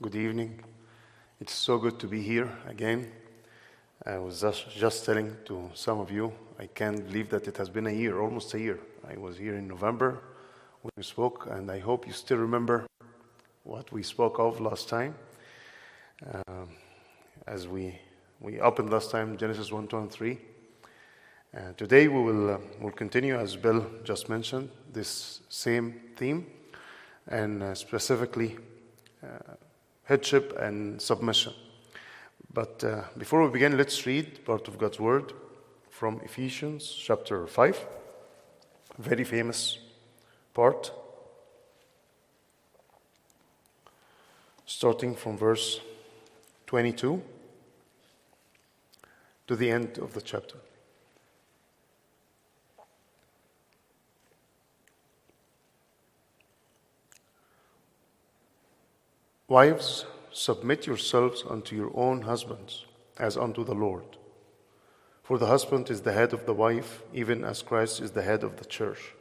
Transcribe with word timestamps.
Good 0.00 0.14
evening. 0.14 0.62
It's 1.40 1.52
so 1.52 1.76
good 1.76 1.98
to 1.98 2.06
be 2.06 2.22
here 2.22 2.48
again. 2.68 3.10
I 4.06 4.18
was 4.18 4.40
just, 4.40 4.70
just 4.70 5.04
telling 5.04 5.36
to 5.46 5.72
some 5.74 5.98
of 5.98 6.12
you, 6.12 6.32
I 6.56 6.68
can't 6.68 7.04
believe 7.04 7.30
that 7.30 7.48
it 7.48 7.56
has 7.56 7.68
been 7.68 7.88
a 7.88 7.92
year, 7.92 8.20
almost 8.20 8.54
a 8.54 8.60
year. 8.60 8.78
I 9.10 9.16
was 9.16 9.36
here 9.36 9.56
in 9.56 9.66
November 9.66 10.22
when 10.82 10.92
we 10.96 11.02
spoke, 11.02 11.48
and 11.50 11.68
I 11.68 11.80
hope 11.80 12.06
you 12.06 12.12
still 12.12 12.36
remember 12.38 12.86
what 13.64 13.90
we 13.90 14.04
spoke 14.04 14.38
of 14.38 14.60
last 14.60 14.88
time. 14.88 15.16
Um, 16.32 16.68
as 17.48 17.66
we, 17.66 17.98
we 18.38 18.60
opened 18.60 18.92
last 18.92 19.10
time 19.10 19.36
Genesis 19.36 19.72
1, 19.72 19.88
2, 19.88 19.98
and 19.98 20.10
3. 20.12 20.38
Uh, 21.56 21.72
today 21.76 22.06
we 22.06 22.22
will 22.22 22.50
uh, 22.50 22.58
will 22.80 22.92
continue, 22.92 23.36
as 23.36 23.56
Bill 23.56 23.84
just 24.04 24.28
mentioned, 24.28 24.70
this 24.92 25.40
same 25.48 26.00
theme, 26.14 26.46
and 27.26 27.64
uh, 27.64 27.74
specifically 27.74 28.56
uh, 29.24 29.54
headship 30.08 30.56
and 30.58 31.00
submission. 31.02 31.52
But 32.52 32.82
uh, 32.82 33.02
before 33.18 33.44
we 33.44 33.50
begin, 33.52 33.76
let's 33.76 34.06
read 34.06 34.42
part 34.46 34.66
of 34.66 34.78
God's 34.78 34.98
Word 34.98 35.34
from 35.90 36.20
Ephesians 36.24 36.90
chapter 36.90 37.46
5, 37.46 37.86
very 38.98 39.24
famous 39.24 39.78
part, 40.54 40.90
starting 44.64 45.14
from 45.14 45.36
verse 45.36 45.80
22 46.66 47.20
to 49.46 49.56
the 49.56 49.70
end 49.70 49.98
of 49.98 50.14
the 50.14 50.22
chapter. 50.22 50.56
Wives, 59.50 60.04
submit 60.30 60.86
yourselves 60.86 61.42
unto 61.48 61.74
your 61.74 61.90
own 61.94 62.20
husbands, 62.20 62.84
as 63.16 63.34
unto 63.34 63.64
the 63.64 63.74
Lord. 63.74 64.04
For 65.22 65.38
the 65.38 65.46
husband 65.46 65.88
is 65.88 66.02
the 66.02 66.12
head 66.12 66.34
of 66.34 66.44
the 66.44 66.52
wife, 66.52 67.02
even 67.14 67.44
as 67.44 67.62
Christ 67.62 68.02
is 68.02 68.10
the 68.10 68.22
head 68.22 68.44
of 68.44 68.58
the 68.58 68.66
church, 68.66 69.14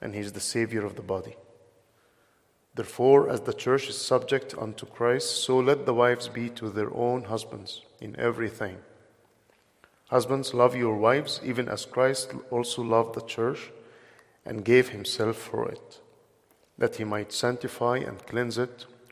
and 0.00 0.16
he 0.16 0.20
is 0.20 0.32
the 0.32 0.40
Savior 0.40 0.84
of 0.84 0.96
the 0.96 1.02
body. 1.02 1.36
Therefore, 2.74 3.30
as 3.30 3.42
the 3.42 3.52
church 3.52 3.88
is 3.88 3.96
subject 3.96 4.52
unto 4.58 4.84
Christ, 4.84 5.44
so 5.44 5.60
let 5.60 5.86
the 5.86 5.94
wives 5.94 6.26
be 6.26 6.48
to 6.50 6.68
their 6.68 6.92
own 6.92 7.24
husbands 7.24 7.82
in 8.00 8.18
everything. 8.18 8.78
Husbands, 10.08 10.52
love 10.54 10.74
your 10.74 10.96
wives, 10.96 11.40
even 11.44 11.68
as 11.68 11.86
Christ 11.86 12.32
also 12.50 12.82
loved 12.82 13.14
the 13.14 13.20
church 13.20 13.70
and 14.44 14.64
gave 14.64 14.88
himself 14.88 15.36
for 15.36 15.68
it, 15.68 16.00
that 16.76 16.96
he 16.96 17.04
might 17.04 17.32
sanctify 17.32 17.98
and 17.98 18.26
cleanse 18.26 18.58
it 18.58 18.86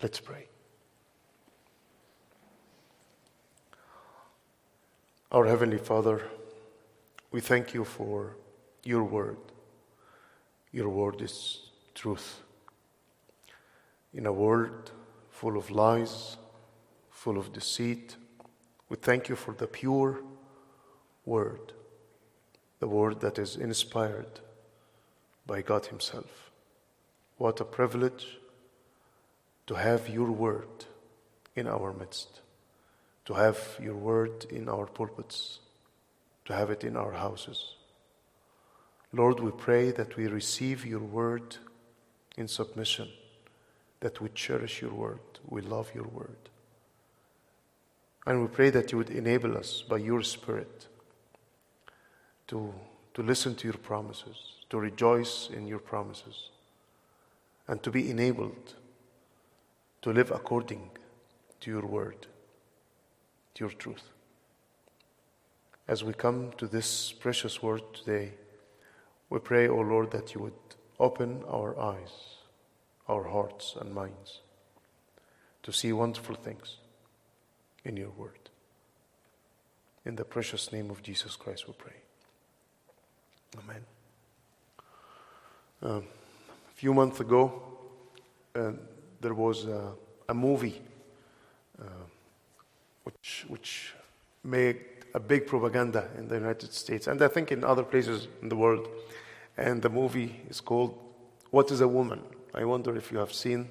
Let's 0.00 0.20
pray. 0.20 0.46
Our 5.32 5.44
Heavenly 5.44 5.78
Father, 5.78 6.22
we 7.32 7.40
thank 7.40 7.74
you 7.74 7.84
for 7.84 8.36
your 8.84 9.02
word. 9.02 9.38
Your 10.70 10.88
word 10.88 11.20
is 11.20 11.70
truth. 11.94 12.42
In 14.14 14.26
a 14.26 14.32
world 14.32 14.92
full 15.30 15.56
of 15.56 15.68
lies, 15.70 16.36
full 17.10 17.36
of 17.36 17.52
deceit, 17.52 18.16
we 18.88 18.96
thank 18.96 19.28
you 19.28 19.34
for 19.34 19.52
the 19.52 19.66
pure 19.66 20.20
word, 21.26 21.72
the 22.78 22.88
word 22.88 23.20
that 23.20 23.36
is 23.38 23.56
inspired 23.56 24.40
by 25.44 25.60
God 25.60 25.86
Himself. 25.86 26.52
What 27.36 27.60
a 27.60 27.64
privilege 27.64 28.38
to 29.68 29.74
have 29.74 30.08
your 30.08 30.30
word 30.30 30.86
in 31.54 31.68
our 31.68 31.92
midst, 31.92 32.40
to 33.26 33.34
have 33.34 33.58
your 33.80 33.94
word 33.94 34.46
in 34.48 34.66
our 34.66 34.86
pulpits, 34.86 35.60
to 36.46 36.54
have 36.54 36.70
it 36.70 36.84
in 36.84 36.96
our 36.96 37.12
houses. 37.12 37.74
Lord, 39.12 39.40
we 39.40 39.50
pray 39.50 39.90
that 39.90 40.16
we 40.16 40.26
receive 40.26 40.86
your 40.86 41.00
word 41.00 41.56
in 42.38 42.48
submission, 42.48 43.08
that 44.00 44.22
we 44.22 44.30
cherish 44.30 44.80
your 44.80 44.94
word, 44.94 45.20
we 45.46 45.60
love 45.60 45.90
your 45.94 46.08
word. 46.08 46.48
And 48.26 48.40
we 48.40 48.48
pray 48.48 48.70
that 48.70 48.90
you 48.90 48.96
would 48.98 49.10
enable 49.10 49.54
us 49.58 49.82
by 49.82 49.98
your 49.98 50.22
Spirit 50.22 50.86
to, 52.46 52.72
to 53.12 53.22
listen 53.22 53.54
to 53.56 53.68
your 53.68 53.76
promises, 53.76 54.36
to 54.70 54.78
rejoice 54.78 55.50
in 55.52 55.66
your 55.66 55.78
promises, 55.78 56.48
and 57.66 57.82
to 57.82 57.90
be 57.90 58.10
enabled 58.10 58.74
to 60.08 60.14
live 60.14 60.30
according 60.30 60.88
to 61.60 61.70
your 61.70 61.84
word, 61.84 62.26
to 63.52 63.64
your 63.64 63.70
truth. 63.70 64.04
As 65.86 66.02
we 66.02 66.14
come 66.14 66.50
to 66.56 66.66
this 66.66 67.12
precious 67.12 67.62
word 67.62 67.82
today, 67.92 68.32
we 69.28 69.38
pray, 69.38 69.68
O 69.68 69.72
oh 69.72 69.82
Lord, 69.82 70.10
that 70.12 70.34
you 70.34 70.40
would 70.40 70.60
open 70.98 71.44
our 71.46 71.78
eyes, 71.78 72.38
our 73.06 73.24
hearts 73.24 73.76
and 73.78 73.94
minds 73.94 74.40
to 75.62 75.72
see 75.72 75.92
wonderful 75.92 76.36
things 76.36 76.78
in 77.84 77.98
your 77.98 78.12
word. 78.16 78.48
In 80.06 80.16
the 80.16 80.24
precious 80.24 80.72
name 80.72 80.90
of 80.90 81.02
Jesus 81.02 81.36
Christ, 81.36 81.68
we 81.68 81.74
pray. 81.74 81.96
Amen. 83.62 83.84
Um, 85.82 86.04
a 86.66 86.74
few 86.76 86.94
months 86.94 87.20
ago, 87.20 87.62
uh, 88.54 88.72
there 89.20 89.34
was 89.34 89.66
a, 89.66 89.92
a 90.28 90.34
movie 90.34 90.80
uh, 91.80 91.84
which, 93.04 93.44
which 93.48 93.94
made 94.44 94.80
a 95.14 95.20
big 95.20 95.46
propaganda 95.46 96.08
in 96.16 96.28
the 96.28 96.34
United 96.34 96.72
States, 96.72 97.06
and 97.06 97.20
I 97.22 97.28
think 97.28 97.50
in 97.50 97.64
other 97.64 97.82
places 97.82 98.28
in 98.42 98.48
the 98.48 98.56
world. 98.56 98.88
And 99.56 99.82
the 99.82 99.88
movie 99.88 100.40
is 100.48 100.60
called 100.60 100.96
What 101.50 101.70
is 101.70 101.80
a 101.80 101.88
Woman? 101.88 102.20
I 102.54 102.64
wonder 102.64 102.96
if 102.96 103.10
you 103.10 103.18
have 103.18 103.32
seen, 103.32 103.68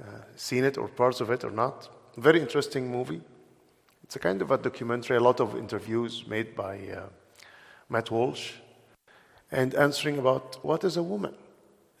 uh, 0.00 0.20
seen 0.36 0.64
it 0.64 0.78
or 0.78 0.88
parts 0.88 1.20
of 1.20 1.30
it 1.30 1.44
or 1.44 1.50
not. 1.50 1.88
Very 2.16 2.40
interesting 2.40 2.90
movie. 2.90 3.20
It's 4.04 4.16
a 4.16 4.18
kind 4.18 4.42
of 4.42 4.50
a 4.50 4.58
documentary, 4.58 5.16
a 5.16 5.20
lot 5.20 5.40
of 5.40 5.56
interviews 5.56 6.24
made 6.26 6.54
by 6.54 6.76
uh, 6.88 7.06
Matt 7.88 8.10
Walsh, 8.10 8.52
and 9.50 9.74
answering 9.74 10.18
about 10.18 10.64
what 10.64 10.84
is 10.84 10.96
a 10.96 11.02
woman. 11.02 11.34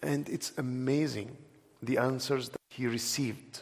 And 0.02 0.28
it's 0.28 0.52
amazing 0.58 1.36
the 1.82 1.98
answers 1.98 2.48
that 2.50 2.60
he 2.68 2.86
received 2.86 3.60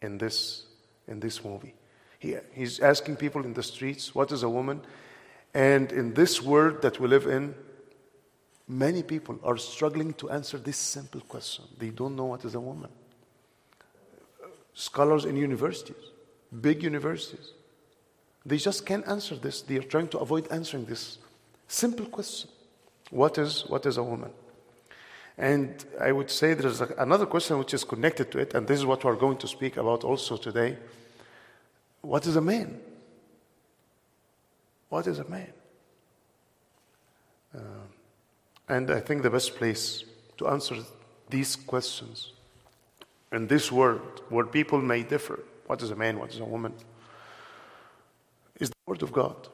in 0.00 0.18
this, 0.18 0.66
in 1.06 1.20
this 1.20 1.44
movie. 1.44 1.74
He, 2.18 2.36
he's 2.52 2.80
asking 2.80 3.16
people 3.16 3.44
in 3.44 3.52
the 3.52 3.62
streets, 3.62 4.14
What 4.14 4.32
is 4.32 4.42
a 4.42 4.48
woman? 4.48 4.80
And 5.54 5.92
in 5.92 6.14
this 6.14 6.40
world 6.40 6.82
that 6.82 6.98
we 6.98 7.08
live 7.08 7.26
in, 7.26 7.54
many 8.66 9.02
people 9.02 9.38
are 9.44 9.58
struggling 9.58 10.14
to 10.14 10.30
answer 10.30 10.56
this 10.56 10.78
simple 10.78 11.20
question. 11.20 11.64
They 11.78 11.90
don't 11.90 12.16
know 12.16 12.26
what 12.26 12.44
is 12.44 12.54
a 12.54 12.60
woman. 12.60 12.90
Scholars 14.72 15.26
in 15.26 15.36
universities, 15.36 16.10
big 16.60 16.82
universities, 16.82 17.52
they 18.46 18.56
just 18.56 18.86
can't 18.86 19.06
answer 19.06 19.36
this. 19.36 19.60
They 19.62 19.76
are 19.76 19.82
trying 19.82 20.08
to 20.08 20.18
avoid 20.18 20.50
answering 20.50 20.86
this 20.86 21.18
simple 21.68 22.06
question 22.06 22.50
What 23.10 23.38
is, 23.38 23.64
what 23.68 23.84
is 23.86 23.98
a 23.98 24.02
woman? 24.02 24.30
And 25.38 25.84
I 26.00 26.12
would 26.12 26.30
say 26.30 26.54
there's 26.54 26.80
another 26.80 27.26
question 27.26 27.58
which 27.58 27.74
is 27.74 27.84
connected 27.84 28.30
to 28.32 28.38
it, 28.38 28.54
and 28.54 28.66
this 28.66 28.78
is 28.78 28.86
what 28.86 29.02
we're 29.04 29.16
going 29.16 29.38
to 29.38 29.48
speak 29.48 29.76
about 29.76 30.04
also 30.04 30.36
today. 30.36 30.76
What 32.02 32.26
is 32.26 32.36
a 32.36 32.40
man? 32.40 32.80
What 34.88 35.06
is 35.06 35.18
a 35.18 35.24
man? 35.24 35.52
Uh, 37.54 37.60
and 38.68 38.90
I 38.90 39.00
think 39.00 39.22
the 39.22 39.30
best 39.30 39.56
place 39.56 40.04
to 40.38 40.48
answer 40.48 40.76
these 41.30 41.56
questions 41.56 42.32
in 43.32 43.46
this 43.46 43.72
world 43.72 44.22
where 44.28 44.44
people 44.44 44.80
may 44.80 45.02
differ 45.02 45.40
what 45.66 45.82
is 45.82 45.90
a 45.90 45.96
man, 45.96 46.18
what 46.18 46.30
is 46.30 46.40
a 46.40 46.44
woman 46.44 46.74
is 48.60 48.68
the 48.68 48.76
Word 48.86 49.02
of 49.02 49.12
God. 49.12 49.48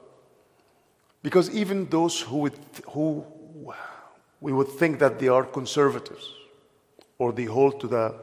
Because 1.22 1.50
even 1.50 1.88
those 1.88 2.20
who, 2.20 2.38
would, 2.38 2.58
who 2.90 3.24
we 4.40 4.52
would 4.52 4.68
think 4.68 4.98
that 4.98 5.18
they 5.18 5.28
are 5.28 5.44
conservatives 5.44 6.32
or 7.18 7.32
they 7.32 7.44
hold 7.44 7.80
to 7.80 7.88
the 7.88 8.14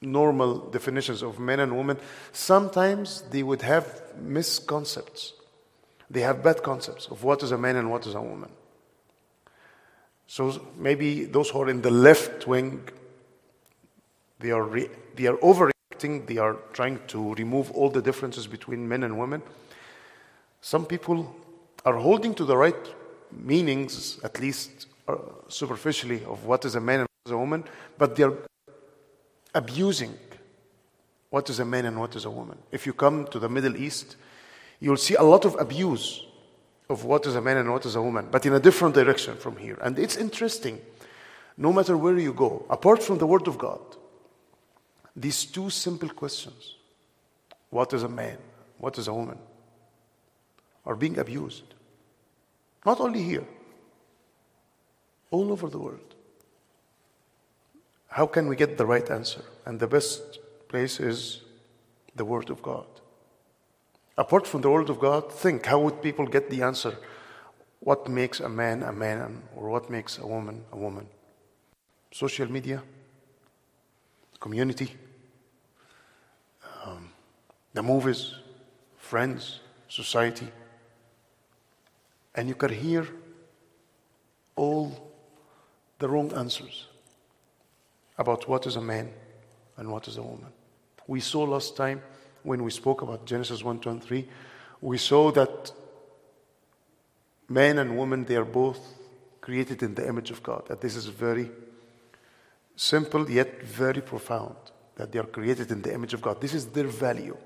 normal 0.00 0.58
definitions 0.70 1.22
of 1.22 1.38
men 1.38 1.60
and 1.60 1.76
women, 1.76 1.98
sometimes 2.32 3.22
they 3.30 3.42
would 3.42 3.62
have 3.62 4.02
misconceptions. 4.18 5.32
They 6.10 6.20
have 6.20 6.42
bad 6.42 6.62
concepts 6.62 7.06
of 7.06 7.24
what 7.24 7.42
is 7.42 7.50
a 7.50 7.58
man 7.58 7.76
and 7.76 7.90
what 7.90 8.06
is 8.06 8.14
a 8.14 8.20
woman. 8.20 8.50
So 10.26 10.60
maybe 10.76 11.24
those 11.24 11.50
who 11.50 11.62
are 11.62 11.70
in 11.70 11.82
the 11.82 11.90
left 11.90 12.46
wing, 12.46 12.88
they 14.38 14.50
are, 14.50 14.62
re- 14.62 14.90
they 15.14 15.26
are 15.26 15.36
overreacting, 15.38 16.26
they 16.26 16.36
are 16.36 16.56
trying 16.72 17.00
to 17.08 17.34
remove 17.34 17.70
all 17.72 17.90
the 17.90 18.02
differences 18.02 18.46
between 18.46 18.88
men 18.88 19.02
and 19.02 19.18
women. 19.18 19.42
Some 20.60 20.84
people 20.84 21.34
are 21.84 21.94
holding 21.94 22.34
to 22.34 22.44
the 22.44 22.56
right 22.56 22.94
meanings, 23.32 24.20
at 24.22 24.40
least 24.40 24.86
Uh, 25.08 25.16
superficially, 25.48 26.24
of 26.24 26.44
what 26.44 26.64
is 26.64 26.74
a 26.74 26.80
man 26.80 27.00
and 27.00 27.08
what 27.08 27.30
is 27.30 27.32
a 27.32 27.38
woman, 27.38 27.64
but 27.96 28.16
they're 28.16 28.32
abusing 29.54 30.12
what 31.30 31.48
is 31.48 31.60
a 31.60 31.64
man 31.64 31.86
and 31.86 31.98
what 31.98 32.16
is 32.16 32.24
a 32.24 32.30
woman. 32.30 32.58
If 32.72 32.86
you 32.86 32.92
come 32.92 33.26
to 33.28 33.38
the 33.38 33.48
Middle 33.48 33.76
East, 33.76 34.16
you'll 34.80 34.96
see 34.96 35.14
a 35.14 35.22
lot 35.22 35.44
of 35.44 35.54
abuse 35.60 36.24
of 36.88 37.04
what 37.04 37.24
is 37.26 37.36
a 37.36 37.40
man 37.40 37.58
and 37.58 37.70
what 37.70 37.86
is 37.86 37.94
a 37.94 38.02
woman, 38.02 38.28
but 38.30 38.46
in 38.46 38.52
a 38.54 38.60
different 38.60 38.94
direction 38.94 39.36
from 39.36 39.56
here. 39.56 39.78
And 39.80 39.98
it's 39.98 40.16
interesting, 40.16 40.80
no 41.56 41.72
matter 41.72 41.96
where 41.96 42.18
you 42.18 42.32
go, 42.32 42.66
apart 42.68 43.02
from 43.02 43.18
the 43.18 43.26
Word 43.26 43.46
of 43.46 43.58
God, 43.58 43.80
these 45.14 45.44
two 45.44 45.70
simple 45.70 46.08
questions 46.08 46.74
what 47.70 47.92
is 47.92 48.02
a 48.02 48.08
man? 48.08 48.38
What 48.78 48.98
is 48.98 49.08
a 49.08 49.14
woman? 49.14 49.38
are 50.86 50.94
being 50.94 51.18
abused. 51.18 51.64
Not 52.84 53.00
only 53.00 53.22
here, 53.22 53.44
all 55.30 55.52
over 55.52 55.68
the 55.68 55.78
world. 55.78 56.14
How 58.08 58.26
can 58.26 58.48
we 58.48 58.56
get 58.56 58.78
the 58.78 58.86
right 58.86 59.08
answer? 59.10 59.42
And 59.64 59.78
the 59.78 59.86
best 59.86 60.38
place 60.68 61.00
is 61.00 61.42
the 62.14 62.24
Word 62.24 62.50
of 62.50 62.62
God. 62.62 62.86
Apart 64.16 64.46
from 64.46 64.62
the 64.62 64.70
Word 64.70 64.88
of 64.88 64.98
God, 64.98 65.30
think 65.32 65.66
how 65.66 65.78
would 65.80 66.00
people 66.00 66.26
get 66.26 66.48
the 66.48 66.62
answer? 66.62 66.96
What 67.80 68.08
makes 68.08 68.40
a 68.40 68.48
man 68.48 68.82
a 68.82 68.92
man 68.92 69.42
or 69.54 69.68
what 69.68 69.90
makes 69.90 70.18
a 70.18 70.26
woman 70.26 70.64
a 70.72 70.76
woman? 70.76 71.06
Social 72.10 72.50
media, 72.50 72.82
community, 74.40 74.94
um, 76.84 77.10
the 77.74 77.82
movies, 77.82 78.34
friends, 78.96 79.60
society. 79.88 80.48
And 82.34 82.48
you 82.48 82.54
can 82.54 82.70
hear 82.70 83.06
all 84.54 85.05
the 85.98 86.08
wrong 86.08 86.32
answers 86.34 86.86
about 88.18 88.48
what 88.48 88.66
is 88.66 88.76
a 88.76 88.80
man 88.80 89.10
and 89.76 89.90
what 89.90 90.08
is 90.08 90.16
a 90.16 90.22
woman. 90.22 90.52
We 91.06 91.20
saw 91.20 91.44
last 91.44 91.76
time 91.76 92.02
when 92.42 92.62
we 92.62 92.70
spoke 92.70 93.02
about 93.02 93.26
Genesis 93.26 93.62
1, 93.62 93.80
2, 93.80 93.90
and 93.90 94.02
3, 94.02 94.28
we 94.80 94.98
saw 94.98 95.30
that 95.32 95.72
man 97.48 97.78
and 97.78 97.96
woman, 97.96 98.24
they 98.24 98.36
are 98.36 98.44
both 98.44 98.80
created 99.40 99.82
in 99.82 99.94
the 99.94 100.06
image 100.06 100.30
of 100.30 100.42
God. 100.42 100.66
That 100.68 100.80
this 100.80 100.96
is 100.96 101.06
very 101.06 101.50
simple 102.76 103.30
yet 103.30 103.62
very 103.62 104.00
profound. 104.00 104.56
That 104.96 105.12
they 105.12 105.18
are 105.18 105.26
created 105.26 105.70
in 105.70 105.82
the 105.82 105.92
image 105.92 106.14
of 106.14 106.22
God. 106.22 106.40
This 106.40 106.54
is 106.54 106.66
their 106.66 106.86
value. 106.86 107.36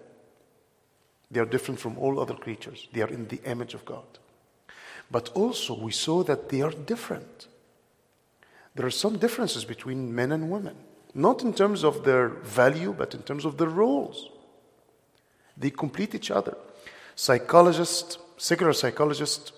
They 1.31 1.41
are 1.41 1.47
different 1.47 1.81
from 1.81 1.99
all 1.99 2.21
other 2.21 2.35
creatures. 2.35 2.89
They 2.93 3.03
are 3.03 3.09
in 3.09 3.29
the 3.29 3.41
image 3.45 3.75
of 3.75 3.85
God. 3.85 4.07
But 5.11 5.31
also, 5.31 5.75
we 5.79 5.93
saw 5.93 6.23
that 6.25 6.49
they 6.49 6.63
are 6.63 6.71
different. 6.71 7.49
There 8.75 8.87
are 8.87 8.91
some 8.91 9.19
differences 9.19 9.65
between 9.65 10.15
men 10.15 10.33
and 10.33 10.51
women, 10.51 10.77
not 11.15 11.43
in 11.43 11.53
terms 11.53 11.85
of 11.85 12.05
their 12.05 12.29
value, 12.29 12.95
but 12.97 13.15
in 13.15 13.23
terms 13.23 13.45
of 13.45 13.59
their 13.59 13.69
roles. 13.69 14.31
They 15.57 15.71
complete 15.71 16.15
each 16.15 16.31
other. 16.31 16.57
Psychologists, 17.17 18.19
secular 18.37 18.73
psychologists, 18.73 19.53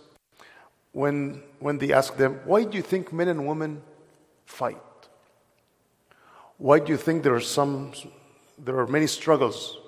when, 0.93 1.43
when 1.59 1.79
they 1.79 1.93
ask 1.93 2.17
them, 2.17 2.41
why 2.45 2.65
do 2.65 2.77
you 2.77 2.83
think 2.83 3.13
men 3.13 3.29
and 3.29 3.47
women 3.47 3.83
fight? 4.45 4.77
Why 6.59 6.79
do 6.79 6.93
you 6.93 6.99
think 6.99 7.23
there 7.23 7.35
are 7.35 7.41
some, 7.41 7.93
there 8.59 8.79
are 8.79 8.87
many 8.87 9.07
struggles 9.07 9.79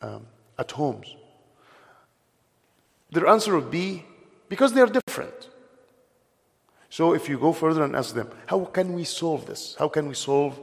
um, 0.00 0.26
at 0.58 0.70
homes? 0.70 1.14
Their 3.10 3.26
answer 3.26 3.54
would 3.54 3.70
be 3.70 4.04
because 4.48 4.72
they 4.72 4.80
are 4.80 4.86
different. 4.86 5.50
So 6.94 7.12
if 7.12 7.28
you 7.28 7.38
go 7.40 7.52
further 7.52 7.82
and 7.82 7.96
ask 7.96 8.14
them, 8.14 8.28
how 8.46 8.66
can 8.66 8.92
we 8.92 9.02
solve 9.02 9.46
this? 9.46 9.74
How 9.80 9.88
can 9.88 10.06
we 10.06 10.14
solve 10.14 10.60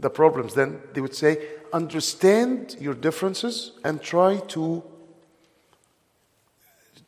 the 0.00 0.08
problems? 0.08 0.54
Then 0.54 0.80
they 0.94 1.02
would 1.02 1.14
say, 1.14 1.46
understand 1.74 2.76
your 2.80 2.94
differences 2.94 3.72
and 3.84 4.00
try 4.00 4.38
to 4.54 4.82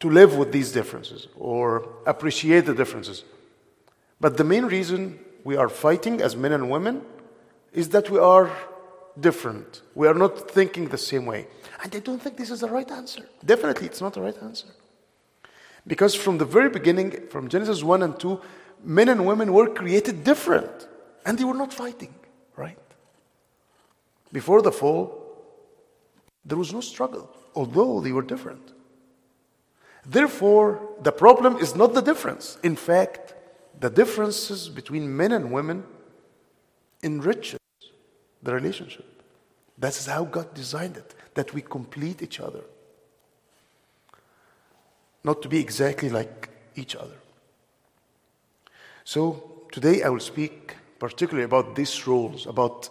to 0.00 0.10
live 0.10 0.36
with 0.36 0.52
these 0.52 0.72
differences 0.72 1.26
or 1.38 1.88
appreciate 2.06 2.66
the 2.66 2.74
differences. 2.74 3.24
But 4.20 4.36
the 4.36 4.44
main 4.44 4.66
reason 4.66 5.20
we 5.42 5.56
are 5.56 5.70
fighting 5.70 6.20
as 6.20 6.36
men 6.36 6.52
and 6.52 6.68
women 6.68 7.00
is 7.72 7.88
that 7.94 8.10
we 8.10 8.18
are 8.18 8.50
different. 9.18 9.80
We 9.94 10.06
are 10.06 10.18
not 10.24 10.50
thinking 10.50 10.88
the 10.88 10.98
same 10.98 11.24
way. 11.24 11.48
And 11.82 11.96
I 11.96 12.00
don't 12.00 12.20
think 12.20 12.36
this 12.36 12.50
is 12.50 12.60
the 12.60 12.68
right 12.68 12.90
answer. 12.90 13.22
Definitely, 13.42 13.86
it's 13.86 14.02
not 14.02 14.12
the 14.12 14.20
right 14.20 14.36
answer. 14.42 14.68
Because 15.86 16.14
from 16.14 16.36
the 16.38 16.44
very 16.44 16.68
beginning, 16.68 17.28
from 17.30 17.48
Genesis 17.48 17.82
1 17.82 18.02
and 18.02 18.18
2, 18.18 18.40
men 18.86 19.08
and 19.08 19.26
women 19.26 19.52
were 19.52 19.68
created 19.68 20.24
different. 20.24 20.88
And 21.24 21.36
they 21.36 21.44
were 21.44 21.54
not 21.54 21.72
fighting, 21.72 22.14
right? 22.56 22.78
Before 24.32 24.62
the 24.62 24.72
fall, 24.72 25.22
there 26.44 26.56
was 26.56 26.72
no 26.72 26.80
struggle, 26.80 27.28
although 27.54 28.00
they 28.00 28.12
were 28.12 28.22
different. 28.22 28.72
Therefore, 30.04 30.88
the 31.02 31.10
problem 31.10 31.56
is 31.56 31.74
not 31.74 31.94
the 31.94 32.00
difference. 32.00 32.58
In 32.62 32.76
fact, 32.76 33.34
the 33.80 33.90
differences 33.90 34.68
between 34.68 35.16
men 35.16 35.32
and 35.32 35.50
women 35.50 35.82
enriches 37.02 37.58
the 38.42 38.54
relationship. 38.54 39.22
That's 39.76 40.06
how 40.06 40.24
God 40.24 40.54
designed 40.54 40.96
it, 40.96 41.14
that 41.34 41.52
we 41.52 41.60
complete 41.60 42.22
each 42.22 42.38
other 42.38 42.62
not 45.26 45.42
to 45.42 45.48
be 45.48 45.58
exactly 45.58 46.08
like 46.08 46.48
each 46.76 46.94
other. 46.94 47.18
So 49.06 49.68
today 49.70 50.02
I 50.02 50.08
will 50.08 50.18
speak 50.18 50.74
particularly 50.98 51.44
about 51.44 51.76
these 51.76 52.08
roles, 52.08 52.44
about 52.44 52.88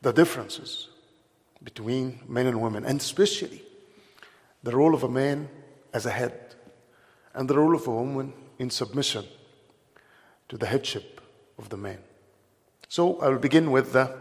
the 0.00 0.12
differences 0.12 0.88
between 1.64 2.20
men 2.28 2.46
and 2.46 2.62
women, 2.62 2.84
and 2.84 3.00
especially 3.00 3.60
the 4.62 4.70
role 4.70 4.94
of 4.94 5.02
a 5.02 5.08
man 5.08 5.48
as 5.92 6.06
a 6.06 6.12
head 6.12 6.54
and 7.34 7.50
the 7.50 7.58
role 7.58 7.74
of 7.74 7.88
a 7.88 7.90
woman 7.90 8.34
in 8.60 8.70
submission 8.70 9.24
to 10.48 10.56
the 10.56 10.66
headship 10.66 11.20
of 11.58 11.70
the 11.70 11.76
man. 11.76 11.98
So 12.86 13.18
I 13.18 13.28
will 13.28 13.40
begin 13.40 13.72
with 13.72 13.94
the, 13.94 14.16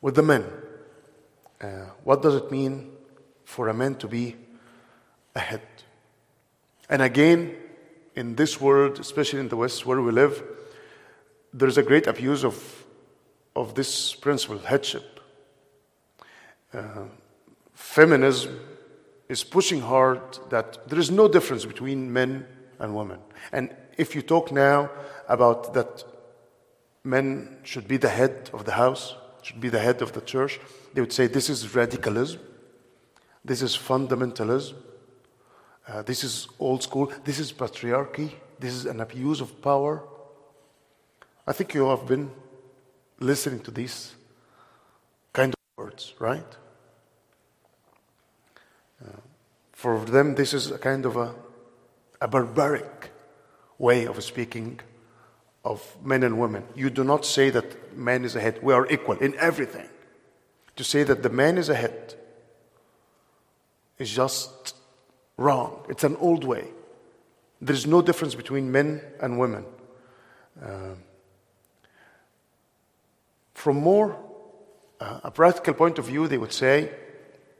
with 0.00 0.14
the 0.14 0.22
men. 0.22 0.44
Uh, 1.60 1.86
what 2.04 2.22
does 2.22 2.36
it 2.36 2.48
mean 2.52 2.92
for 3.44 3.66
a 3.66 3.74
man 3.74 3.96
to 3.96 4.06
be 4.06 4.36
a 5.34 5.40
head? 5.40 5.66
And 6.88 7.02
again, 7.02 7.56
in 8.14 8.34
this 8.36 8.60
world, 8.60 8.98
especially 8.98 9.40
in 9.40 9.48
the 9.48 9.56
West 9.56 9.86
where 9.86 10.00
we 10.00 10.12
live, 10.12 10.42
there's 11.52 11.78
a 11.78 11.82
great 11.82 12.06
abuse 12.06 12.44
of, 12.44 12.86
of 13.56 13.74
this 13.74 14.14
principle, 14.14 14.58
headship. 14.58 15.20
Uh, 16.72 17.04
feminism 17.74 18.60
is 19.28 19.44
pushing 19.44 19.80
hard 19.80 20.20
that 20.50 20.88
there 20.88 20.98
is 20.98 21.10
no 21.10 21.28
difference 21.28 21.64
between 21.64 22.12
men 22.12 22.46
and 22.78 22.94
women. 22.94 23.18
And 23.52 23.74
if 23.96 24.14
you 24.14 24.22
talk 24.22 24.52
now 24.52 24.90
about 25.28 25.74
that 25.74 26.04
men 27.04 27.58
should 27.62 27.88
be 27.88 27.96
the 27.96 28.08
head 28.08 28.50
of 28.52 28.64
the 28.64 28.72
house, 28.72 29.14
should 29.42 29.60
be 29.60 29.68
the 29.68 29.78
head 29.78 30.02
of 30.02 30.12
the 30.12 30.20
church, 30.20 30.60
they 30.94 31.00
would 31.00 31.12
say 31.12 31.26
this 31.26 31.48
is 31.48 31.74
radicalism, 31.74 32.40
this 33.44 33.62
is 33.62 33.76
fundamentalism, 33.76 34.74
uh, 35.90 36.02
this 36.02 36.22
is 36.22 36.46
old 36.60 36.82
school. 36.82 37.12
This 37.24 37.40
is 37.40 37.52
patriarchy. 37.52 38.30
This 38.60 38.74
is 38.74 38.86
an 38.86 39.00
abuse 39.00 39.40
of 39.40 39.60
power. 39.60 40.02
I 41.46 41.52
think 41.52 41.74
you 41.74 41.88
have 41.88 42.06
been 42.06 42.30
listening 43.18 43.60
to 43.60 43.72
these 43.72 44.14
kind 45.32 45.52
of 45.52 45.58
words, 45.76 46.14
right? 46.20 46.46
Uh, 49.04 49.18
for 49.72 49.98
them, 50.04 50.36
this 50.36 50.54
is 50.54 50.70
a 50.70 50.78
kind 50.78 51.04
of 51.06 51.16
a, 51.16 51.34
a 52.20 52.28
barbaric 52.28 53.10
way 53.78 54.06
of 54.06 54.22
speaking 54.22 54.78
of 55.64 55.96
men 56.04 56.22
and 56.22 56.38
women. 56.38 56.62
You 56.76 56.90
do 56.90 57.02
not 57.02 57.26
say 57.26 57.50
that 57.50 57.96
man 57.96 58.24
is 58.24 58.36
ahead. 58.36 58.60
We 58.62 58.72
are 58.74 58.86
equal 58.88 59.18
in 59.18 59.34
everything. 59.38 59.88
To 60.76 60.84
say 60.84 61.02
that 61.02 61.24
the 61.24 61.30
man 61.30 61.58
is 61.58 61.68
ahead 61.68 62.14
is 63.98 64.10
just 64.10 64.76
wrong. 65.40 65.84
It's 65.88 66.04
an 66.04 66.16
old 66.16 66.44
way. 66.44 66.68
There 67.60 67.74
is 67.74 67.86
no 67.86 68.02
difference 68.02 68.34
between 68.34 68.70
men 68.70 69.02
and 69.20 69.38
women. 69.38 69.64
Uh, 70.62 70.94
from 73.54 73.76
more 73.76 74.16
uh, 75.00 75.20
a 75.24 75.30
practical 75.30 75.74
point 75.74 75.98
of 75.98 76.04
view, 76.04 76.28
they 76.28 76.38
would 76.38 76.52
say, 76.52 76.90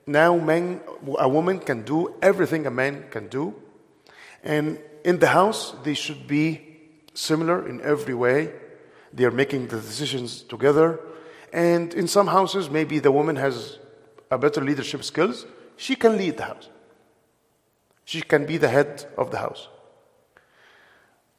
now 0.07 0.37
men, 0.37 0.81
a 1.19 1.29
woman 1.29 1.59
can 1.59 1.83
do 1.83 2.15
everything 2.21 2.67
a 2.67 2.71
man 2.71 3.05
can 3.11 3.29
do, 3.29 3.55
and 4.43 4.79
in 5.05 5.19
the 5.19 5.29
house 5.29 5.75
they 5.83 5.95
should 5.95 6.27
be 6.27 6.61
similar 7.15 7.67
in 7.69 7.81
every 7.81 8.15
way. 8.15 8.53
They 9.13 9.25
are 9.25 9.31
making 9.31 9.69
the 9.69 9.81
decisions 9.81 10.43
together, 10.43 11.01
and 11.53 11.95
in 11.95 12.09
some 12.09 12.27
houses 12.27 12.71
maybe 12.71 12.99
the 12.99 13.13
woman 13.13 13.37
has 13.37 13.79
a 14.31 14.39
better 14.39 14.61
leadership 14.61 15.03
skills. 15.05 15.47
She 15.77 15.97
can 15.97 16.17
lead 16.17 16.37
the 16.37 16.45
house. 16.45 16.69
She 18.11 18.23
can 18.23 18.45
be 18.45 18.57
the 18.57 18.67
head 18.67 19.07
of 19.17 19.31
the 19.31 19.39
house. 19.39 19.69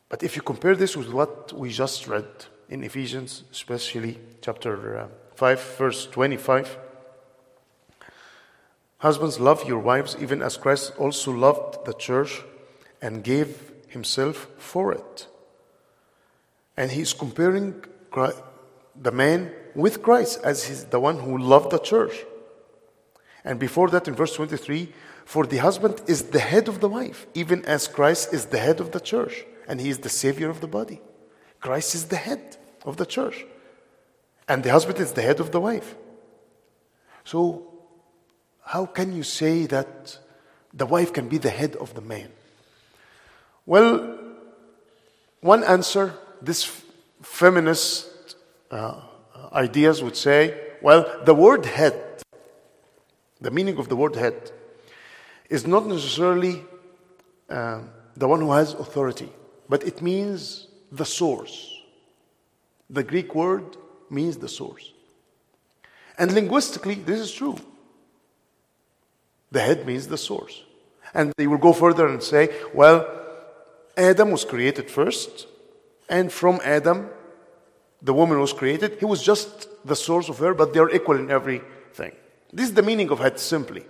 But 0.07 0.23
if 0.23 0.37
you 0.37 0.41
compare 0.41 0.73
this 0.73 0.95
with 0.95 1.11
what 1.11 1.51
we 1.51 1.69
just 1.69 2.07
read 2.07 2.29
in 2.69 2.81
Ephesians, 2.85 3.43
especially 3.51 4.17
chapter 4.39 4.97
uh, 4.97 5.07
5, 5.35 5.75
verse 5.77 6.05
25, 6.05 6.77
husbands, 8.99 9.37
love 9.37 9.67
your 9.67 9.79
wives 9.79 10.15
even 10.21 10.41
as 10.41 10.55
Christ 10.55 10.93
also 10.97 11.33
loved 11.33 11.83
the 11.83 11.93
church 11.93 12.41
and 13.01 13.21
gave 13.21 13.73
himself 13.89 14.47
for 14.57 14.93
it. 14.93 15.27
And 16.77 16.89
he's 16.91 17.11
comparing 17.11 17.83
the 18.95 19.11
man 19.11 19.51
with 19.75 20.01
Christ 20.01 20.39
as 20.45 20.63
he's 20.63 20.85
the 20.85 21.01
one 21.01 21.19
who 21.19 21.37
loved 21.37 21.71
the 21.71 21.79
church. 21.79 22.15
And 23.43 23.59
before 23.59 23.89
that, 23.89 24.07
in 24.07 24.15
verse 24.15 24.35
23, 24.35 24.93
for 25.25 25.45
the 25.45 25.57
husband 25.57 26.01
is 26.07 26.23
the 26.23 26.39
head 26.39 26.67
of 26.67 26.79
the 26.79 26.89
wife, 26.89 27.27
even 27.33 27.63
as 27.65 27.87
Christ 27.87 28.33
is 28.33 28.47
the 28.47 28.57
head 28.57 28.79
of 28.79 28.91
the 28.91 28.99
church 28.99 29.45
and 29.71 29.79
he 29.79 29.89
is 29.89 29.99
the 29.99 30.09
savior 30.09 30.49
of 30.49 30.59
the 30.59 30.67
body. 30.67 30.99
Christ 31.61 31.95
is 31.95 32.05
the 32.07 32.17
head 32.17 32.57
of 32.83 32.97
the 32.97 33.05
church, 33.05 33.45
and 34.47 34.63
the 34.63 34.71
husband 34.71 34.99
is 34.99 35.13
the 35.13 35.21
head 35.21 35.39
of 35.39 35.51
the 35.51 35.61
wife. 35.61 35.95
So, 37.23 37.67
how 38.65 38.85
can 38.85 39.15
you 39.15 39.23
say 39.23 39.67
that 39.67 40.17
the 40.73 40.85
wife 40.85 41.13
can 41.13 41.29
be 41.29 41.37
the 41.37 41.49
head 41.49 41.77
of 41.77 41.93
the 41.93 42.01
man? 42.01 42.31
Well, 43.65 44.17
one 45.39 45.63
answer, 45.63 46.15
this 46.41 46.83
feminist 47.21 48.35
uh, 48.71 49.01
ideas 49.53 50.03
would 50.03 50.17
say, 50.17 50.59
well, 50.81 51.21
the 51.23 51.35
word 51.35 51.65
head, 51.65 52.23
the 53.39 53.51
meaning 53.51 53.77
of 53.77 53.87
the 53.87 53.95
word 53.95 54.15
head, 54.15 54.51
is 55.51 55.67
not 55.67 55.85
necessarily 55.85 56.55
uh, 57.47 57.81
the 58.17 58.27
one 58.27 58.41
who 58.41 58.51
has 58.51 58.73
authority 58.73 59.29
but 59.71 59.85
it 59.85 60.01
means 60.01 60.67
the 60.91 61.05
source. 61.05 61.55
The 62.89 63.03
Greek 63.03 63.33
word 63.33 63.77
means 64.09 64.35
the 64.35 64.49
source. 64.49 64.91
And 66.17 66.33
linguistically, 66.33 66.95
this 66.95 67.21
is 67.21 67.31
true. 67.31 67.57
The 69.49 69.61
head 69.61 69.87
means 69.87 70.09
the 70.09 70.17
source. 70.17 70.61
And 71.13 71.31
they 71.37 71.47
will 71.47 71.57
go 71.57 71.71
further 71.71 72.05
and 72.05 72.21
say, 72.21 72.49
well, 72.73 72.99
Adam 73.95 74.31
was 74.31 74.43
created 74.43 74.91
first, 74.91 75.47
and 76.09 76.29
from 76.33 76.59
Adam, 76.65 77.09
the 78.01 78.13
woman 78.13 78.37
was 78.41 78.51
created. 78.51 78.97
He 78.99 79.05
was 79.05 79.23
just 79.23 79.69
the 79.87 79.95
source 79.95 80.27
of 80.27 80.37
her, 80.39 80.53
but 80.53 80.73
they 80.73 80.81
are 80.81 80.89
equal 80.89 81.15
in 81.15 81.31
everything. 81.31 82.11
This 82.51 82.67
is 82.67 82.73
the 82.73 82.83
meaning 82.83 83.09
of 83.09 83.19
head 83.19 83.39
simply. 83.39 83.85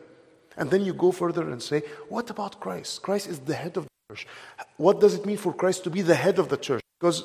And 0.57 0.69
then 0.69 0.83
you 0.83 0.93
go 0.93 1.11
further 1.11 1.49
and 1.49 1.61
say, 1.61 1.83
what 2.09 2.29
about 2.29 2.59
Christ? 2.59 3.01
Christ 3.01 3.27
is 3.27 3.39
the 3.39 3.55
head 3.55 3.77
of 3.77 3.85
the 3.85 4.15
church. 4.15 4.27
What 4.77 4.99
does 4.99 5.13
it 5.15 5.25
mean 5.25 5.37
for 5.37 5.53
Christ 5.53 5.83
to 5.85 5.89
be 5.89 6.01
the 6.01 6.15
head 6.15 6.39
of 6.39 6.49
the 6.49 6.57
church? 6.57 6.83
Because 6.99 7.23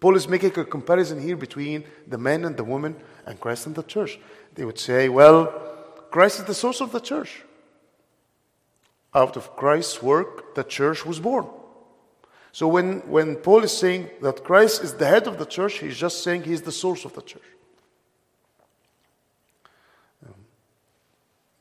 Paul 0.00 0.16
is 0.16 0.28
making 0.28 0.58
a 0.58 0.64
comparison 0.64 1.20
here 1.20 1.36
between 1.36 1.84
the 2.06 2.18
man 2.18 2.44
and 2.44 2.56
the 2.56 2.64
woman 2.64 2.94
and 3.26 3.40
Christ 3.40 3.66
and 3.66 3.74
the 3.74 3.82
church. 3.82 4.20
They 4.54 4.64
would 4.64 4.78
say, 4.78 5.08
well, 5.08 5.46
Christ 6.10 6.40
is 6.40 6.44
the 6.44 6.54
source 6.54 6.80
of 6.80 6.92
the 6.92 7.00
church. 7.00 7.42
Out 9.14 9.36
of 9.36 9.56
Christ's 9.56 10.02
work, 10.02 10.54
the 10.54 10.62
church 10.62 11.04
was 11.06 11.18
born. 11.18 11.46
So 12.52 12.68
when, 12.68 13.00
when 13.08 13.36
Paul 13.36 13.64
is 13.64 13.76
saying 13.76 14.10
that 14.20 14.44
Christ 14.44 14.84
is 14.84 14.94
the 14.94 15.06
head 15.06 15.26
of 15.26 15.38
the 15.38 15.46
church, 15.46 15.78
he's 15.78 15.96
just 15.96 16.22
saying 16.22 16.42
he's 16.42 16.62
the 16.62 16.72
source 16.72 17.04
of 17.04 17.14
the 17.14 17.22
church. 17.22 17.42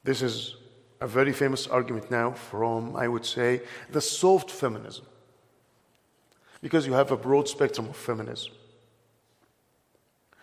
This 0.03 0.21
is 0.21 0.56
a 0.99 1.07
very 1.07 1.33
famous 1.33 1.67
argument 1.67 2.09
now 2.09 2.31
from, 2.31 2.95
I 2.95 3.07
would 3.07 3.25
say, 3.25 3.61
the 3.91 4.01
soft 4.01 4.49
feminism. 4.49 5.05
Because 6.61 6.87
you 6.87 6.93
have 6.93 7.11
a 7.11 7.17
broad 7.17 7.47
spectrum 7.47 7.87
of 7.89 7.95
feminism. 7.95 8.53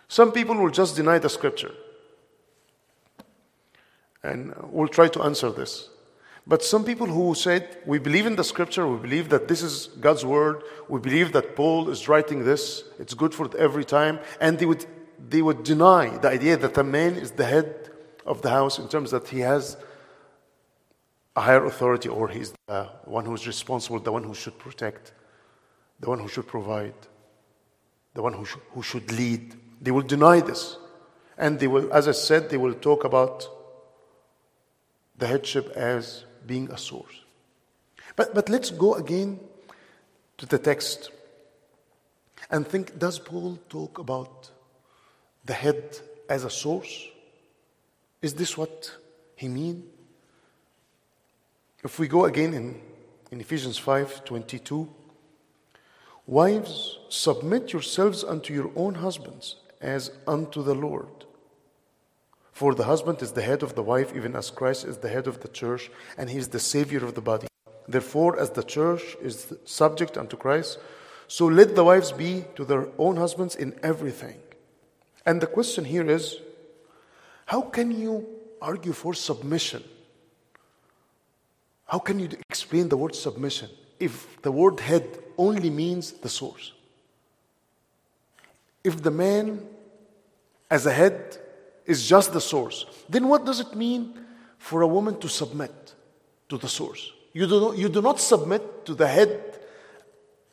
Some 0.07 0.31
people 0.31 0.55
will 0.55 0.69
just 0.69 0.95
deny 0.95 1.19
the 1.19 1.29
scripture. 1.29 1.73
And 4.23 4.53
we'll 4.63 4.87
try 4.87 5.07
to 5.09 5.23
answer 5.23 5.51
this. 5.51 5.89
But 6.47 6.63
some 6.63 6.85
people 6.85 7.07
who 7.07 7.33
said, 7.33 7.77
we 7.85 7.97
believe 7.97 8.27
in 8.27 8.35
the 8.35 8.43
scripture, 8.43 8.87
we 8.87 8.97
believe 8.97 9.29
that 9.29 9.47
this 9.47 9.63
is 9.63 9.87
God's 9.99 10.23
word, 10.23 10.61
we 10.87 10.99
believe 10.99 11.31
that 11.33 11.55
Paul 11.55 11.89
is 11.89 12.07
writing 12.07 12.45
this, 12.45 12.83
it's 12.99 13.15
good 13.15 13.33
for 13.33 13.49
every 13.57 13.83
time, 13.83 14.19
and 14.39 14.59
they 14.59 14.67
would, 14.67 14.85
they 15.27 15.41
would 15.41 15.63
deny 15.63 16.15
the 16.17 16.29
idea 16.29 16.55
that 16.57 16.77
a 16.77 16.83
man 16.83 17.15
is 17.15 17.31
the 17.31 17.45
head 17.45 17.89
of 18.27 18.43
the 18.43 18.51
house 18.51 18.77
in 18.77 18.87
terms 18.87 19.09
that 19.09 19.27
he 19.27 19.39
has 19.39 19.75
a 21.35 21.41
higher 21.41 21.65
authority 21.65 22.09
or 22.09 22.29
he's 22.29 22.53
the 22.67 22.83
one 23.03 23.25
who's 23.25 23.45
responsible, 23.45 23.99
the 23.99 24.11
one 24.11 24.23
who 24.23 24.33
should 24.33 24.57
protect, 24.57 25.13
the 25.99 26.09
one 26.09 26.19
who 26.19 26.27
should 26.27 26.47
provide, 26.47 26.93
the 28.13 28.21
one 28.21 28.33
who, 28.33 28.45
sh- 28.45 28.57
who 28.71 28.81
should 28.81 29.11
lead. 29.11 29.53
They 29.81 29.91
will 29.91 30.01
deny 30.01 30.39
this. 30.39 30.77
And 31.37 31.59
they 31.59 31.67
will, 31.67 31.91
as 31.91 32.07
I 32.07 32.13
said, 32.13 32.49
they 32.49 32.57
will 32.57 32.73
talk 32.73 33.03
about 33.03 33.47
the 35.17 35.27
headship 35.27 35.69
as 35.75 36.23
being 36.45 36.71
a 36.71 36.77
source. 36.77 37.21
But, 38.15 38.33
but 38.33 38.47
let's 38.47 38.71
go 38.71 38.95
again 38.95 39.39
to 40.37 40.45
the 40.45 40.57
text 40.57 41.11
and 42.49 42.65
think 42.65 42.97
does 42.97 43.19
Paul 43.19 43.59
talk 43.69 43.97
about 43.97 44.51
the 45.43 45.53
head 45.53 45.99
as 46.29 46.43
a 46.43 46.49
source? 46.49 47.07
Is 48.21 48.35
this 48.35 48.57
what 48.57 48.91
he 49.35 49.47
means? 49.47 49.83
If 51.85 51.99
we 51.99 52.07
go 52.07 52.25
again 52.25 52.55
in, 52.55 52.81
in 53.31 53.39
Ephesians 53.39 53.77
5 53.77 54.25
22, 54.25 54.89
wives, 56.25 56.97
submit 57.09 57.73
yourselves 57.73 58.23
unto 58.23 58.55
your 58.55 58.71
own 58.75 58.95
husbands 58.95 59.57
as 59.79 60.09
unto 60.25 60.63
the 60.63 60.73
Lord. 60.73 61.25
For 62.51 62.73
the 62.73 62.85
husband 62.85 63.21
is 63.21 63.33
the 63.33 63.43
head 63.43 63.61
of 63.61 63.75
the 63.75 63.83
wife, 63.83 64.15
even 64.15 64.35
as 64.35 64.49
Christ 64.49 64.83
is 64.85 64.97
the 64.97 65.09
head 65.09 65.27
of 65.27 65.41
the 65.41 65.47
church, 65.47 65.91
and 66.17 66.27
he 66.27 66.39
is 66.39 66.47
the 66.47 66.59
Savior 66.59 67.05
of 67.05 67.13
the 67.13 67.21
body. 67.21 67.45
Therefore, 67.87 68.39
as 68.39 68.49
the 68.49 68.63
church 68.63 69.15
is 69.21 69.53
subject 69.65 70.17
unto 70.17 70.35
Christ, 70.35 70.79
so 71.27 71.45
let 71.45 71.75
the 71.75 71.83
wives 71.83 72.11
be 72.11 72.45
to 72.55 72.65
their 72.65 72.87
own 72.97 73.17
husbands 73.17 73.55
in 73.55 73.79
everything. 73.83 74.39
And 75.23 75.39
the 75.39 75.53
question 75.57 75.85
here 75.85 76.09
is 76.09 76.37
how 77.45 77.61
can 77.61 77.91
you 77.91 78.25
argue 78.59 78.93
for 78.93 79.13
submission 79.13 79.83
how 81.85 81.99
can 81.99 82.19
you 82.19 82.29
explain 82.49 82.89
the 82.89 82.97
word 82.97 83.15
submission 83.15 83.69
if 83.99 84.41
the 84.41 84.51
word 84.51 84.79
head 84.79 85.05
only 85.37 85.69
means 85.69 86.13
the 86.13 86.29
source? 86.29 86.73
If 88.83 89.01
the 89.01 89.11
man 89.11 89.65
as 90.69 90.85
a 90.85 90.91
head 90.91 91.37
is 91.85 92.07
just 92.07 92.33
the 92.33 92.41
source, 92.41 92.85
then 93.07 93.27
what 93.27 93.45
does 93.45 93.59
it 93.59 93.75
mean 93.75 94.13
for 94.57 94.81
a 94.81 94.87
woman 94.87 95.19
to 95.19 95.29
submit 95.29 95.93
to 96.49 96.57
the 96.57 96.67
source? 96.67 97.11
You 97.33 97.47
do 97.47 97.59
not, 97.59 97.77
you 97.77 97.89
do 97.89 98.01
not 98.01 98.19
submit 98.19 98.85
to 98.85 98.95
the 98.95 99.07
head 99.07 99.59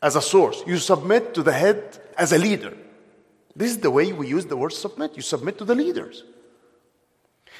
as 0.01 0.15
a 0.15 0.21
source, 0.21 0.63
you 0.67 0.77
submit 0.77 1.33
to 1.33 1.43
the 1.43 1.53
head 1.53 1.99
as 2.17 2.33
a 2.33 2.37
leader. 2.37 2.77
This 3.55 3.71
is 3.71 3.77
the 3.77 3.91
way 3.91 4.11
we 4.11 4.27
use 4.27 4.45
the 4.45 4.57
word 4.57 4.73
submit. 4.73 5.15
You 5.15 5.21
submit 5.21 5.57
to 5.59 5.65
the 5.65 5.75
leaders. 5.75 6.23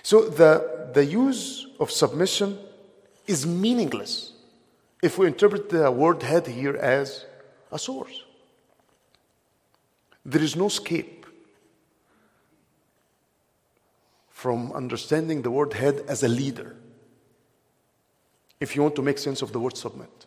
So 0.02 0.28
the, 0.28 0.90
the 0.94 1.06
use 1.06 1.68
of 1.80 1.92
submission 1.92 2.58
is 3.26 3.46
meaningless 3.46 4.34
if 5.02 5.18
we 5.18 5.28
interpret 5.28 5.70
the 5.70 5.90
word 5.92 6.24
head 6.24 6.48
here 6.48 6.76
as 6.76 7.26
a 7.72 7.80
source. 7.80 8.24
There 10.26 10.42
is 10.42 10.56
no 10.56 10.68
escape 10.68 11.26
from 14.30 14.72
understanding 14.74 15.42
the 15.42 15.52
word 15.52 15.74
head 15.74 16.04
as 16.08 16.24
a 16.24 16.28
leader 16.28 16.76
if 18.60 18.76
you 18.76 18.82
want 18.82 18.96
to 18.96 19.02
make 19.02 19.18
sense 19.18 19.42
of 19.42 19.52
the 19.52 19.60
word 19.60 19.76
submit. 19.76 20.26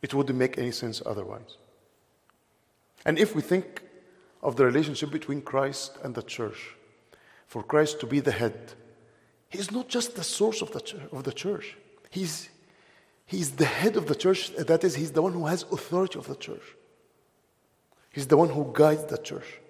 It 0.00 0.14
wouldn't 0.14 0.38
make 0.38 0.58
any 0.58 0.72
sense 0.72 1.02
otherwise. 1.04 1.56
And 3.04 3.18
if 3.18 3.34
we 3.34 3.42
think 3.42 3.82
of 4.42 4.56
the 4.56 4.64
relationship 4.64 5.10
between 5.10 5.42
Christ 5.42 5.96
and 6.02 6.14
the 6.14 6.22
church, 6.22 6.76
for 7.46 7.62
Christ 7.62 8.00
to 8.00 8.06
be 8.06 8.20
the 8.20 8.32
head, 8.32 8.72
He's 9.52 9.70
not 9.70 9.88
just 9.88 10.16
the 10.16 10.24
source 10.24 10.62
of 10.62 10.72
the, 10.72 10.82
of 11.12 11.24
the 11.24 11.32
church. 11.32 11.76
He's, 12.08 12.48
he's 13.26 13.50
the 13.52 13.66
head 13.66 13.96
of 13.96 14.06
the 14.06 14.14
church. 14.14 14.50
That 14.56 14.82
is, 14.82 14.94
He's 14.94 15.12
the 15.12 15.20
one 15.20 15.34
who 15.34 15.46
has 15.46 15.64
authority 15.70 16.18
of 16.18 16.26
the 16.26 16.36
church. 16.36 16.62
He's 18.10 18.26
the 18.26 18.36
one 18.38 18.48
who 18.48 18.70
guides 18.72 19.04
the 19.04 19.18
church. 19.18 19.60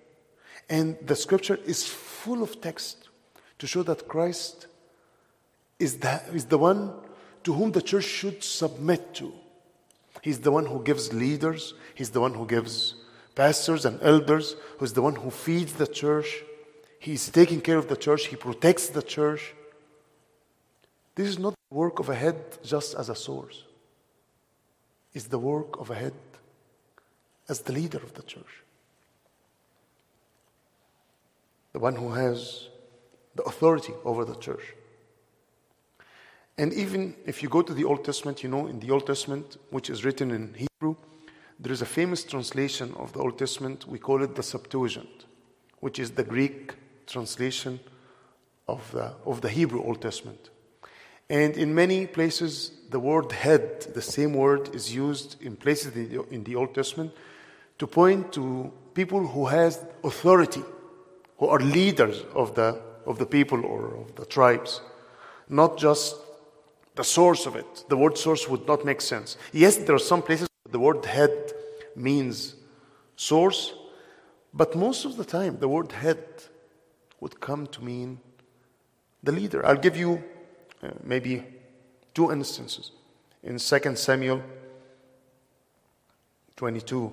And 0.71 0.97
the 1.05 1.17
scripture 1.17 1.59
is 1.67 1.85
full 1.87 2.45
of 2.45 2.61
text 2.61 3.09
to 3.59 3.67
show 3.67 3.83
that 3.83 4.07
Christ 4.07 4.69
is 5.81 5.99
the, 5.99 6.23
is 6.33 6.45
the 6.45 6.59
one 6.59 6.93
to 7.43 7.53
whom 7.53 7.73
the 7.73 7.83
church 7.83 8.05
should 8.05 8.45
submit 8.45 9.15
to. 9.15 9.33
He's 10.23 10.39
the 10.39 10.53
one 10.53 10.67
who 10.67 10.81
gives 10.85 11.13
leaders, 11.13 11.75
He's 11.97 12.11
the 12.11 12.21
one 12.21 12.35
who 12.35 12.47
gives 12.47 12.95
pastors 13.35 13.85
and 13.85 14.01
elders, 14.01 14.55
who's 14.79 14.93
the 14.93 15.03
one 15.03 15.17
who 15.17 15.31
feeds 15.31 15.73
the 15.73 15.89
church. 15.89 16.45
He's 17.01 17.29
taking 17.31 17.61
care 17.61 17.79
of 17.79 17.89
the 17.89 17.97
church, 17.97 18.27
He 18.27 18.37
protects 18.37 18.89
the 18.89 19.03
church. 19.03 19.55
This 21.15 21.29
is 21.29 21.39
not 21.39 21.55
the 21.71 21.77
work 21.77 21.99
of 21.99 22.09
a 22.09 22.15
head 22.15 22.37
just 22.63 22.95
as 22.95 23.09
a 23.09 23.15
source, 23.15 23.65
it's 25.15 25.27
the 25.27 25.39
work 25.39 25.79
of 25.79 25.91
a 25.91 25.95
head 25.95 26.15
as 27.49 27.61
the 27.61 27.73
leader 27.73 27.99
of 27.99 28.15
the 28.15 28.23
church. 28.23 28.65
The 31.73 31.79
one 31.79 31.97
who 31.97 32.11
has 32.13 32.69
the 33.35 33.43
authority 33.45 33.95
over 34.05 34.25
the 34.25 34.35
church. 34.37 34.75
And 36.59 36.73
even 36.75 37.15
if 37.25 37.43
you 37.43 37.49
go 37.49 37.63
to 37.63 37.73
the 37.73 37.85
Old 37.85 38.05
Testament, 38.05 38.43
you 38.43 38.49
know, 38.49 38.67
in 38.67 38.79
the 38.81 38.91
Old 38.91 39.07
Testament, 39.07 39.57
which 39.71 39.89
is 39.89 40.05
written 40.05 40.31
in 40.31 40.55
Hebrew, 40.55 40.97
there 41.59 41.73
is 41.73 41.83
a 41.83 41.87
famous 41.87 42.25
translation 42.25 42.95
of 42.97 43.13
the 43.13 43.21
Old 43.21 43.39
Testament. 43.39 43.87
We 43.89 43.99
call 43.99 44.23
it 44.23 44.35
the 44.35 44.43
Septuagint, 44.43 45.27
which 45.81 45.99
is 45.99 46.11
the 46.11 46.25
Greek 46.25 46.75
translation 47.07 47.81
of 48.69 48.91
the, 48.93 49.15
of 49.25 49.41
the 49.41 49.49
Hebrew 49.49 49.83
Old 49.83 50.03
Testament. 50.03 50.51
And 51.33 51.57
in 51.57 51.75
many 51.75 52.07
places, 52.07 52.73
the 52.91 53.01
word 53.01 53.33
head, 53.33 53.87
the 53.95 54.03
same 54.03 54.35
word, 54.35 54.75
is 54.75 54.95
used 54.95 55.41
in 55.41 55.57
places 55.57 55.97
in 56.31 56.45
the 56.45 56.57
Old 56.57 56.75
Testament 56.75 57.11
to 57.79 57.87
point 57.87 58.35
to 58.35 58.71
people 58.93 59.27
who 59.27 59.47
has 59.47 59.83
authority, 60.05 60.63
who 61.39 61.47
are 61.47 61.59
leaders 61.59 62.23
of 62.35 62.55
the, 62.55 62.79
of 63.07 63.17
the 63.19 63.25
people 63.25 63.65
or 63.65 63.97
of 63.97 64.15
the 64.15 64.27
tribes, 64.27 64.83
not 65.49 65.79
just 65.79 66.17
the 66.97 67.03
source 67.03 67.47
of 67.47 67.57
it. 67.57 67.87
The 67.89 67.97
word 67.97 68.19
source 68.19 68.47
would 68.47 68.67
not 68.67 68.85
make 68.85 69.01
sense. 69.01 69.39
Yes, 69.55 69.79
there 69.79 69.95
are 69.95 70.07
some 70.13 70.21
places 70.21 70.49
the 70.71 70.79
word 70.79 71.03
head 71.07 71.55
means 71.97 72.57
source, 73.17 73.73
but 74.53 74.77
most 74.77 75.07
of 75.07 75.17
the 75.17 75.25
time 75.25 75.57
the 75.61 75.69
word 75.69 75.93
head 75.93 76.23
would 77.21 77.41
come 77.41 77.67
to 77.69 77.83
mean 77.83 78.21
the 79.23 79.33
leader. 79.33 79.65
I'll 79.65 79.77
give 79.77 79.97
you 79.97 80.23
uh, 80.83 80.91
maybe 81.03 81.45
two 82.15 82.33
instances. 82.33 82.93
In 83.43 83.59
2 83.59 83.97
Samuel 83.97 84.43
22, 86.57 87.13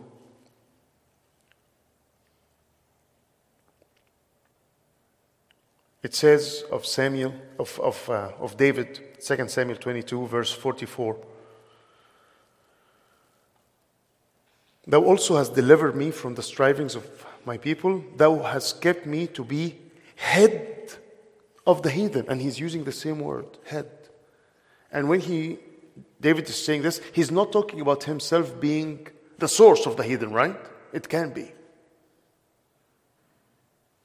it 6.03 6.13
says 6.13 6.63
of 6.71 6.85
Samuel, 6.85 7.33
of, 7.57 7.79
of, 7.79 8.09
uh, 8.09 8.31
of 8.39 8.57
David, 8.57 9.19
2 9.19 9.47
Samuel 9.47 9.77
22, 9.77 10.27
verse 10.27 10.51
44. 10.51 11.17
Thou 14.87 15.03
also 15.03 15.37
hast 15.37 15.53
delivered 15.53 15.95
me 15.95 16.09
from 16.09 16.33
the 16.35 16.41
strivings 16.41 16.95
of 16.95 17.05
my 17.45 17.57
people. 17.57 18.03
Thou 18.17 18.41
hast 18.41 18.81
kept 18.81 19.05
me 19.05 19.27
to 19.27 19.43
be 19.43 19.75
head 20.15 20.97
of 21.69 21.83
the 21.83 21.91
heathen. 21.91 22.25
And 22.27 22.41
he's 22.41 22.59
using 22.59 22.83
the 22.83 22.91
same 22.91 23.19
word, 23.19 23.45
head. 23.65 23.89
And 24.91 25.07
when 25.07 25.19
he, 25.19 25.59
David 26.19 26.49
is 26.49 26.61
saying 26.65 26.81
this, 26.81 26.99
he's 27.13 27.31
not 27.31 27.51
talking 27.51 27.79
about 27.79 28.03
himself 28.03 28.59
being 28.59 29.07
the 29.37 29.47
source 29.47 29.85
of 29.85 29.95
the 29.95 30.03
heathen, 30.03 30.31
right? 30.31 30.59
It 30.91 31.07
can 31.07 31.29
be. 31.31 31.51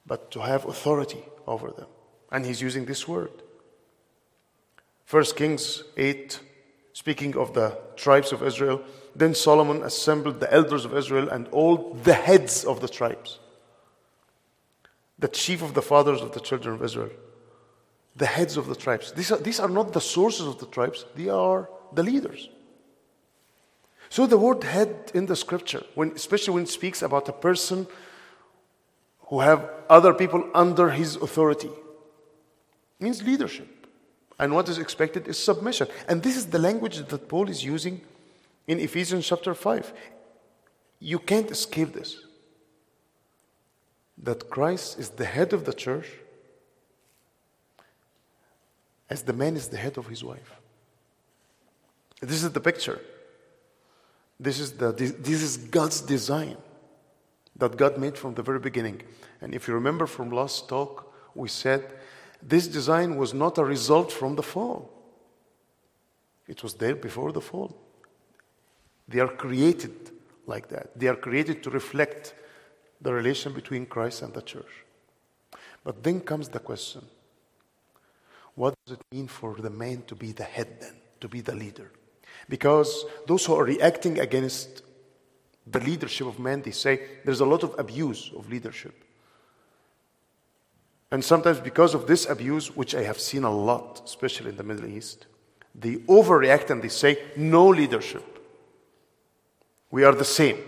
But 0.06 0.30
to 0.32 0.40
have 0.40 0.66
authority 0.66 1.24
over 1.46 1.70
them. 1.70 1.88
And 2.30 2.44
he's 2.44 2.60
using 2.60 2.84
this 2.84 3.08
word. 3.08 3.32
First 5.04 5.36
Kings 5.36 5.84
8, 5.96 6.40
speaking 6.92 7.36
of 7.36 7.54
the 7.54 7.78
tribes 7.96 8.32
of 8.32 8.42
Israel, 8.42 8.82
then 9.16 9.34
Solomon 9.34 9.82
assembled 9.82 10.40
the 10.40 10.52
elders 10.52 10.84
of 10.84 10.94
Israel 10.94 11.28
and 11.28 11.48
all 11.48 11.94
the 12.02 12.14
heads 12.14 12.64
of 12.64 12.80
the 12.80 12.88
tribes, 12.88 13.38
the 15.18 15.28
chief 15.28 15.62
of 15.62 15.72
the 15.74 15.82
fathers 15.82 16.20
of 16.20 16.32
the 16.32 16.40
children 16.40 16.74
of 16.74 16.82
Israel, 16.82 17.10
the 18.16 18.26
heads 18.26 18.56
of 18.56 18.66
the 18.66 18.74
tribes. 18.74 19.12
These 19.12 19.32
are, 19.32 19.38
these 19.38 19.60
are 19.60 19.68
not 19.68 19.92
the 19.92 20.00
sources 20.00 20.46
of 20.46 20.58
the 20.58 20.66
tribes, 20.66 21.04
they 21.14 21.28
are 21.28 21.68
the 21.92 22.02
leaders. 22.02 22.48
So 24.08 24.26
the 24.26 24.38
word 24.38 24.62
head 24.62 25.10
in 25.14 25.26
the 25.26 25.34
scripture, 25.34 25.82
when, 25.94 26.12
especially 26.12 26.54
when 26.54 26.62
it 26.64 26.68
speaks 26.68 27.02
about 27.02 27.28
a 27.28 27.32
person 27.32 27.86
who 29.28 29.40
have 29.40 29.68
other 29.88 30.14
people 30.14 30.48
under 30.54 30.90
his 30.90 31.16
authority, 31.16 31.70
means 33.00 33.22
leadership. 33.22 33.68
And 34.38 34.54
what 34.54 34.68
is 34.68 34.78
expected 34.78 35.26
is 35.26 35.38
submission. 35.38 35.88
And 36.08 36.22
this 36.22 36.36
is 36.36 36.46
the 36.46 36.58
language 36.58 36.98
that 36.98 37.28
Paul 37.28 37.48
is 37.48 37.64
using 37.64 38.00
in 38.66 38.78
Ephesians 38.78 39.26
chapter 39.26 39.54
5. 39.54 39.92
You 41.00 41.18
can't 41.18 41.50
escape 41.50 41.92
this. 41.92 42.20
That 44.18 44.48
Christ 44.48 44.98
is 44.98 45.10
the 45.10 45.24
head 45.24 45.52
of 45.52 45.64
the 45.64 45.72
church 45.72 46.06
as 49.10 49.22
the 49.22 49.32
man 49.32 49.56
is 49.56 49.68
the 49.68 49.76
head 49.76 49.98
of 49.98 50.06
his 50.06 50.24
wife. 50.24 50.54
This 52.20 52.42
is 52.42 52.52
the 52.52 52.60
picture. 52.60 53.00
This 54.40 54.58
is, 54.58 54.72
the, 54.72 54.92
this 54.92 55.42
is 55.42 55.56
God's 55.56 56.00
design 56.00 56.56
that 57.56 57.76
God 57.76 57.98
made 57.98 58.18
from 58.18 58.34
the 58.34 58.42
very 58.42 58.58
beginning. 58.58 59.02
And 59.40 59.54
if 59.54 59.68
you 59.68 59.74
remember 59.74 60.06
from 60.06 60.30
last 60.30 60.68
talk, 60.68 61.12
we 61.34 61.48
said 61.48 61.84
this 62.42 62.66
design 62.66 63.16
was 63.16 63.32
not 63.32 63.58
a 63.58 63.64
result 63.64 64.12
from 64.12 64.36
the 64.36 64.42
fall, 64.42 64.90
it 66.46 66.62
was 66.62 66.74
there 66.74 66.94
before 66.94 67.32
the 67.32 67.40
fall. 67.40 67.74
They 69.08 69.20
are 69.20 69.28
created 69.28 70.10
like 70.46 70.68
that, 70.68 70.98
they 70.98 71.06
are 71.06 71.16
created 71.16 71.62
to 71.62 71.70
reflect 71.70 72.34
the 73.00 73.12
relation 73.12 73.52
between 73.52 73.86
Christ 73.86 74.22
and 74.22 74.32
the 74.32 74.42
church. 74.42 74.84
But 75.84 76.02
then 76.02 76.20
comes 76.20 76.48
the 76.48 76.58
question 76.58 77.04
what 78.54 78.74
does 78.86 78.98
it 78.98 79.04
mean 79.12 79.26
for 79.26 79.54
the 79.56 79.70
man 79.70 80.02
to 80.06 80.14
be 80.14 80.32
the 80.32 80.44
head 80.44 80.80
then, 80.80 80.94
to 81.20 81.28
be 81.28 81.40
the 81.40 81.54
leader? 81.54 81.90
Because 82.48 83.04
those 83.26 83.44
who 83.46 83.54
are 83.54 83.64
reacting 83.64 84.18
against 84.20 84.82
the 85.66 85.80
leadership 85.80 86.26
of 86.26 86.38
men, 86.38 86.62
they 86.62 86.70
say 86.70 87.00
there's 87.24 87.40
a 87.40 87.46
lot 87.46 87.62
of 87.62 87.74
abuse 87.78 88.30
of 88.36 88.48
leadership. 88.48 88.94
And 91.10 91.24
sometimes, 91.24 91.60
because 91.60 91.94
of 91.94 92.06
this 92.06 92.28
abuse, 92.28 92.74
which 92.74 92.94
I 92.94 93.02
have 93.02 93.20
seen 93.20 93.44
a 93.44 93.50
lot, 93.50 94.02
especially 94.04 94.50
in 94.50 94.56
the 94.56 94.62
Middle 94.62 94.86
East, 94.86 95.26
they 95.74 95.96
overreact 95.96 96.70
and 96.70 96.82
they 96.82 96.88
say, 96.88 97.18
no 97.36 97.68
leadership. 97.68 98.24
We 99.90 100.04
are 100.04 100.14
the 100.14 100.24
same. 100.24 100.58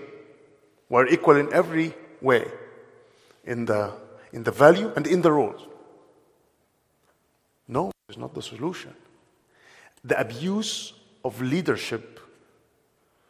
We're 0.88 1.08
equal 1.08 1.36
in 1.36 1.52
every 1.52 1.94
way, 2.20 2.46
in 3.44 3.64
the, 3.64 3.92
in 4.32 4.44
the 4.44 4.52
value 4.52 4.92
and 4.94 5.06
in 5.06 5.22
the 5.22 5.32
roles. 5.32 5.66
No, 7.68 7.90
it's 8.08 8.18
not 8.18 8.34
the 8.34 8.42
solution. 8.42 8.94
The 10.04 10.18
abuse 10.20 10.92
of 11.24 11.40
leadership 11.40 12.20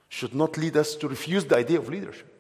should 0.09 0.35
not 0.35 0.57
lead 0.57 0.77
us 0.77 0.95
to 0.97 1.09
refuse 1.09 1.45
the 1.45 1.57
idea 1.57 1.79
of 1.79 1.89
leadership. 1.89 2.33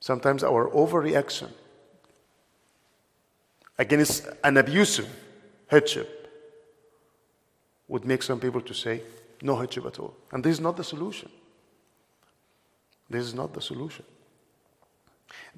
Sometimes 0.00 0.44
our 0.44 0.68
overreaction 0.70 1.48
against 3.78 4.28
an 4.42 4.56
abusive 4.56 5.08
headship 5.68 6.30
would 7.88 8.04
make 8.04 8.22
some 8.22 8.40
people 8.40 8.60
to 8.60 8.74
say 8.74 9.02
no 9.42 9.56
headship 9.56 9.84
at 9.86 9.98
all 9.98 10.14
and 10.32 10.44
this 10.44 10.52
is 10.52 10.60
not 10.60 10.76
the 10.76 10.84
solution 10.84 11.28
this 13.10 13.24
is 13.24 13.34
not 13.34 13.52
the 13.52 13.60
solution 13.60 14.04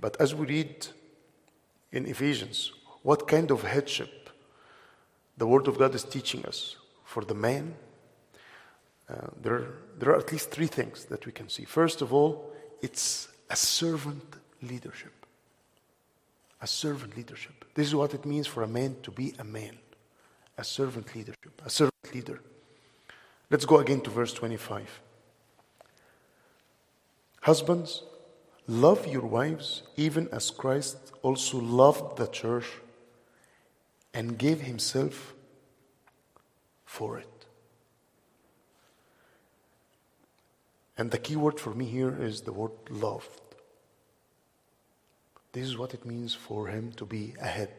but 0.00 0.18
as 0.20 0.34
we 0.34 0.46
read 0.46 0.86
in 1.92 2.06
ephesians 2.06 2.72
what 3.08 3.20
kind 3.34 3.48
of 3.50 3.62
headship 3.62 4.14
the 5.36 5.46
word 5.46 5.66
of 5.68 5.78
god 5.78 5.94
is 5.94 6.04
teaching 6.04 6.42
us 6.50 6.76
for 7.04 7.22
the 7.24 7.38
man 7.48 7.74
uh, 9.08 9.28
there, 9.44 9.62
there 9.98 10.10
are 10.10 10.18
at 10.18 10.32
least 10.32 10.50
three 10.50 10.70
things 10.78 11.04
that 11.10 11.24
we 11.26 11.32
can 11.32 11.48
see 11.48 11.64
first 11.64 12.02
of 12.02 12.12
all 12.12 12.30
it's 12.82 13.28
a 13.50 13.56
servant 13.56 14.36
leadership. 14.62 15.12
A 16.60 16.66
servant 16.66 17.16
leadership. 17.16 17.64
This 17.74 17.86
is 17.86 17.94
what 17.94 18.14
it 18.14 18.24
means 18.24 18.46
for 18.46 18.62
a 18.62 18.68
man 18.68 18.96
to 19.02 19.10
be 19.10 19.34
a 19.38 19.44
man. 19.44 19.76
A 20.58 20.64
servant 20.64 21.14
leadership. 21.14 21.62
A 21.64 21.70
servant 21.70 22.14
leader. 22.14 22.40
Let's 23.50 23.64
go 23.64 23.78
again 23.78 24.00
to 24.02 24.10
verse 24.10 24.32
25. 24.32 25.00
Husbands, 27.42 28.02
love 28.66 29.06
your 29.06 29.22
wives 29.22 29.82
even 29.96 30.28
as 30.32 30.50
Christ 30.50 31.12
also 31.22 31.58
loved 31.58 32.16
the 32.16 32.26
church 32.26 32.66
and 34.16 34.38
gave 34.38 34.62
himself 34.62 35.34
for 36.86 37.18
it. 37.18 37.44
And 40.96 41.10
the 41.10 41.18
key 41.18 41.36
word 41.36 41.60
for 41.60 41.74
me 41.74 41.84
here 41.84 42.16
is 42.22 42.40
the 42.40 42.52
word 42.52 42.70
loved. 42.88 43.42
This 45.52 45.66
is 45.66 45.76
what 45.76 45.92
it 45.92 46.06
means 46.06 46.34
for 46.34 46.68
him 46.68 46.92
to 46.92 47.04
be 47.04 47.34
a 47.42 47.46
head. 47.46 47.74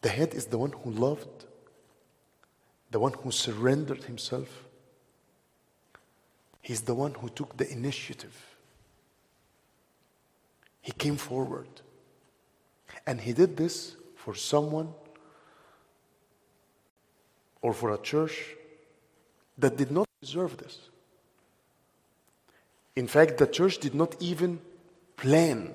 The 0.00 0.08
head 0.08 0.32
is 0.32 0.46
the 0.46 0.56
one 0.56 0.72
who 0.72 0.90
loved, 0.90 1.44
the 2.90 2.98
one 2.98 3.12
who 3.12 3.30
surrendered 3.30 4.04
himself. 4.04 4.64
He's 6.62 6.80
the 6.80 6.94
one 6.94 7.12
who 7.12 7.28
took 7.28 7.58
the 7.58 7.70
initiative. 7.70 8.56
He 10.80 10.92
came 10.92 11.16
forward. 11.16 11.82
And 13.06 13.20
he 13.20 13.32
did 13.32 13.56
this 13.56 13.96
for 14.16 14.34
someone 14.34 14.92
or 17.62 17.72
for 17.72 17.92
a 17.92 17.98
church 17.98 18.54
that 19.58 19.76
did 19.76 19.90
not 19.90 20.08
deserve 20.20 20.56
this. 20.56 20.88
In 22.96 23.06
fact, 23.06 23.38
the 23.38 23.46
church 23.46 23.78
did 23.78 23.94
not 23.94 24.16
even 24.20 24.60
plan 25.16 25.72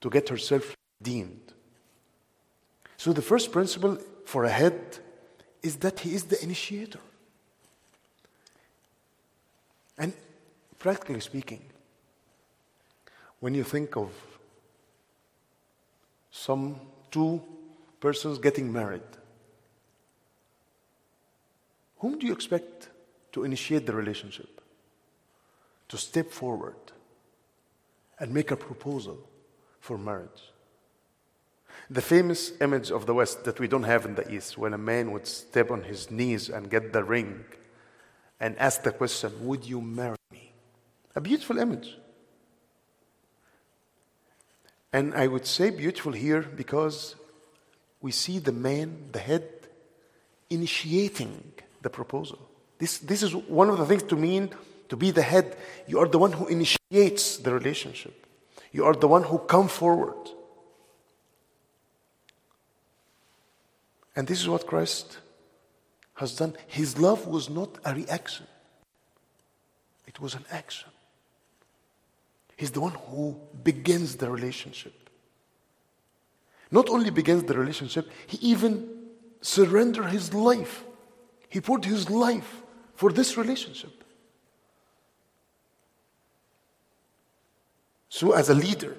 to 0.00 0.10
get 0.10 0.28
herself 0.28 0.76
redeemed. 1.00 1.52
So, 2.96 3.12
the 3.12 3.22
first 3.22 3.50
principle 3.50 3.98
for 4.24 4.44
a 4.44 4.50
head 4.50 4.98
is 5.62 5.76
that 5.76 6.00
he 6.00 6.14
is 6.14 6.24
the 6.24 6.42
initiator. 6.42 7.00
And 9.98 10.12
practically 10.78 11.20
speaking, 11.20 11.62
when 13.40 13.54
you 13.54 13.64
think 13.64 13.96
of 13.96 14.10
some 16.34 16.80
two 17.12 17.40
persons 18.00 18.38
getting 18.38 18.70
married, 18.72 19.10
whom 21.98 22.18
do 22.18 22.26
you 22.26 22.32
expect 22.32 22.88
to 23.30 23.44
initiate 23.44 23.86
the 23.86 23.94
relationship? 23.94 24.60
To 25.88 25.96
step 25.96 26.32
forward 26.32 26.82
and 28.18 28.34
make 28.34 28.50
a 28.50 28.56
proposal 28.56 29.18
for 29.78 29.96
marriage. 29.96 30.50
The 31.88 32.02
famous 32.02 32.60
image 32.60 32.90
of 32.90 33.06
the 33.06 33.14
West 33.14 33.44
that 33.44 33.60
we 33.60 33.68
don't 33.68 33.84
have 33.84 34.04
in 34.04 34.16
the 34.16 34.28
East, 34.28 34.58
when 34.58 34.74
a 34.74 34.78
man 34.78 35.12
would 35.12 35.28
step 35.28 35.70
on 35.70 35.84
his 35.84 36.10
knees 36.10 36.48
and 36.48 36.68
get 36.68 36.92
the 36.92 37.04
ring 37.04 37.44
and 38.40 38.58
ask 38.58 38.82
the 38.82 38.90
question, 38.90 39.30
Would 39.46 39.64
you 39.64 39.80
marry 39.80 40.16
me? 40.32 40.52
A 41.14 41.20
beautiful 41.20 41.58
image. 41.58 41.96
And 44.94 45.12
I 45.12 45.26
would 45.26 45.44
say 45.44 45.70
beautiful 45.70 46.12
here 46.12 46.42
because 46.42 47.16
we 48.00 48.12
see 48.12 48.38
the 48.38 48.52
man, 48.52 49.08
the 49.10 49.18
head, 49.18 49.42
initiating 50.48 51.52
the 51.82 51.90
proposal. 51.90 52.38
This, 52.78 52.98
this 52.98 53.24
is 53.24 53.34
one 53.34 53.68
of 53.68 53.78
the 53.78 53.86
things 53.86 54.04
to 54.04 54.14
mean 54.14 54.50
to 54.90 54.96
be 54.96 55.10
the 55.10 55.20
head. 55.20 55.56
You 55.88 55.98
are 55.98 56.06
the 56.06 56.20
one 56.20 56.30
who 56.30 56.46
initiates 56.46 57.38
the 57.38 57.52
relationship. 57.52 58.24
You 58.70 58.84
are 58.84 58.94
the 58.94 59.08
one 59.08 59.24
who 59.24 59.38
come 59.38 59.66
forward. 59.66 60.30
And 64.14 64.28
this 64.28 64.40
is 64.40 64.48
what 64.48 64.64
Christ 64.64 65.18
has 66.14 66.36
done. 66.36 66.54
His 66.68 66.98
love 66.98 67.26
was 67.26 67.50
not 67.50 67.78
a 67.84 67.96
reaction, 67.96 68.46
it 70.06 70.20
was 70.20 70.34
an 70.34 70.44
action. 70.52 70.93
He's 72.56 72.70
the 72.70 72.80
one 72.80 72.92
who 73.08 73.36
begins 73.62 74.16
the 74.16 74.30
relationship. 74.30 74.94
Not 76.70 76.88
only 76.88 77.10
begins 77.10 77.44
the 77.44 77.54
relationship, 77.54 78.10
he 78.26 78.38
even 78.38 78.88
surrendered 79.40 80.06
his 80.06 80.32
life. 80.32 80.84
He 81.48 81.60
poured 81.60 81.84
his 81.84 82.10
life 82.10 82.62
for 82.94 83.12
this 83.12 83.36
relationship. 83.36 84.04
So, 88.08 88.32
as 88.32 88.48
a 88.48 88.54
leader, 88.54 88.96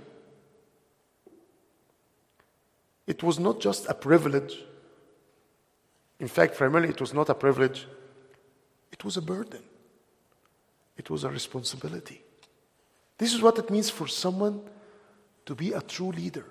it 3.07 3.23
was 3.23 3.39
not 3.39 3.61
just 3.61 3.87
a 3.87 3.93
privilege. 3.93 4.61
In 6.19 6.27
fact, 6.27 6.57
primarily, 6.57 6.89
it 6.89 6.99
was 6.99 7.13
not 7.13 7.29
a 7.29 7.33
privilege, 7.33 7.87
it 8.91 9.05
was 9.05 9.15
a 9.15 9.21
burden, 9.21 9.63
it 10.97 11.09
was 11.09 11.23
a 11.23 11.29
responsibility. 11.29 12.24
This 13.17 13.33
is 13.33 13.41
what 13.41 13.57
it 13.57 13.69
means 13.69 13.89
for 13.89 14.07
someone 14.07 14.61
to 15.45 15.55
be 15.55 15.71
a 15.71 15.81
true 15.81 16.11
leader, 16.11 16.45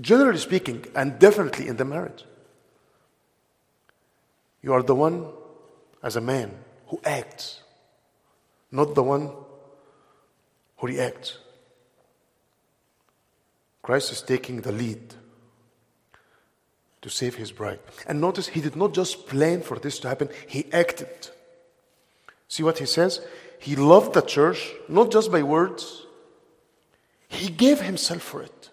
generally 0.00 0.38
speaking, 0.38 0.84
and 0.94 1.18
definitely 1.18 1.68
in 1.68 1.76
the 1.76 1.84
marriage. 1.84 2.24
You 4.62 4.72
are 4.72 4.82
the 4.82 4.94
one, 4.94 5.26
as 6.02 6.16
a 6.16 6.20
man, 6.20 6.52
who 6.88 7.00
acts, 7.04 7.62
not 8.70 8.94
the 8.94 9.02
one 9.02 9.32
who 10.76 10.86
reacts. 10.86 11.38
Christ 13.82 14.12
is 14.12 14.22
taking 14.22 14.60
the 14.60 14.72
lead 14.72 15.14
to 17.00 17.08
save 17.08 17.36
his 17.36 17.52
bride. 17.52 17.80
And 18.06 18.20
notice 18.20 18.48
he 18.48 18.60
did 18.60 18.76
not 18.76 18.92
just 18.92 19.26
plan 19.26 19.62
for 19.62 19.78
this 19.78 19.98
to 20.00 20.08
happen, 20.08 20.28
he 20.46 20.70
acted. 20.72 21.30
See 22.48 22.62
what 22.62 22.78
he 22.78 22.86
says? 22.86 23.20
He 23.58 23.76
loved 23.76 24.14
the 24.14 24.22
church, 24.22 24.72
not 24.88 25.10
just 25.10 25.30
by 25.32 25.42
words, 25.42 26.06
he 27.28 27.48
gave 27.50 27.80
himself 27.80 28.22
for 28.22 28.42
it. 28.42 28.70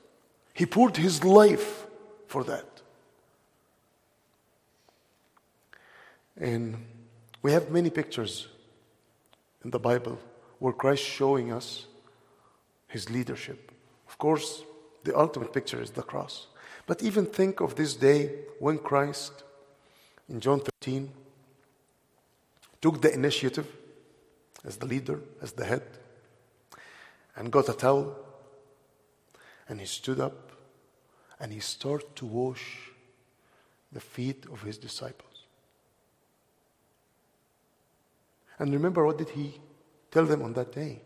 He 0.54 0.65
poured 0.65 0.98
his 0.98 1.24
life 1.24 1.86
for 2.28 2.43
that. 2.45 2.82
And 6.38 6.78
we 7.41 7.52
have 7.52 7.69
many 7.69 7.89
pictures 7.89 8.48
in 9.63 9.71
the 9.71 9.80
Bible 9.80 10.17
where 10.60 10.74
Christ 10.74 11.04
showing 11.04 11.52
us 11.52 11.86
his 12.88 13.10
leadership. 13.10 13.71
Of 14.08 14.17
course, 14.17 14.63
the 15.04 15.17
ultimate 15.17 15.54
picture 15.54 15.82
is 15.82 15.91
the 15.91 16.02
cross. 16.02 16.48
But 16.88 17.04
even 17.04 17.26
think 17.26 17.60
of 17.60 17.76
this 17.76 17.95
day 17.95 18.32
when 18.60 18.78
Christ, 18.78 19.43
in 20.30 20.39
John 20.39 20.62
13, 20.62 21.12
took 22.82 23.02
the 23.02 23.13
initiative 23.13 23.67
as 24.65 24.78
the 24.78 24.86
leader, 24.86 25.19
as 25.41 25.51
the 25.54 25.65
head, 25.65 25.84
and 27.36 27.51
got 27.51 27.69
a 27.69 27.73
towel, 27.73 28.15
and 29.67 29.80
he 29.80 29.86
stood 29.86 30.19
up 30.19 30.51
and 31.39 31.51
he 31.51 31.60
started 31.60 32.15
to 32.15 32.25
wash 32.25 32.91
the 33.91 33.99
feet 33.99 34.45
of 34.51 34.62
his 34.62 34.78
disciples. 34.78 35.43
And 38.58 38.71
remember, 38.71 39.06
what 39.06 39.17
did 39.17 39.30
he 39.30 39.60
tell 40.12 40.25
them 40.25 40.41
on 40.41 40.54
that 40.54 40.71
day? 40.71 41.01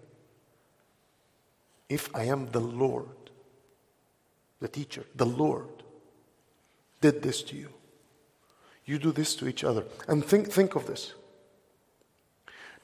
If 1.87 2.15
I 2.15 2.25
am 2.25 2.47
the 2.47 2.59
Lord, 2.59 3.31
the 4.59 4.67
teacher, 4.67 5.05
the 5.15 5.25
Lord, 5.25 5.83
did 7.01 7.23
this 7.23 7.41
to 7.43 7.55
you, 7.55 7.69
you 8.85 8.99
do 8.99 9.11
this 9.11 9.35
to 9.35 9.47
each 9.47 9.63
other. 9.63 9.85
And 10.07 10.23
think, 10.23 10.51
think 10.51 10.75
of 10.75 10.85
this. 10.85 11.13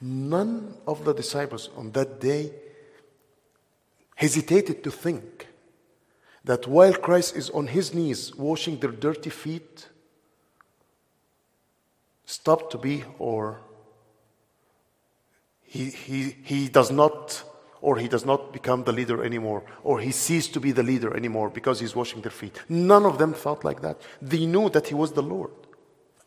None 0.02 0.76
of 0.86 1.06
the 1.06 1.14
disciples 1.14 1.70
on 1.76 1.92
that 1.92 2.20
day 2.20 2.52
hesitated 4.16 4.84
to 4.84 4.92
think 4.92 5.48
that 6.44 6.68
while 6.68 6.94
Christ 6.94 7.36
is 7.36 7.50
on 7.50 7.68
his 7.68 7.94
knees 7.94 8.36
washing 8.36 8.80
their 8.80 8.92
dirty 8.92 9.30
feet, 9.30 9.88
stopped 12.26 12.72
to 12.72 12.78
be 12.78 13.04
or 13.20 13.62
he, 15.64 15.90
he, 15.90 16.36
he 16.44 16.68
does 16.70 16.92
not 16.92 17.44
or 17.82 17.98
he 17.98 18.08
does 18.08 18.26
not 18.26 18.52
become 18.52 18.84
the 18.84 18.92
leader 18.92 19.24
anymore, 19.24 19.64
or 19.84 20.00
he 20.00 20.10
ceased 20.12 20.56
to 20.56 20.60
be 20.60 20.72
the 20.72 20.82
leader 20.82 21.16
anymore 21.16 21.52
because 21.52 21.80
he's 21.80 21.96
washing 21.96 22.20
their 22.22 22.32
feet. 22.32 22.60
None 22.68 23.06
of 23.06 23.20
them 23.20 23.36
felt 23.36 23.64
like 23.64 23.82
that. 23.82 24.02
They 24.20 24.48
knew 24.48 24.70
that 24.70 24.88
he 24.88 24.96
was 24.96 25.12
the 25.12 25.22
Lord. 25.22 25.52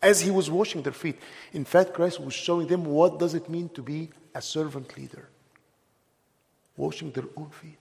As 0.00 0.20
he 0.20 0.30
was 0.30 0.50
washing 0.50 0.82
their 0.82 0.92
feet, 0.92 1.18
in 1.52 1.64
fact, 1.64 1.94
Christ 1.94 2.20
was 2.20 2.34
showing 2.34 2.68
them 2.68 2.84
what 2.84 3.18
does 3.18 3.34
it 3.34 3.48
mean 3.48 3.68
to 3.70 3.82
be 3.82 4.11
a 4.34 4.40
servant 4.40 4.96
leader, 4.96 5.28
washing 6.76 7.11
their 7.11 7.24
own 7.37 7.50
feet. 7.50 7.78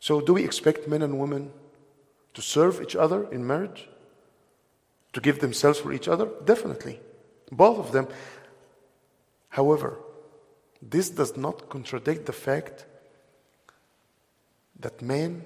So, 0.00 0.22
do 0.22 0.32
we 0.32 0.44
expect 0.44 0.88
men 0.88 1.02
and 1.02 1.18
women 1.18 1.52
to 2.32 2.40
serve 2.40 2.80
each 2.80 2.96
other 2.96 3.30
in 3.30 3.46
marriage? 3.46 3.88
To 5.12 5.20
give 5.20 5.40
themselves 5.40 5.78
for 5.78 5.92
each 5.92 6.08
other? 6.08 6.28
Definitely. 6.44 7.00
Both 7.52 7.78
of 7.78 7.92
them. 7.92 8.08
However, 9.50 9.98
this 10.80 11.10
does 11.10 11.36
not 11.36 11.68
contradict 11.68 12.24
the 12.26 12.32
fact 12.32 12.86
that 14.80 15.02
man 15.02 15.42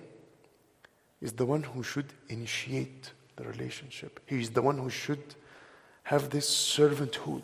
is 1.22 1.32
the 1.32 1.46
one 1.46 1.62
who 1.62 1.85
should 1.85 2.12
initiate 2.28 3.12
the 3.37 3.44
relationship. 3.44 4.20
He 4.26 4.40
is 4.40 4.50
the 4.50 4.61
one 4.61 4.76
who 4.76 4.90
should 4.90 5.37
have 6.02 6.30
this 6.30 6.50
servanthood, 6.50 7.42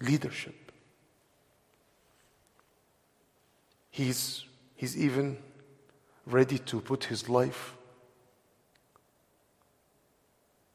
leadership. 0.00 0.72
He's, 3.90 4.44
he's 4.74 4.98
even 4.98 5.38
ready 6.26 6.58
to 6.58 6.80
put 6.80 7.04
his 7.04 7.28
life 7.28 7.76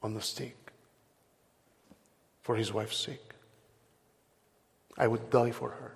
on 0.02 0.14
the 0.14 0.22
stake 0.22 0.72
for 2.42 2.56
his 2.56 2.72
wife's 2.72 2.98
sake. 2.98 3.34
I 4.98 5.08
would 5.08 5.30
die 5.30 5.52
for 5.52 5.70
her. 5.70 5.96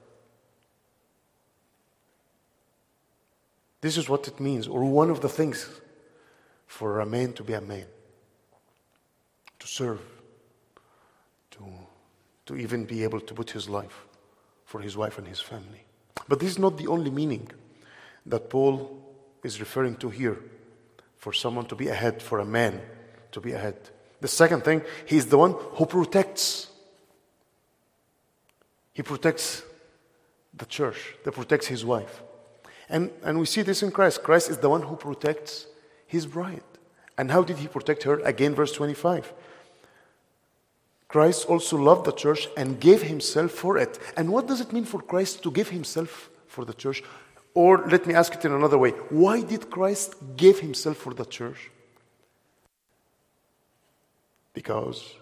This 3.82 3.98
is 3.98 4.10
what 4.10 4.28
it 4.28 4.40
means, 4.40 4.68
or 4.68 4.84
one 4.84 5.10
of 5.10 5.22
the 5.22 5.30
things 5.30 5.70
for 6.68 7.00
a 7.00 7.06
man 7.06 7.34
to 7.34 7.44
be 7.44 7.54
a 7.54 7.62
man, 7.62 7.86
to 9.60 9.68
serve, 9.68 10.02
to, 11.52 11.64
to 12.46 12.58
even 12.58 12.86
be 12.86 13.04
able 13.04 13.22
to 13.22 13.34
put 13.34 13.52
his 13.52 13.70
life 13.70 14.06
for 14.66 14.82
his 14.82 14.98
wife 14.98 15.18
and 15.18 15.28
his 15.28 15.40
family. 15.40 15.84
But 16.28 16.40
this 16.40 16.52
is 16.52 16.60
not 16.60 16.78
the 16.78 16.88
only 16.88 17.10
meaning 17.10 17.50
that 18.26 18.50
Paul 18.50 19.02
is 19.44 19.60
referring 19.60 19.96
to 19.98 20.10
here 20.10 20.38
for 21.18 21.34
someone 21.34 21.66
to 21.66 21.76
be 21.76 21.88
ahead, 21.88 22.22
for 22.22 22.40
a 22.40 22.46
man 22.46 22.82
to 23.32 23.42
be 23.42 23.54
ahead. 23.54 23.78
The 24.22 24.28
second 24.28 24.64
thing, 24.64 24.82
he's 25.06 25.26
the 25.26 25.38
one 25.38 25.56
who 25.58 25.86
protects. 25.86 26.68
He 28.94 29.02
protects 29.04 29.64
the 30.54 30.66
church, 30.66 31.16
that 31.24 31.32
protects 31.32 31.68
his 31.68 31.86
wife. 31.86 32.22
And, 32.90 33.12
and 33.24 33.40
we 33.40 33.46
see 33.46 33.62
this 33.62 33.84
in 33.84 33.92
Christ. 33.92 34.24
Christ 34.24 34.50
is 34.50 34.58
the 34.58 34.70
one 34.70 34.82
who 34.82 34.96
protects 34.96 35.68
his 36.08 36.26
bride. 36.26 36.64
And 37.18 37.30
how 37.30 37.44
did 37.44 37.58
he 37.58 37.68
protect 37.68 38.04
her? 38.04 38.20
Again, 38.22 38.56
verse 38.56 38.72
25. 38.72 39.32
Christ 41.08 41.48
also 41.48 41.78
loved 41.78 42.06
the 42.06 42.12
church 42.12 42.48
and 42.58 42.80
gave 42.80 43.04
himself 43.04 43.52
for 43.52 43.78
it. 43.78 44.00
And 44.18 44.32
what 44.32 44.48
does 44.48 44.62
it 44.62 44.74
mean 44.74 44.86
for 44.86 45.02
Christ 45.02 45.44
to 45.44 45.52
give 45.52 45.70
himself 45.70 46.30
for 46.48 46.66
the 46.66 46.74
church? 46.74 47.04
Or 47.54 47.86
let 47.88 48.06
me 48.08 48.14
ask 48.14 48.34
it 48.34 48.46
in 48.46 48.52
another 48.52 48.78
way 48.78 48.92
why 49.10 49.42
did 49.42 49.70
Christ 49.70 50.16
give 50.38 50.60
himself 50.60 50.98
for 50.98 51.14
the 51.14 51.26
church? 51.26 51.72
Because 54.54 55.14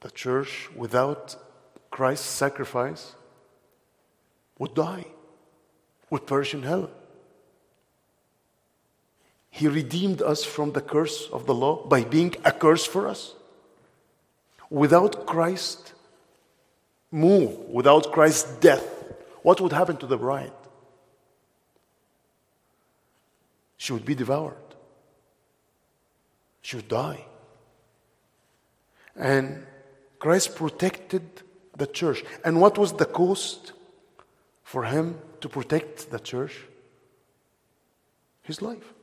the 0.00 0.10
church, 0.10 0.68
without 0.74 1.36
Christ's 1.90 2.26
sacrifice, 2.26 3.14
would 4.58 4.74
die 4.74 5.06
perish 6.18 6.54
in 6.54 6.62
hell. 6.62 6.90
He 9.50 9.68
redeemed 9.68 10.22
us 10.22 10.44
from 10.44 10.72
the 10.72 10.80
curse 10.80 11.28
of 11.32 11.46
the 11.46 11.54
law 11.54 11.84
by 11.86 12.04
being 12.04 12.34
a 12.44 12.52
curse 12.52 12.86
for 12.86 13.08
us. 13.08 13.34
Without 14.68 15.26
Christ 15.26 15.92
move, 17.10 17.58
without 17.68 18.12
Christ's 18.12 18.50
death, 18.58 18.86
what 19.42 19.60
would 19.60 19.72
happen 19.72 19.96
to 19.98 20.06
the 20.06 20.16
bride? 20.16 20.52
She 23.76 23.92
would 23.92 24.04
be 24.04 24.14
devoured. 24.14 24.56
She 26.60 26.76
would 26.76 26.88
die. 26.88 27.24
And 29.16 29.66
Christ 30.18 30.54
protected 30.54 31.22
the 31.76 31.86
church. 31.86 32.22
And 32.44 32.60
what 32.60 32.78
was 32.78 32.92
the 32.92 33.06
cost 33.06 33.72
for 34.62 34.84
him 34.84 35.18
to 35.40 35.48
protect 35.48 36.10
the 36.10 36.18
church? 36.18 36.60
His 38.42 38.62
life. 38.62 38.94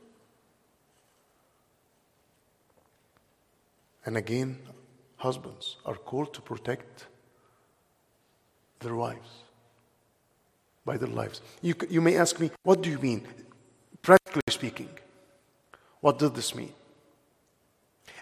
And 4.04 4.16
again, 4.16 4.58
husbands 5.16 5.76
are 5.84 5.94
called 5.94 6.32
to 6.34 6.40
protect 6.40 7.06
their 8.80 8.94
wives 8.94 9.28
by 10.84 10.96
their 10.96 11.08
lives. 11.08 11.40
You, 11.60 11.74
you 11.90 12.00
may 12.00 12.16
ask 12.16 12.40
me, 12.40 12.50
what 12.62 12.82
do 12.82 12.90
you 12.90 12.98
mean? 12.98 13.26
Practically 14.00 14.42
speaking, 14.48 14.88
what 16.00 16.18
does 16.18 16.32
this 16.32 16.54
mean? 16.54 16.72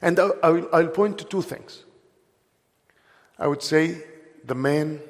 And 0.03 0.19
I, 0.19 0.31
I'll, 0.43 0.69
I'll 0.73 0.89
point 0.89 1.19
to 1.19 1.25
two 1.25 1.43
things. 1.43 1.85
I 3.39 3.47
would 3.47 3.63
say 3.63 4.03
the 4.45 4.55
man 4.55 5.01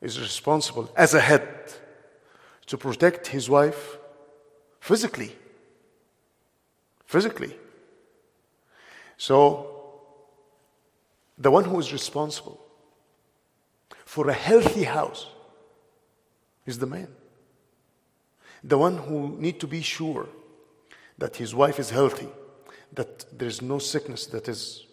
is 0.00 0.20
responsible 0.20 0.90
as 0.96 1.14
a 1.14 1.20
head 1.20 1.46
to 2.68 2.76
protect 2.78 3.26
his 3.26 3.50
wife 3.50 3.98
physically. 4.80 5.34
Physically. 7.04 7.56
So, 9.16 9.74
the 11.36 11.50
one 11.50 11.64
who 11.64 11.80
is 11.80 11.92
responsible 11.92 12.60
for 14.04 14.28
a 14.28 14.32
healthy 14.32 14.84
house 14.84 15.26
is 16.66 16.78
the 16.78 16.86
man. 16.86 17.08
The 18.62 18.78
one 18.78 18.98
who 18.98 19.36
need 19.38 19.60
to 19.60 19.66
be 19.66 19.80
sure 19.80 20.28
that 21.16 21.36
his 21.36 21.54
wife 21.54 21.78
is 21.78 21.90
healthy, 21.90 22.28
that 22.92 23.38
there's 23.38 23.62
no 23.62 23.78
sickness 23.78 24.26
that 24.26 24.46
is 24.46 24.86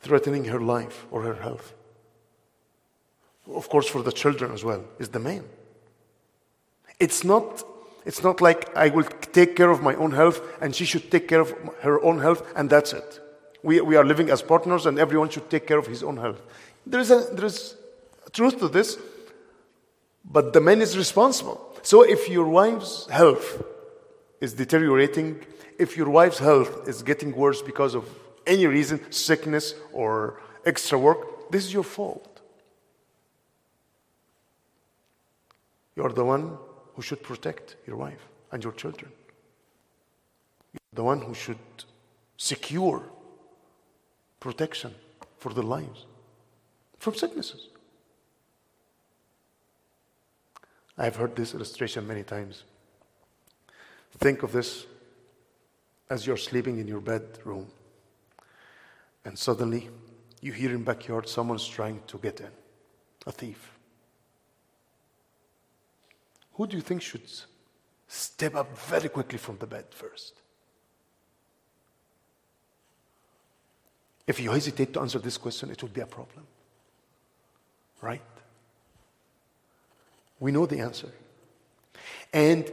threatening 0.00 0.44
her 0.44 0.60
life 0.60 1.06
or 1.10 1.22
her 1.22 1.34
health. 1.34 1.74
Of 3.52 3.68
course, 3.68 3.88
for 3.88 4.02
the 4.02 4.12
children 4.12 4.52
as 4.52 4.62
well, 4.62 4.84
is 4.98 5.08
the 5.08 5.18
man. 5.18 5.44
It's 7.00 7.22
not, 7.24 7.64
it's 8.04 8.22
not 8.22 8.40
like 8.40 8.76
I 8.76 8.88
will 8.88 9.04
take 9.04 9.54
care 9.54 9.70
of 9.70 9.82
my 9.82 9.94
own 9.94 10.12
health 10.12 10.40
and 10.60 10.74
she 10.74 10.84
should 10.84 11.10
take 11.10 11.28
care 11.28 11.40
of 11.40 11.54
her 11.80 12.02
own 12.02 12.18
health 12.18 12.42
and 12.56 12.68
that's 12.68 12.92
it. 12.92 13.20
We, 13.62 13.80
we 13.80 13.96
are 13.96 14.04
living 14.04 14.30
as 14.30 14.42
partners 14.42 14.86
and 14.86 14.98
everyone 14.98 15.28
should 15.28 15.48
take 15.50 15.66
care 15.66 15.78
of 15.78 15.86
his 15.86 16.02
own 16.02 16.16
health. 16.16 16.40
There 16.86 17.00
is, 17.00 17.10
a, 17.10 17.26
there 17.32 17.44
is 17.44 17.76
truth 18.32 18.58
to 18.60 18.68
this, 18.68 18.98
but 20.24 20.52
the 20.52 20.60
man 20.60 20.80
is 20.80 20.96
responsible. 20.96 21.64
So 21.82 22.02
if 22.02 22.28
your 22.28 22.48
wife's 22.48 23.08
health 23.08 23.62
is 24.40 24.54
deteriorating, 24.54 25.44
if 25.78 25.96
your 25.96 26.10
wife's 26.10 26.38
health 26.38 26.88
is 26.88 27.02
getting 27.02 27.34
worse 27.34 27.62
because 27.62 27.94
of 27.94 28.08
any 28.46 28.66
reason, 28.66 29.12
sickness 29.12 29.74
or 29.92 30.40
extra 30.64 30.98
work, 30.98 31.50
this 31.50 31.64
is 31.64 31.72
your 31.72 31.84
fault. 31.84 32.40
You're 35.94 36.12
the 36.12 36.24
one 36.24 36.58
who 36.98 37.02
should 37.02 37.22
protect 37.22 37.76
your 37.86 37.94
wife 37.94 38.26
and 38.50 38.64
your 38.64 38.72
children. 38.72 39.12
The 40.92 41.04
one 41.04 41.20
who 41.20 41.32
should 41.32 41.60
secure 42.36 43.04
protection 44.40 44.92
for 45.36 45.52
their 45.52 45.62
lives 45.62 46.06
from 46.98 47.14
sicknesses. 47.14 47.68
I 50.96 51.04
have 51.04 51.14
heard 51.14 51.36
this 51.36 51.54
illustration 51.54 52.04
many 52.04 52.24
times. 52.24 52.64
Think 54.18 54.42
of 54.42 54.50
this 54.50 54.84
as 56.10 56.26
you're 56.26 56.36
sleeping 56.36 56.80
in 56.80 56.88
your 56.88 57.00
bedroom, 57.00 57.68
and 59.24 59.38
suddenly 59.38 59.88
you 60.40 60.50
hear 60.50 60.70
in 60.70 60.82
backyard 60.82 61.28
someone's 61.28 61.68
trying 61.68 62.00
to 62.08 62.18
get 62.18 62.40
in, 62.40 62.50
a 63.24 63.30
thief. 63.30 63.77
Who 66.58 66.66
do 66.66 66.76
you 66.76 66.82
think 66.82 67.02
should 67.02 67.22
step 68.08 68.56
up 68.56 68.76
very 68.76 69.08
quickly 69.08 69.38
from 69.38 69.58
the 69.58 69.66
bed 69.66 69.84
first? 69.90 70.34
If 74.26 74.40
you 74.40 74.50
hesitate 74.50 74.92
to 74.94 75.00
answer 75.00 75.20
this 75.20 75.38
question, 75.38 75.70
it 75.70 75.80
would 75.82 75.94
be 75.94 76.00
a 76.00 76.06
problem. 76.06 76.46
Right? 78.02 78.22
We 80.40 80.50
know 80.50 80.66
the 80.66 80.80
answer. 80.80 81.12
And 82.32 82.70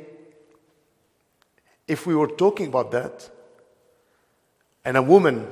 if 1.88 2.08
we 2.08 2.16
were 2.16 2.28
talking 2.28 2.68
about 2.68 2.90
that, 2.92 3.30
and 4.84 4.98
a 4.98 5.02
woman 5.04 5.48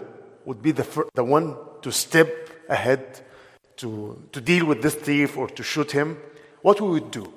would 0.46 0.62
be 0.62 0.72
the, 0.72 0.84
fir- 0.84 1.10
the 1.14 1.24
one 1.24 1.56
to 1.84 1.92
step 1.92 2.50
ahead 2.68 3.22
to, 3.78 4.22
to 4.32 4.42
deal 4.42 4.66
with 4.66 4.82
this 4.82 4.96
thief 4.96 5.38
or 5.38 5.48
to 5.50 5.62
shoot 5.62 5.92
him, 5.92 6.18
what 6.64 6.82
we 6.82 6.90
would 6.90 7.12
do? 7.12 7.32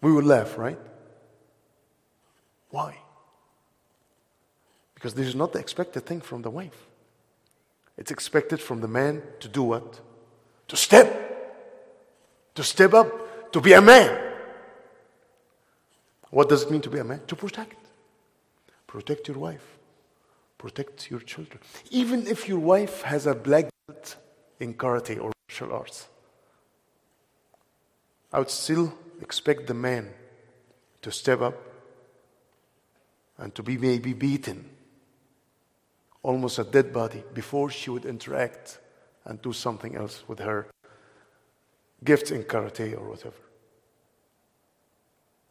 We 0.00 0.12
would 0.12 0.24
laugh, 0.24 0.56
right? 0.58 0.78
Why? 2.70 2.98
Because 4.94 5.14
this 5.14 5.26
is 5.26 5.34
not 5.34 5.52
the 5.52 5.58
expected 5.58 6.06
thing 6.06 6.20
from 6.20 6.42
the 6.42 6.50
wife. 6.50 6.86
It's 7.96 8.10
expected 8.10 8.60
from 8.60 8.80
the 8.80 8.88
man 8.88 9.22
to 9.40 9.48
do 9.48 9.62
what? 9.62 10.00
To 10.68 10.76
step. 10.76 11.08
To 12.54 12.64
step 12.64 12.94
up, 12.94 13.52
to 13.52 13.60
be 13.60 13.72
a 13.72 13.80
man. 13.80 14.28
What 16.30 16.48
does 16.48 16.62
it 16.64 16.70
mean 16.70 16.80
to 16.82 16.90
be 16.90 16.98
a 16.98 17.04
man? 17.04 17.22
To 17.26 17.36
protect. 17.36 17.76
Protect 18.86 19.28
your 19.28 19.38
wife. 19.38 19.78
Protect 20.58 21.10
your 21.10 21.20
children. 21.20 21.60
Even 21.90 22.26
if 22.26 22.48
your 22.48 22.58
wife 22.58 23.02
has 23.02 23.26
a 23.26 23.34
black 23.34 23.66
belt 23.86 24.16
in 24.60 24.74
karate 24.74 25.20
or 25.22 25.32
martial 25.48 25.72
arts, 25.72 26.08
I 28.32 28.40
would 28.40 28.50
still 28.50 28.92
expect 29.20 29.66
the 29.66 29.74
man 29.74 30.10
to 31.02 31.10
step 31.10 31.40
up 31.40 31.54
and 33.38 33.54
to 33.54 33.62
be 33.62 33.78
maybe 33.78 34.12
beaten, 34.12 34.68
almost 36.22 36.58
a 36.58 36.64
dead 36.64 36.92
body, 36.92 37.22
before 37.34 37.70
she 37.70 37.90
would 37.90 38.04
interact 38.04 38.78
and 39.24 39.40
do 39.40 39.52
something 39.52 39.94
else 39.94 40.24
with 40.26 40.40
her 40.40 40.66
gifts 42.04 42.30
in 42.30 42.42
karate 42.44 42.96
or 42.98 43.08
whatever. 43.08 43.36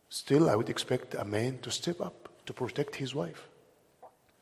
Still, 0.09 0.49
I 0.49 0.55
would 0.55 0.69
expect 0.69 1.15
a 1.15 1.25
man 1.25 1.59
to 1.59 1.71
step 1.71 2.01
up 2.01 2.29
to 2.45 2.53
protect 2.53 2.95
his 2.95 3.13
wife, 3.13 3.47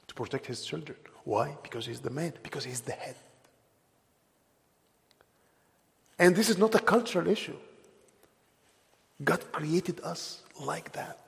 to 0.07 0.13
protect 0.13 0.45
his 0.45 0.63
children. 0.63 0.97
Why? 1.23 1.57
Because 1.63 1.88
he's 1.88 1.99
the 1.99 2.11
man, 2.11 2.33
because 2.43 2.63
he's 2.63 2.81
the 2.81 2.91
head. 2.91 3.15
And 6.17 6.35
this 6.35 6.49
is 6.49 6.57
not 6.57 6.75
a 6.75 6.79
cultural 6.79 7.27
issue. 7.27 7.57
God 9.23 9.51
created 9.51 10.01
us 10.01 10.41
like 10.60 10.91
that. 10.93 11.19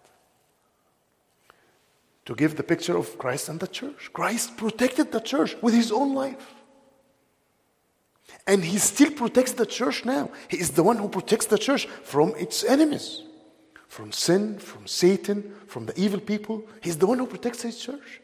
To 2.26 2.36
give 2.36 2.58
the 2.58 2.64
picture 2.64 2.98
of 2.98 3.18
Christ 3.18 3.48
and 3.48 3.60
the 3.60 3.68
church. 3.68 4.10
Christ 4.12 4.58
protected 4.58 5.12
the 5.12 5.22
church 5.22 5.56
with 5.62 5.74
his 5.74 5.92
own 5.92 6.14
life. 6.14 6.54
And 8.46 8.64
he 8.64 8.78
still 8.78 9.12
protects 9.12 9.54
the 9.54 9.66
church 9.66 10.04
now. 10.04 10.30
He 10.50 10.58
is 10.58 10.72
the 10.72 10.84
one 10.84 10.98
who 10.98 11.08
protects 11.08 11.46
the 11.46 11.58
church 11.58 11.86
from 11.86 12.34
its 12.36 12.64
enemies, 12.64 13.24
from 13.88 14.12
sin, 14.12 14.60
from 14.60 14.86
Satan, 14.88 15.54
from 15.68 15.86
the 15.86 15.98
evil 16.00 16.20
people. 16.20 16.64
He's 16.82 16.98
the 16.98 17.08
one 17.08 17.20
who 17.20 17.28
protects 17.28 17.62
his 17.62 17.80
church. 17.80 18.22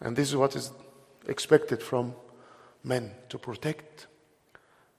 And 0.00 0.16
this 0.16 0.28
is 0.28 0.36
what 0.36 0.56
is 0.56 0.72
expected 1.28 1.80
from 1.80 2.14
men 2.82 3.12
to 3.28 3.38
protect 3.38 4.08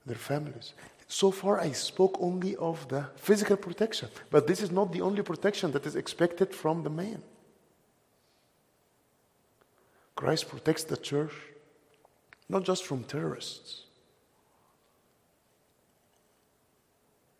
their 0.05 0.15
families. 0.15 0.73
So 1.13 1.29
far, 1.29 1.59
I 1.59 1.73
spoke 1.73 2.17
only 2.19 2.55
of 2.55 2.87
the 2.87 3.05
physical 3.17 3.55
protection, 3.55 4.09
but 4.31 4.47
this 4.47 4.63
is 4.63 4.71
not 4.71 4.91
the 4.91 5.01
only 5.01 5.21
protection 5.21 5.71
that 5.73 5.85
is 5.85 5.95
expected 5.95 6.55
from 6.55 6.81
the 6.81 6.89
man. 6.89 7.21
Christ 10.15 10.49
protects 10.49 10.83
the 10.85 10.97
church 10.97 11.33
not 12.49 12.63
just 12.63 12.83
from 12.83 13.03
terrorists, 13.03 13.83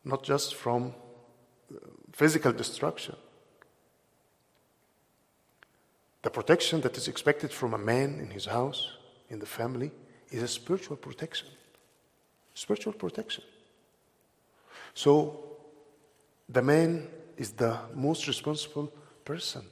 not 0.06 0.22
just 0.22 0.54
from 0.54 0.94
uh, 1.72 1.80
physical 2.12 2.54
destruction. 2.54 3.16
The 6.22 6.30
protection 6.30 6.82
that 6.82 6.96
is 6.96 7.08
expected 7.08 7.52
from 7.52 7.74
a 7.74 7.80
man 7.80 8.20
in 8.20 8.30
his 8.30 8.46
house, 8.46 8.98
in 9.32 9.40
the 9.40 9.48
family, 9.48 9.92
is 10.30 10.44
a 10.44 10.48
spiritual 10.48 10.98
protection. 10.98 11.48
Spiritual 12.54 12.94
protection. 12.94 13.44
So 14.94 15.58
the 16.48 16.62
man 16.62 17.08
is 17.38 17.52
the 17.52 17.78
most 17.94 18.28
responsible 18.28 18.92
person 19.26 19.64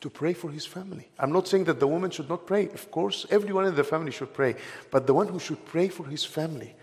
to 0.00 0.08
pray 0.08 0.32
for 0.32 0.50
his 0.50 0.64
family. 0.64 1.08
I'm 1.18 1.32
not 1.32 1.46
saying 1.48 1.64
that 1.64 1.80
the 1.80 1.86
woman 1.86 2.10
should 2.10 2.28
not 2.28 2.46
pray. 2.46 2.68
Of 2.68 2.90
course, 2.90 3.26
everyone 3.30 3.66
in 3.66 3.74
the 3.74 3.84
family 3.84 4.12
should 4.12 4.32
pray. 4.32 4.56
But 4.90 5.06
the 5.06 5.14
one 5.14 5.28
who 5.28 5.38
should 5.38 5.64
pray 5.66 5.88
for 5.88 6.06
his 6.06 6.24
family, 6.24 6.74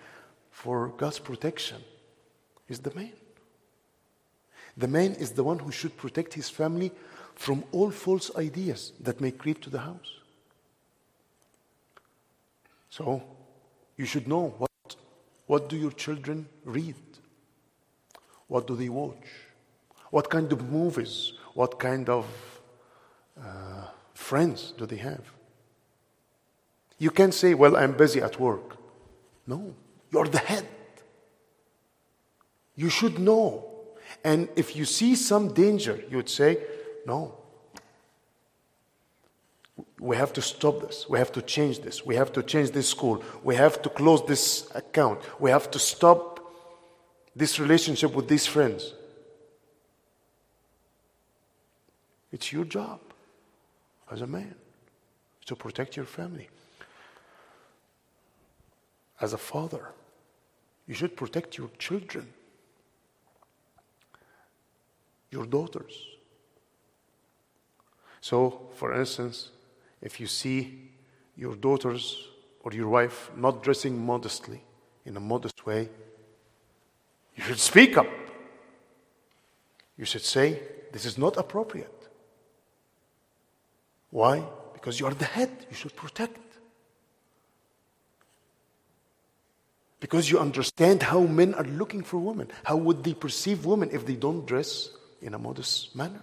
for 0.52 0.90
God's 0.90 1.20
protection, 1.20 1.82
is 2.68 2.80
the 2.80 2.94
man. 2.94 3.14
The 4.76 4.88
man 4.88 5.14
is 5.14 5.32
the 5.32 5.44
one 5.44 5.58
who 5.58 5.72
should 5.72 5.98
protect 5.98 6.36
his 6.36 6.50
family 6.50 6.92
from 7.34 7.64
all 7.72 7.90
false 7.90 8.36
ideas 8.36 8.94
that 9.00 9.20
may 9.20 9.32
creep 9.32 9.62
to 9.62 9.70
the 9.70 9.80
house. 9.80 10.20
So, 12.90 13.24
you 13.96 14.06
should 14.06 14.28
know 14.28 14.54
what, 14.58 14.96
what 15.48 15.70
do 15.70 15.78
your 15.78 15.92
children 15.92 16.48
read? 16.64 16.96
What 18.48 18.68
do 18.68 18.76
they 18.76 18.90
watch? 18.90 19.28
What 20.10 20.30
kind 20.30 20.52
of 20.52 20.72
movies? 20.72 21.34
What 21.54 21.80
kind 21.80 22.10
of 22.10 22.26
uh, 23.40 23.88
friends 24.14 24.74
do 24.78 24.86
they 24.86 24.98
have? 24.98 25.22
You 26.98 27.12
can't 27.12 27.34
say, 27.34 27.54
Well, 27.54 27.76
I'm 27.76 27.94
busy 27.94 28.22
at 28.22 28.40
work. 28.40 28.78
No, 29.46 29.74
you're 30.12 30.28
the 30.28 30.40
head. 30.40 30.68
You 32.76 32.90
should 32.90 33.20
know. 33.20 33.66
And 34.24 34.50
if 34.56 34.76
you 34.76 34.86
see 34.86 35.16
some 35.16 35.54
danger, 35.54 36.02
you 36.10 36.18
would 36.18 36.30
say, 36.30 36.58
No. 37.06 37.36
We 40.00 40.16
have 40.16 40.32
to 40.34 40.42
stop 40.42 40.82
this. 40.82 41.10
We 41.10 41.18
have 41.18 41.32
to 41.34 41.42
change 41.42 41.80
this. 41.80 42.06
We 42.06 42.16
have 42.16 42.32
to 42.34 42.44
change 42.44 42.72
this 42.72 42.88
school. 42.90 43.24
We 43.44 43.56
have 43.56 43.82
to 43.82 43.90
close 43.90 44.24
this 44.26 44.70
account. 44.76 45.22
We 45.40 45.50
have 45.50 45.72
to 45.72 45.80
stop 45.80 46.37
this 47.38 47.60
relationship 47.60 48.14
with 48.14 48.28
these 48.28 48.46
friends. 48.46 48.94
It's 52.32 52.52
your 52.52 52.66
job 52.66 53.00
as 54.12 54.22
a 54.22 54.28
man 54.28 54.56
to 55.46 55.56
protect 55.56 55.96
your 55.96 56.06
family. 56.06 56.50
As 59.22 59.34
a 59.34 59.38
father, 59.38 59.92
you 60.88 60.94
should 60.94 61.16
protect 61.16 61.58
your 61.58 61.70
children, 61.78 62.28
your 65.32 65.46
daughters. 65.46 66.08
So, 68.22 68.70
for 68.76 68.94
instance, 68.94 69.52
if 70.02 70.20
you 70.20 70.28
see 70.28 70.92
your 71.36 71.56
daughters 71.56 72.28
or 72.62 72.74
your 72.74 72.90
wife 72.90 73.32
not 73.36 73.64
dressing 73.64 74.06
modestly, 74.06 74.64
in 75.06 75.16
a 75.16 75.20
modest 75.20 75.66
way, 75.66 75.90
you 77.38 77.44
should 77.44 77.60
speak 77.60 77.98
up. 77.98 78.08
You 79.98 80.06
should 80.06 80.24
say, 80.24 80.62
This 80.92 81.06
is 81.06 81.18
not 81.18 81.38
appropriate. 81.38 81.94
Why? 84.10 84.44
Because 84.74 85.00
you 85.00 85.06
are 85.06 85.14
the 85.14 85.26
head, 85.26 85.50
you 85.70 85.76
should 85.76 85.96
protect. 85.96 86.40
Because 90.00 90.30
you 90.30 90.40
understand 90.40 91.04
how 91.04 91.22
men 91.22 91.54
are 91.56 91.64
looking 91.64 92.04
for 92.04 92.18
women. 92.18 92.50
How 92.64 92.78
would 92.78 93.04
they 93.04 93.14
perceive 93.14 93.66
women 93.66 93.90
if 93.92 94.06
they 94.06 94.16
don't 94.16 94.46
dress 94.46 94.90
in 95.22 95.34
a 95.34 95.40
modest 95.40 95.96
manner? 95.96 96.22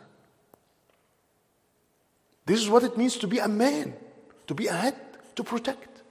This 2.47 2.61
is 2.61 2.69
what 2.69 2.85
it 2.85 2.97
means 2.97 3.17
to 3.19 3.27
be 3.27 3.39
a 3.39 3.49
man, 3.49 3.95
to 4.47 4.55
be 4.55 4.69
a 4.69 4.73
head, 4.73 4.95
to 5.35 5.43
protect. 5.43 6.03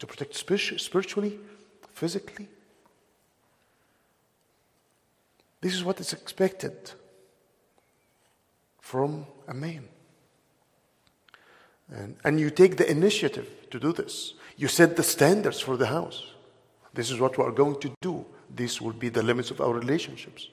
To 0.00 0.06
protect 0.06 0.34
spiritually, 0.34 1.38
physically. 1.92 2.48
This 5.60 5.74
is 5.74 5.84
what 5.84 6.00
is 6.00 6.12
expected 6.12 6.92
from 8.80 9.26
a 9.46 9.54
man. 9.54 9.88
And, 11.90 12.16
and 12.24 12.40
you 12.40 12.50
take 12.50 12.76
the 12.76 12.90
initiative 12.90 13.48
to 13.70 13.78
do 13.78 13.92
this. 13.92 14.34
You 14.56 14.68
set 14.68 14.96
the 14.96 15.02
standards 15.02 15.60
for 15.60 15.76
the 15.76 15.86
house. 15.86 16.24
This 16.94 17.10
is 17.10 17.20
what 17.20 17.36
we 17.36 17.44
are 17.44 17.52
going 17.52 17.78
to 17.80 17.92
do. 18.00 18.24
This 18.48 18.80
will 18.80 18.92
be 18.92 19.08
the 19.08 19.22
limits 19.22 19.50
of 19.50 19.60
our 19.60 19.72
relationships. 19.72 20.48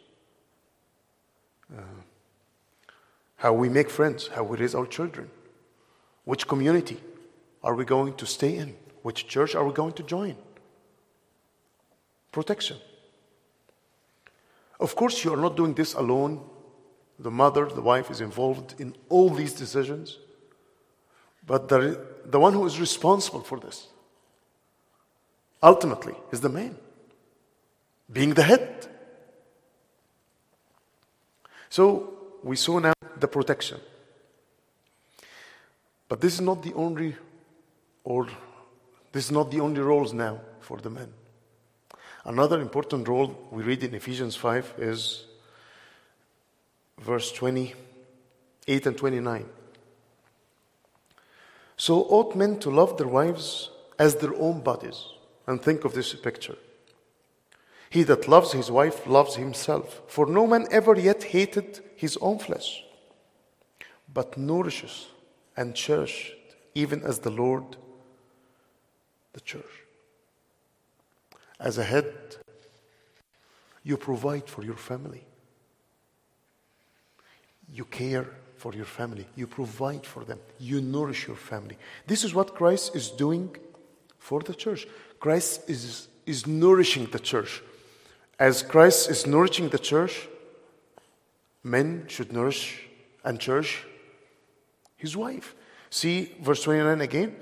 Uh, 1.76 1.82
how 3.38 3.54
we 3.54 3.70
make 3.70 3.89
friends, 3.89 4.28
how 4.28 4.43
we 4.43 4.58
raise 4.58 4.76
our 4.76 4.86
children. 4.86 5.30
Which 6.26 6.48
community 6.48 7.00
are 7.63 7.76
we 7.76 7.86
going 7.86 8.15
to 8.15 8.26
stay 8.26 8.58
in? 8.58 8.76
Which 9.04 9.28
church 9.28 9.56
are 9.56 9.65
we 9.65 9.74
going 9.74 9.93
to 9.93 10.04
join? 10.04 10.36
Protection. 12.32 12.78
Of 14.80 14.95
course, 14.95 15.23
you 15.23 15.34
are 15.34 15.41
not 15.41 15.55
doing 15.55 15.73
this 15.73 15.93
alone. 15.93 16.41
The 17.19 17.32
mother, 17.32 17.65
the 17.65 17.82
wife 17.82 18.11
is 18.11 18.21
involved 18.21 18.75
in 18.80 18.95
all 19.09 19.30
these 19.30 19.53
decisions. 19.53 20.19
But 21.45 21.69
the, 21.69 22.05
the 22.25 22.39
one 22.39 22.53
who 22.53 22.65
is 22.65 22.80
responsible 22.80 23.41
for 23.41 23.59
this, 23.59 23.88
ultimately, 25.63 26.13
is 26.32 26.41
the 26.41 26.49
man, 26.49 26.75
being 28.11 28.34
the 28.34 28.43
head. 28.43 28.88
So 31.69 32.13
we 32.43 32.55
saw 32.55 32.80
now 32.80 32.93
the 33.19 33.28
protection. 33.28 33.80
But 36.09 36.21
this 36.21 36.34
is 36.34 36.41
not 36.41 36.61
the 36.61 36.73
only, 36.73 37.15
or 38.03 38.28
this 39.11 39.25
is 39.25 39.32
not 39.32 39.51
the 39.51 39.59
only 39.59 39.82
roles 39.82 40.13
now 40.13 40.41
for 40.59 40.78
the 40.78 40.89
men. 40.89 41.11
Another 42.28 42.59
important 42.59 43.07
role 43.07 43.34
we 43.51 43.63
read 43.63 43.84
in 43.84 43.95
Ephesians 43.95 44.36
5 44.36 44.73
is 44.80 45.25
verse 46.99 47.32
28 47.32 48.86
and 48.86 48.97
29. 48.97 49.45
So 51.78 52.01
ought 52.09 52.36
men 52.36 52.59
to 52.59 52.69
love 52.69 52.97
their 52.97 53.07
wives 53.07 53.69
as 53.97 54.15
their 54.15 54.36
own 54.36 54.59
bodies. 54.59 55.05
And 55.47 55.61
think 55.61 55.86
of 55.86 55.93
this 55.93 56.13
picture. 56.15 56.57
He 57.89 58.03
that 58.03 58.28
loves 58.28 58.51
his 58.51 58.69
wife 58.69 59.07
loves 59.07 59.36
himself, 59.36 60.01
for 60.07 60.25
no 60.25 60.45
man 60.45 60.67
ever 60.69 60.99
yet 60.99 61.23
hated 61.23 61.80
his 61.95 62.17
own 62.17 62.39
flesh, 62.39 62.84
but 64.13 64.38
nourishes 64.38 65.07
and 65.55 65.73
cherishes 65.73 66.34
even 66.75 67.01
as 67.03 67.19
the 67.19 67.32
Lord 67.32 67.78
the 69.32 69.39
church. 69.39 69.86
As 71.60 71.78
a 71.78 71.84
head, 71.84 72.14
you 73.84 73.97
provide 73.97 74.47
for 74.47 74.64
your 74.64 74.76
family. 74.76 75.24
You 77.72 77.86
care 77.86 78.28
for 78.55 78.74
your 78.74 78.86
family. 78.86 79.28
You 79.36 79.47
provide 79.47 80.05
for 80.05 80.24
them. 80.24 80.39
You 80.60 80.82
nourish 80.82 81.28
your 81.28 81.36
family. 81.36 81.78
This 82.05 82.24
is 82.24 82.34
what 82.34 82.55
Christ 82.55 82.95
is 82.95 83.10
doing 83.10 83.55
for 84.20 84.41
the 84.41 84.53
church. 84.53 84.88
Christ 85.20 85.70
is, 85.70 86.08
is 86.26 86.45
nourishing 86.45 87.05
the 87.08 87.20
church. 87.20 87.62
As 88.39 88.62
Christ 88.62 89.10
is 89.10 89.26
nourishing 89.26 89.70
the 89.70 89.80
church, 89.80 90.28
men 91.64 92.05
should 92.08 92.32
nourish 92.32 92.84
and 93.24 93.39
cherish 93.39 93.84
his 94.95 95.16
wife. 95.16 95.55
See 95.89 96.36
verse 96.41 96.64
29 96.64 97.01
again. 97.01 97.36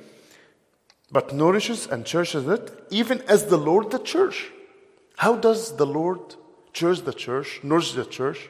But 1.16 1.34
nourishes 1.34 1.88
and 1.88 2.06
cherishes 2.06 2.46
it, 2.46 2.78
even 2.90 3.22
as 3.22 3.46
the 3.46 3.56
Lord 3.56 3.90
the 3.90 4.00
church. 4.00 4.52
How 5.16 5.38
does 5.38 5.78
the 5.78 5.86
Lord 5.86 6.20
cherish 6.74 7.00
the 7.00 7.14
church, 7.14 7.62
nourish 7.64 7.94
the 7.94 8.04
church? 8.04 8.50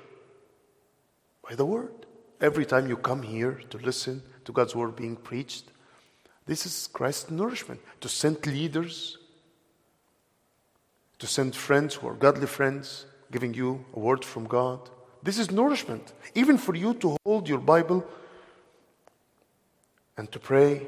By 1.47 1.53
the 1.53 1.63
word. 1.63 1.93
Every 2.41 2.65
time 2.65 2.89
you 2.89 2.97
come 2.97 3.21
here 3.21 3.61
to 3.69 3.77
listen 3.77 4.23
to 4.45 4.51
God's 4.51 4.75
word 4.75 4.95
being 4.95 5.15
preached, 5.15 5.65
this 6.47 6.65
is 6.65 6.89
Christ's 6.91 7.29
nourishment. 7.29 7.81
To 8.01 8.09
send 8.09 8.43
leaders, 8.47 9.19
to 11.19 11.27
send 11.27 11.55
friends 11.55 11.93
who 11.93 12.07
are 12.07 12.15
godly 12.15 12.47
friends, 12.47 13.05
giving 13.31 13.53
you 13.53 13.85
a 13.93 13.99
word 13.99 14.25
from 14.25 14.47
God. 14.47 14.89
This 15.21 15.37
is 15.37 15.51
nourishment. 15.51 16.13
Even 16.33 16.57
for 16.57 16.73
you 16.73 16.95
to 16.95 17.15
hold 17.23 17.47
your 17.47 17.59
Bible 17.59 18.03
and 20.17 20.31
to 20.31 20.39
pray 20.39 20.87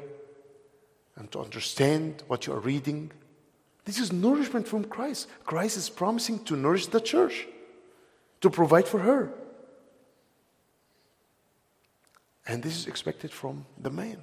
and 1.18 1.30
to 1.32 1.40
understand 1.40 2.22
what 2.28 2.46
you 2.46 2.52
are 2.52 2.60
reading. 2.60 3.10
This 3.84 3.98
is 3.98 4.12
nourishment 4.12 4.68
from 4.68 4.84
Christ. 4.84 5.28
Christ 5.44 5.76
is 5.76 5.90
promising 5.90 6.44
to 6.44 6.56
nourish 6.56 6.86
the 6.86 7.00
church, 7.00 7.46
to 8.40 8.50
provide 8.50 8.86
for 8.86 9.00
her. 9.00 9.32
And 12.46 12.62
this 12.62 12.76
is 12.76 12.86
expected 12.86 13.32
from 13.32 13.66
the 13.78 13.90
man. 13.90 14.22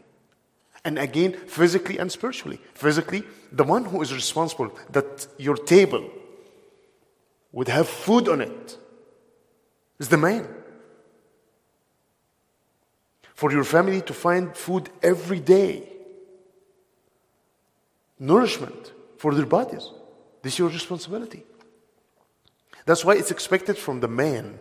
And 0.83 0.97
again, 0.97 1.33
physically 1.33 1.97
and 1.97 2.11
spiritually. 2.11 2.59
Physically, 2.73 3.23
the 3.51 3.63
one 3.63 3.85
who 3.85 4.01
is 4.01 4.13
responsible 4.13 4.71
that 4.91 5.27
your 5.37 5.57
table 5.57 6.09
would 7.51 7.67
have 7.67 7.87
food 7.87 8.29
on 8.29 8.41
it 8.41 8.77
is 9.99 10.09
the 10.09 10.17
man. 10.17 10.47
For 13.33 13.51
your 13.51 13.63
family 13.63 14.01
to 14.01 14.13
find 14.13 14.55
food 14.55 14.89
every 15.03 15.39
day, 15.39 15.94
nourishment 18.19 18.93
for 19.17 19.33
their 19.33 19.45
bodies. 19.45 19.89
This 20.41 20.53
is 20.53 20.59
your 20.59 20.69
responsibility. 20.69 21.43
That's 22.85 23.03
why 23.03 23.15
it's 23.15 23.31
expected 23.31 23.77
from 23.77 23.99
the 23.99 24.07
man 24.07 24.59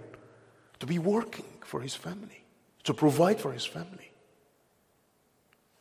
to 0.80 0.86
be 0.86 0.98
working 0.98 1.44
for 1.64 1.80
his 1.80 1.94
family, 1.94 2.44
to 2.84 2.94
provide 2.94 3.40
for 3.40 3.52
his 3.52 3.64
family. 3.64 4.10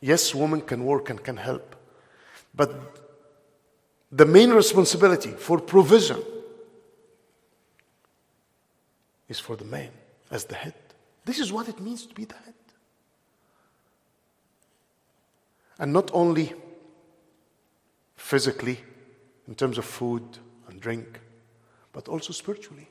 Yes, 0.00 0.34
woman 0.34 0.60
can 0.60 0.84
work 0.84 1.08
and 1.08 1.22
can 1.22 1.38
help, 1.38 1.74
but 2.54 2.70
the 4.12 4.26
main 4.26 4.50
responsibility 4.50 5.30
for 5.30 5.58
provision 5.58 6.22
is 9.28 9.40
for 9.40 9.56
the 9.56 9.64
man 9.64 9.90
as 10.30 10.44
the 10.44 10.54
head. 10.54 10.74
This 11.24 11.38
is 11.38 11.50
what 11.52 11.68
it 11.68 11.80
means 11.80 12.06
to 12.06 12.14
be 12.14 12.26
the 12.26 12.34
head. 12.34 12.54
And 15.78 15.92
not 15.92 16.10
only 16.12 16.52
physically, 18.24 18.80
in 19.46 19.54
terms 19.54 19.76
of 19.76 19.84
food 19.84 20.22
and 20.68 20.80
drink, 20.80 21.20
but 21.92 22.08
also 22.08 22.32
spiritually. 22.32 22.88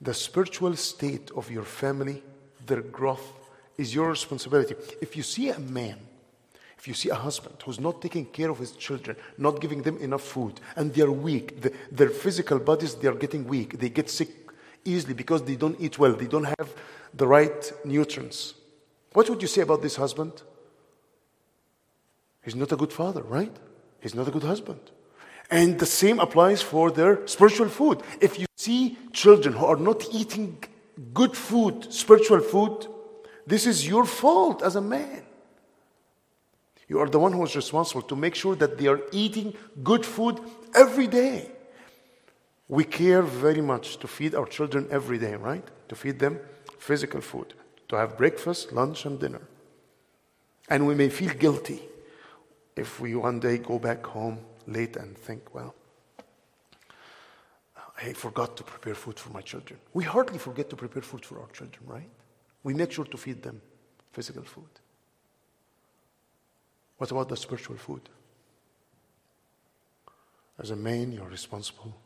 The 0.00 0.14
spiritual 0.14 0.74
state 0.76 1.30
of 1.36 1.50
your 1.50 1.64
family, 1.64 2.22
their 2.64 2.80
growth, 2.80 3.30
is 3.76 3.94
your 3.94 4.08
responsibility. 4.08 4.74
If 5.02 5.18
you 5.18 5.22
see 5.22 5.50
a 5.50 5.58
man, 5.58 5.98
if 6.78 6.88
you 6.88 6.94
see 6.94 7.10
a 7.10 7.14
husband 7.14 7.56
who's 7.62 7.78
not 7.78 8.00
taking 8.00 8.24
care 8.24 8.48
of 8.48 8.58
his 8.58 8.72
children, 8.72 9.18
not 9.36 9.60
giving 9.60 9.82
them 9.82 9.98
enough 9.98 10.22
food, 10.22 10.60
and 10.76 10.94
they're 10.94 11.12
weak, 11.12 11.60
the, 11.60 11.70
their 11.92 12.08
physical 12.08 12.58
bodies, 12.58 12.94
they 12.94 13.06
are 13.06 13.20
getting 13.24 13.44
weak, 13.44 13.78
they 13.78 13.90
get 13.90 14.08
sick 14.08 14.30
easily 14.82 15.12
because 15.12 15.44
they 15.44 15.56
don't 15.56 15.78
eat 15.78 15.98
well, 15.98 16.14
they 16.14 16.26
don't 16.26 16.48
have 16.58 16.74
the 17.12 17.26
right 17.26 17.70
nutrients. 17.84 18.54
What 19.12 19.28
would 19.28 19.42
you 19.42 19.48
say 19.48 19.60
about 19.60 19.82
this 19.82 19.96
husband? 19.96 20.42
He's 22.42 22.56
not 22.56 22.72
a 22.72 22.76
good 22.76 22.94
father, 22.94 23.22
right? 23.22 23.54
He's 24.00 24.14
not 24.14 24.28
a 24.28 24.30
good 24.30 24.42
husband. 24.42 24.80
And 25.50 25.78
the 25.78 25.86
same 25.86 26.20
applies 26.20 26.62
for 26.62 26.90
their 26.90 27.26
spiritual 27.26 27.68
food. 27.68 28.02
If 28.20 28.38
you 28.38 28.46
see 28.56 28.96
children 29.12 29.54
who 29.54 29.66
are 29.66 29.76
not 29.76 30.06
eating 30.12 30.62
good 31.12 31.36
food, 31.36 31.92
spiritual 31.92 32.40
food, 32.40 32.86
this 33.46 33.66
is 33.66 33.86
your 33.86 34.04
fault 34.04 34.62
as 34.62 34.76
a 34.76 34.80
man. 34.80 35.22
You 36.88 36.98
are 37.00 37.08
the 37.08 37.18
one 37.18 37.32
who 37.32 37.44
is 37.44 37.54
responsible 37.54 38.02
to 38.02 38.16
make 38.16 38.34
sure 38.34 38.56
that 38.56 38.78
they 38.78 38.86
are 38.86 39.00
eating 39.12 39.54
good 39.82 40.06
food 40.06 40.40
every 40.74 41.06
day. 41.06 41.50
We 42.68 42.84
care 42.84 43.22
very 43.22 43.60
much 43.60 43.96
to 43.98 44.08
feed 44.08 44.34
our 44.34 44.46
children 44.46 44.86
every 44.90 45.18
day, 45.18 45.34
right? 45.34 45.66
To 45.88 45.96
feed 45.96 46.20
them 46.20 46.38
physical 46.78 47.20
food, 47.20 47.54
to 47.88 47.96
have 47.96 48.16
breakfast, 48.16 48.72
lunch, 48.72 49.04
and 49.04 49.18
dinner. 49.18 49.42
And 50.68 50.86
we 50.86 50.94
may 50.94 51.08
feel 51.08 51.34
guilty 51.34 51.82
if 52.76 53.00
we 53.00 53.14
one 53.14 53.40
day 53.40 53.58
go 53.58 53.78
back 53.78 54.04
home 54.06 54.38
late 54.66 54.96
and 54.96 55.16
think, 55.16 55.54
well, 55.54 55.74
I 58.02 58.12
forgot 58.14 58.56
to 58.56 58.62
prepare 58.62 58.94
food 58.94 59.18
for 59.18 59.30
my 59.30 59.42
children. 59.42 59.78
We 59.92 60.04
hardly 60.04 60.38
forget 60.38 60.70
to 60.70 60.76
prepare 60.76 61.02
food 61.02 61.24
for 61.24 61.40
our 61.40 61.48
children, 61.48 61.82
right? 61.86 62.10
We 62.62 62.72
make 62.74 62.92
sure 62.92 63.04
to 63.04 63.16
feed 63.16 63.42
them 63.42 63.60
physical 64.12 64.42
food. 64.42 64.68
What 66.96 67.10
about 67.10 67.28
the 67.28 67.36
spiritual 67.36 67.76
food? 67.76 68.08
As 70.58 70.70
a 70.70 70.76
man, 70.76 71.12
you're 71.12 71.28
responsible, 71.28 71.96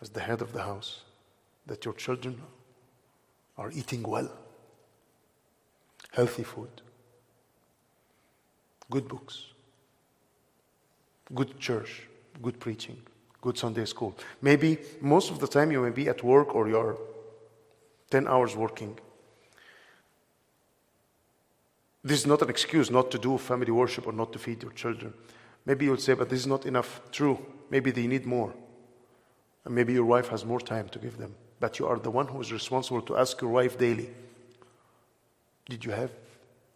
as 0.00 0.10
the 0.10 0.20
head 0.20 0.40
of 0.40 0.52
the 0.52 0.62
house, 0.62 1.02
that 1.66 1.84
your 1.84 1.94
children 1.94 2.40
are 3.58 3.70
eating 3.70 4.02
well, 4.02 4.30
healthy 6.12 6.44
food, 6.44 6.82
good 8.90 9.08
books, 9.08 9.46
good 11.34 11.58
church, 11.58 12.02
good 12.42 12.58
preaching, 12.58 12.96
good 13.40 13.58
Sunday 13.58 13.84
school. 13.84 14.16
Maybe 14.40 14.78
most 15.00 15.30
of 15.30 15.38
the 15.38 15.46
time 15.46 15.70
you 15.72 15.82
may 15.82 15.90
be 15.90 16.08
at 16.08 16.22
work 16.22 16.54
or 16.54 16.68
you're 16.68 16.98
10 18.10 18.26
hours 18.26 18.56
working. 18.56 18.98
This 22.02 22.20
is 22.20 22.26
not 22.26 22.42
an 22.42 22.48
excuse 22.48 22.90
not 22.90 23.10
to 23.10 23.18
do 23.18 23.36
family 23.38 23.70
worship 23.70 24.06
or 24.06 24.12
not 24.12 24.32
to 24.32 24.38
feed 24.38 24.62
your 24.62 24.72
children. 24.72 25.12
Maybe 25.66 25.84
you'll 25.84 25.98
say, 25.98 26.14
but 26.14 26.30
this 26.30 26.40
is 26.40 26.46
not 26.46 26.64
enough. 26.64 27.02
True. 27.12 27.38
Maybe 27.70 27.90
they 27.90 28.06
need 28.06 28.24
more. 28.24 28.54
And 29.64 29.74
maybe 29.74 29.92
your 29.92 30.06
wife 30.06 30.28
has 30.28 30.44
more 30.44 30.60
time 30.60 30.88
to 30.90 30.98
give 30.98 31.18
them. 31.18 31.34
But 31.60 31.78
you 31.78 31.86
are 31.86 31.98
the 31.98 32.10
one 32.10 32.28
who 32.28 32.40
is 32.40 32.52
responsible 32.52 33.02
to 33.02 33.16
ask 33.16 33.40
your 33.42 33.50
wife 33.50 33.76
daily 33.76 34.08
Did 35.68 35.84
you 35.84 35.90
have 35.90 36.10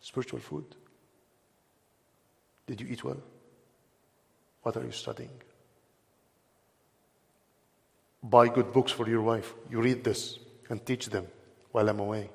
spiritual 0.00 0.40
food? 0.40 0.64
Did 2.66 2.80
you 2.80 2.86
eat 2.88 3.04
well? 3.04 3.20
What 4.62 4.76
are 4.76 4.84
you 4.84 4.92
studying? 4.92 5.30
Buy 8.22 8.48
good 8.48 8.72
books 8.72 8.92
for 8.92 9.08
your 9.08 9.22
wife. 9.22 9.52
You 9.68 9.80
read 9.80 10.04
this 10.04 10.38
and 10.68 10.84
teach 10.86 11.06
them 11.06 11.26
while 11.72 11.88
I'm 11.88 11.98
away. 11.98 12.30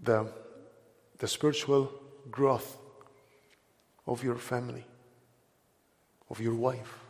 The, 0.00 0.30
the 1.18 1.26
spiritual 1.26 1.92
growth 2.30 2.78
of 4.06 4.22
your 4.22 4.36
family, 4.36 4.84
of 6.30 6.40
your 6.40 6.54
wife, 6.54 7.00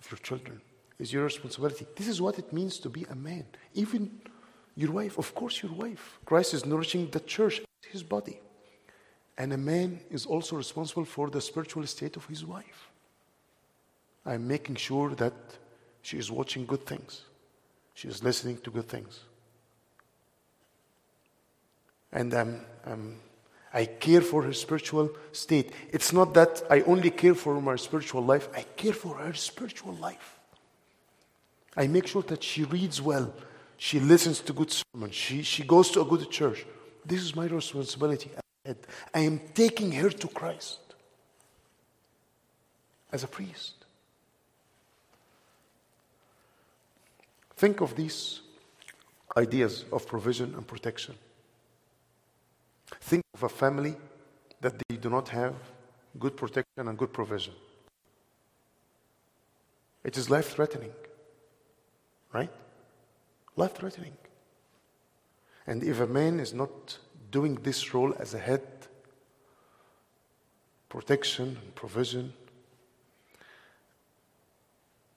of 0.00 0.10
your 0.10 0.18
children 0.18 0.62
is 0.98 1.12
your 1.12 1.24
responsibility. 1.24 1.86
This 1.94 2.08
is 2.08 2.22
what 2.22 2.38
it 2.38 2.52
means 2.52 2.78
to 2.78 2.88
be 2.88 3.04
a 3.10 3.14
man. 3.14 3.44
Even 3.74 4.10
your 4.74 4.92
wife, 4.92 5.18
of 5.18 5.34
course, 5.34 5.62
your 5.62 5.72
wife. 5.72 6.18
Christ 6.24 6.54
is 6.54 6.64
nourishing 6.64 7.10
the 7.10 7.20
church, 7.20 7.60
his 7.90 8.02
body. 8.02 8.40
And 9.36 9.52
a 9.52 9.58
man 9.58 10.00
is 10.10 10.26
also 10.26 10.56
responsible 10.56 11.04
for 11.04 11.28
the 11.28 11.40
spiritual 11.40 11.86
state 11.86 12.16
of 12.16 12.26
his 12.26 12.44
wife. 12.44 12.90
I'm 14.24 14.46
making 14.46 14.76
sure 14.76 15.10
that 15.16 15.34
she 16.02 16.18
is 16.18 16.30
watching 16.30 16.66
good 16.66 16.86
things, 16.86 17.22
she 17.94 18.08
is 18.08 18.22
listening 18.22 18.58
to 18.58 18.70
good 18.70 18.88
things. 18.88 19.20
And 22.12 22.32
I'm, 22.32 22.60
I'm, 22.86 23.16
I 23.72 23.86
care 23.86 24.20
for 24.20 24.42
her 24.42 24.52
spiritual 24.52 25.10
state. 25.32 25.72
It's 25.90 26.12
not 26.12 26.32
that 26.34 26.62
I 26.70 26.82
only 26.82 27.10
care 27.10 27.34
for 27.34 27.60
my 27.60 27.74
spiritual 27.74 28.22
life, 28.22 28.48
I 28.54 28.62
care 28.76 28.92
for 28.92 29.16
her 29.16 29.34
spiritual 29.34 29.94
life. 29.94 30.38
I 31.76 31.88
make 31.88 32.06
sure 32.06 32.22
that 32.22 32.42
she 32.42 32.62
reads 32.62 33.02
well, 33.02 33.34
She 33.76 33.98
listens 33.98 34.40
to 34.40 34.52
good 34.52 34.70
sermons. 34.70 35.14
She, 35.14 35.42
she 35.42 35.64
goes 35.64 35.90
to 35.90 36.02
a 36.02 36.04
good 36.04 36.30
church. 36.30 36.64
This 37.04 37.22
is 37.22 37.34
my 37.34 37.46
responsibility. 37.46 38.30
I 38.66 39.20
am 39.20 39.40
taking 39.52 39.92
her 39.92 40.10
to 40.10 40.28
Christ 40.28 40.78
as 43.12 43.22
a 43.22 43.28
priest. 43.28 43.84
Think 47.56 47.80
of 47.80 47.94
these 47.94 48.40
ideas 49.36 49.84
of 49.92 50.06
provision 50.06 50.54
and 50.54 50.66
protection. 50.66 51.14
Think 53.00 53.22
of 53.34 53.42
a 53.42 53.48
family 53.48 53.96
that 54.60 54.74
they 54.88 54.96
do 54.96 55.10
not 55.10 55.28
have 55.28 55.54
good 56.18 56.36
protection 56.36 56.88
and 56.88 56.96
good 56.96 57.12
provision. 57.12 57.54
It 60.02 60.16
is 60.16 60.30
life 60.30 60.54
threatening, 60.54 60.92
right? 62.32 62.50
Life 63.56 63.74
threatening. 63.74 64.12
And 65.66 65.82
if 65.82 66.00
a 66.00 66.06
man 66.06 66.40
is 66.40 66.52
not 66.52 66.98
doing 67.34 67.56
this 67.64 67.92
role 67.92 68.14
as 68.20 68.32
a 68.32 68.38
head, 68.38 68.62
protection 70.88 71.58
and 71.60 71.74
provision, 71.74 72.32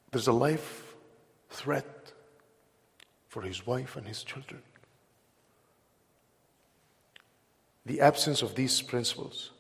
there's 0.09 0.26
a 0.26 0.34
life 0.34 0.95
threat 1.51 2.11
for 3.30 3.43
his 3.43 3.68
wife 3.68 3.95
and 3.97 4.07
his 4.07 4.24
children. 4.24 4.63
The 7.86 8.01
absence 8.01 8.41
of 8.41 8.55
these 8.55 8.82
principles 8.82 9.51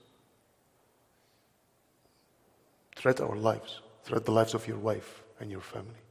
threat 2.95 3.21
our 3.21 3.35
lives, 3.35 3.81
threat 4.03 4.25
the 4.25 4.31
lives 4.31 4.55
of 4.55 4.67
your 4.67 4.79
wife 4.79 5.21
and 5.39 5.51
your 5.51 5.61
family. 5.61 6.01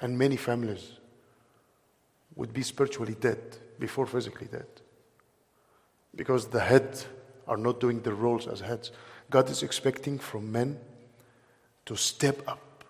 And 0.00 0.16
many 0.16 0.36
families 0.36 0.92
would 2.34 2.54
be 2.54 2.62
spiritually 2.62 3.16
dead 3.20 3.58
before 3.78 4.06
physically 4.06 4.48
dead. 4.50 4.64
Because 6.14 6.48
the 6.48 6.60
heads 6.60 7.06
are 7.46 7.56
not 7.56 7.80
doing 7.80 8.00
their 8.00 8.14
roles 8.14 8.46
as 8.46 8.60
heads. 8.60 8.92
God 9.30 9.48
is 9.50 9.62
expecting 9.62 10.18
from 10.18 10.50
men 10.50 10.78
to 11.86 11.96
step 11.96 12.46
up 12.48 12.84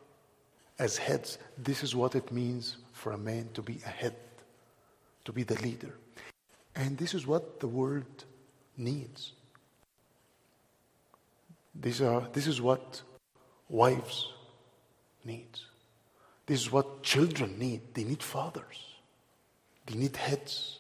as 0.79 0.97
heads. 0.97 1.39
This 1.57 1.83
is 1.83 1.95
what 1.95 2.15
it 2.15 2.33
means 2.33 2.77
for 2.93 3.13
a 3.13 3.19
man 3.19 3.49
to 3.55 3.63
be 3.63 3.81
a 3.87 3.89
head, 3.89 4.17
to 5.25 5.33
be 5.33 5.43
the 5.43 5.61
leader. 5.63 5.95
And 6.75 6.97
this 6.99 7.15
is 7.15 7.27
what 7.27 7.61
the 7.61 7.69
world 7.69 8.25
needs. 8.77 9.33
These 11.75 12.03
are, 12.03 12.27
this 12.33 12.47
is 12.47 12.61
what 12.61 13.03
wives 13.69 14.33
need. 15.25 15.49
This 16.47 16.61
is 16.61 16.73
what 16.73 17.03
children 17.03 17.59
need. 17.59 17.95
They 17.95 18.05
need 18.05 18.23
fathers. 18.23 18.85
They 19.87 19.95
need 19.95 20.17
heads 20.17 20.80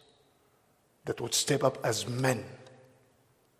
that 1.10 1.20
would 1.20 1.34
step 1.34 1.64
up 1.64 1.76
as 1.82 2.06
men, 2.06 2.44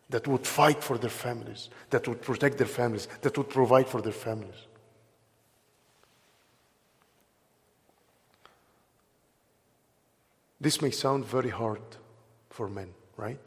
that 0.08 0.28
would 0.28 0.46
fight 0.46 0.84
for 0.84 0.96
their 0.96 1.10
families, 1.10 1.68
that 1.90 2.06
would 2.06 2.22
protect 2.22 2.58
their 2.58 2.66
families, 2.68 3.08
that 3.22 3.36
would 3.36 3.48
provide 3.48 3.88
for 3.88 4.00
their 4.00 4.12
families. 4.12 4.68
This 10.60 10.80
may 10.80 10.92
sound 10.92 11.24
very 11.24 11.50
hard 11.50 11.82
for 12.50 12.68
men, 12.68 12.90
right? 13.16 13.40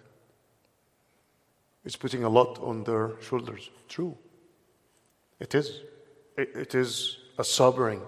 It's 1.86 1.96
putting 1.96 2.26
a 2.26 2.30
lot 2.30 2.60
on 2.62 2.84
their 2.84 3.12
shoulders. 3.22 3.70
True. 3.88 4.18
It 5.40 5.56
is. 5.56 5.80
It 6.36 6.76
is 6.76 7.20
a 7.38 7.44
sobering 7.46 8.02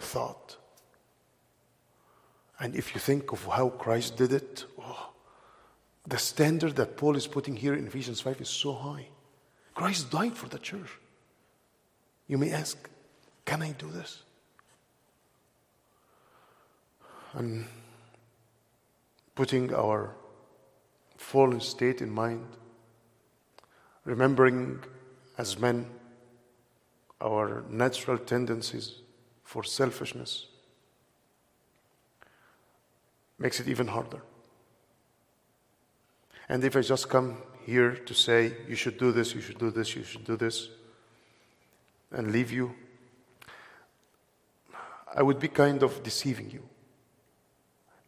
thought. 0.00 0.56
And 2.62 2.76
if 2.76 2.94
you 2.94 3.00
think 3.00 3.32
of 3.32 3.44
how 3.44 3.70
Christ 3.70 4.16
did 4.16 4.32
it, 4.32 4.64
oh, 4.80 5.10
the 6.06 6.16
standard 6.16 6.76
that 6.76 6.96
Paul 6.96 7.16
is 7.16 7.26
putting 7.26 7.56
here 7.56 7.74
in 7.74 7.88
Ephesians 7.88 8.20
5 8.20 8.40
is 8.40 8.48
so 8.48 8.72
high. 8.72 9.08
Christ 9.74 10.12
died 10.12 10.36
for 10.36 10.48
the 10.48 10.60
church. 10.60 10.88
You 12.28 12.38
may 12.38 12.52
ask, 12.52 12.88
can 13.44 13.62
I 13.62 13.72
do 13.72 13.90
this? 13.90 14.22
And 17.32 17.66
putting 19.34 19.74
our 19.74 20.14
fallen 21.16 21.60
state 21.60 22.00
in 22.00 22.10
mind, 22.10 22.46
remembering 24.04 24.78
as 25.36 25.58
men 25.58 25.86
our 27.20 27.64
natural 27.68 28.18
tendencies 28.18 29.00
for 29.42 29.64
selfishness 29.64 30.46
makes 33.42 33.58
it 33.58 33.66
even 33.66 33.88
harder. 33.88 34.22
And 36.48 36.62
if 36.62 36.76
I 36.76 36.80
just 36.80 37.08
come 37.08 37.38
here 37.66 37.96
to 37.96 38.14
say, 38.14 38.52
you 38.68 38.76
should 38.76 38.98
do 38.98 39.10
this, 39.10 39.34
you 39.34 39.40
should 39.40 39.58
do 39.58 39.70
this, 39.70 39.96
you 39.96 40.04
should 40.04 40.24
do 40.24 40.36
this, 40.36 40.68
and 42.12 42.30
leave 42.30 42.52
you, 42.52 42.72
I 45.14 45.22
would 45.22 45.40
be 45.40 45.48
kind 45.48 45.82
of 45.82 46.02
deceiving 46.04 46.50
you. 46.50 46.62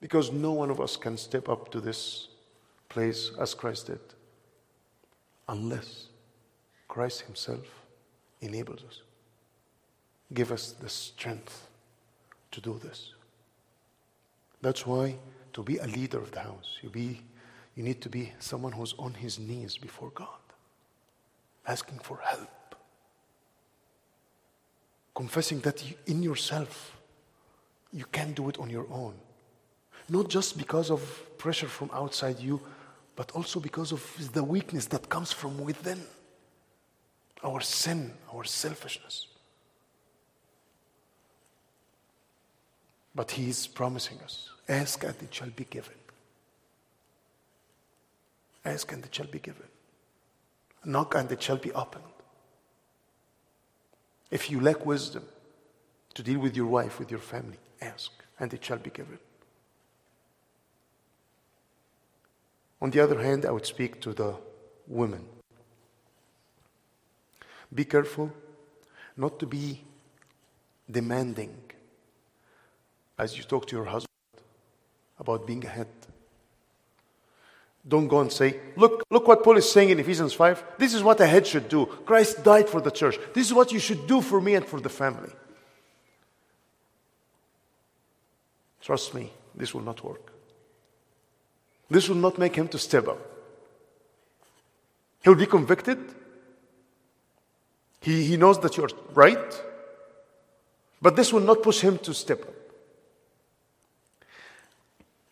Because 0.00 0.30
no 0.30 0.52
one 0.52 0.70
of 0.70 0.80
us 0.80 0.96
can 0.96 1.16
step 1.16 1.48
up 1.48 1.70
to 1.72 1.80
this 1.80 2.28
place 2.88 3.32
as 3.40 3.54
Christ 3.54 3.88
did 3.88 4.00
unless 5.48 6.06
Christ 6.86 7.22
Himself 7.22 7.66
enables 8.40 8.84
us. 8.84 9.00
Give 10.32 10.52
us 10.52 10.72
the 10.72 10.88
strength 10.88 11.66
to 12.52 12.60
do 12.60 12.78
this. 12.82 13.13
That's 14.64 14.86
why 14.86 15.18
to 15.52 15.62
be 15.62 15.76
a 15.76 15.86
leader 15.86 16.16
of 16.16 16.30
the 16.30 16.40
house, 16.40 16.78
you, 16.80 16.88
be, 16.88 17.20
you 17.76 17.82
need 17.82 18.00
to 18.00 18.08
be 18.08 18.32
someone 18.38 18.72
who's 18.72 18.94
on 18.98 19.12
his 19.12 19.38
knees 19.38 19.76
before 19.76 20.08
God, 20.14 20.40
asking 21.66 21.98
for 21.98 22.18
help, 22.24 22.74
confessing 25.14 25.60
that 25.60 25.86
you, 25.86 25.96
in 26.06 26.22
yourself 26.22 26.96
you 27.92 28.06
can't 28.10 28.34
do 28.34 28.48
it 28.48 28.58
on 28.58 28.70
your 28.70 28.86
own. 28.90 29.12
Not 30.08 30.28
just 30.30 30.56
because 30.56 30.90
of 30.90 31.02
pressure 31.36 31.68
from 31.68 31.90
outside 31.92 32.40
you, 32.40 32.62
but 33.16 33.32
also 33.32 33.60
because 33.60 33.92
of 33.92 34.32
the 34.32 34.42
weakness 34.42 34.86
that 34.86 35.10
comes 35.10 35.30
from 35.30 35.62
within 35.62 36.00
our 37.44 37.60
sin, 37.60 38.14
our 38.32 38.44
selfishness. 38.44 39.26
But 43.14 43.32
He 43.32 43.50
is 43.50 43.66
promising 43.66 44.20
us 44.20 44.48
ask 44.68 45.02
and 45.04 45.14
it 45.22 45.34
shall 45.34 45.50
be 45.50 45.64
given. 45.64 45.94
Ask 48.64 48.92
and 48.92 49.04
it 49.04 49.14
shall 49.14 49.26
be 49.26 49.38
given. 49.38 49.66
Knock 50.84 51.14
and 51.14 51.30
it 51.30 51.42
shall 51.42 51.56
be 51.56 51.72
opened. 51.72 52.04
If 54.30 54.50
you 54.50 54.60
lack 54.60 54.84
wisdom 54.84 55.24
to 56.14 56.22
deal 56.22 56.40
with 56.40 56.56
your 56.56 56.66
wife, 56.66 56.98
with 56.98 57.10
your 57.10 57.20
family, 57.20 57.58
ask 57.80 58.10
and 58.38 58.52
it 58.52 58.64
shall 58.64 58.78
be 58.78 58.90
given. 58.90 59.18
On 62.80 62.90
the 62.90 63.00
other 63.00 63.20
hand, 63.22 63.46
I 63.46 63.50
would 63.50 63.66
speak 63.66 64.00
to 64.02 64.12
the 64.12 64.36
women. 64.86 65.24
Be 67.72 67.84
careful 67.84 68.30
not 69.16 69.38
to 69.38 69.46
be 69.46 69.82
demanding 70.90 71.56
as 73.18 73.38
you 73.38 73.44
talk 73.44 73.66
to 73.68 73.76
your 73.76 73.84
husband 73.84 74.13
about 75.18 75.46
being 75.46 75.64
a 75.64 75.68
head. 75.68 75.88
Don't 77.86 78.08
go 78.08 78.20
and 78.20 78.32
say, 78.32 78.58
look, 78.76 79.04
look 79.10 79.28
what 79.28 79.44
Paul 79.44 79.58
is 79.58 79.70
saying 79.70 79.90
in 79.90 80.00
Ephesians 80.00 80.32
5. 80.32 80.64
This 80.78 80.94
is 80.94 81.02
what 81.02 81.20
a 81.20 81.26
head 81.26 81.46
should 81.46 81.68
do. 81.68 81.84
Christ 81.84 82.42
died 82.42 82.68
for 82.68 82.80
the 82.80 82.90
church. 82.90 83.18
This 83.34 83.46
is 83.46 83.52
what 83.52 83.72
you 83.72 83.78
should 83.78 84.06
do 84.06 84.22
for 84.22 84.40
me 84.40 84.54
and 84.54 84.64
for 84.64 84.80
the 84.80 84.88
family. 84.88 85.30
Trust 88.80 89.14
me, 89.14 89.30
this 89.54 89.74
will 89.74 89.82
not 89.82 90.02
work. 90.02 90.32
This 91.90 92.08
will 92.08 92.16
not 92.16 92.38
make 92.38 92.56
him 92.56 92.68
to 92.68 92.78
step 92.78 93.06
up. 93.06 93.18
He'll 95.22 95.34
be 95.34 95.46
convicted. 95.46 95.98
He, 98.00 98.24
he 98.24 98.36
knows 98.36 98.60
that 98.60 98.76
you're 98.76 98.90
right. 99.14 99.62
But 101.00 101.16
this 101.16 101.32
will 101.32 101.40
not 101.40 101.62
push 101.62 101.80
him 101.80 101.98
to 101.98 102.14
step 102.14 102.42
up. 102.42 102.63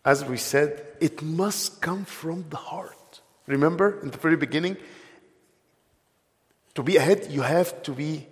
As 0.05 0.25
we 0.25 0.37
said, 0.37 0.85
it 0.99 1.21
must 1.21 1.81
come 1.81 2.05
from 2.05 2.45
the 2.49 2.57
heart. 2.57 3.21
Remember 3.47 3.99
in 4.01 4.11
the 4.11 4.17
very 4.17 4.35
beginning, 4.35 4.77
to 6.75 6.83
be 6.83 6.97
ahead, 6.97 7.27
you 7.29 7.41
have 7.41 7.83
to 7.83 7.91
be, 7.91 8.27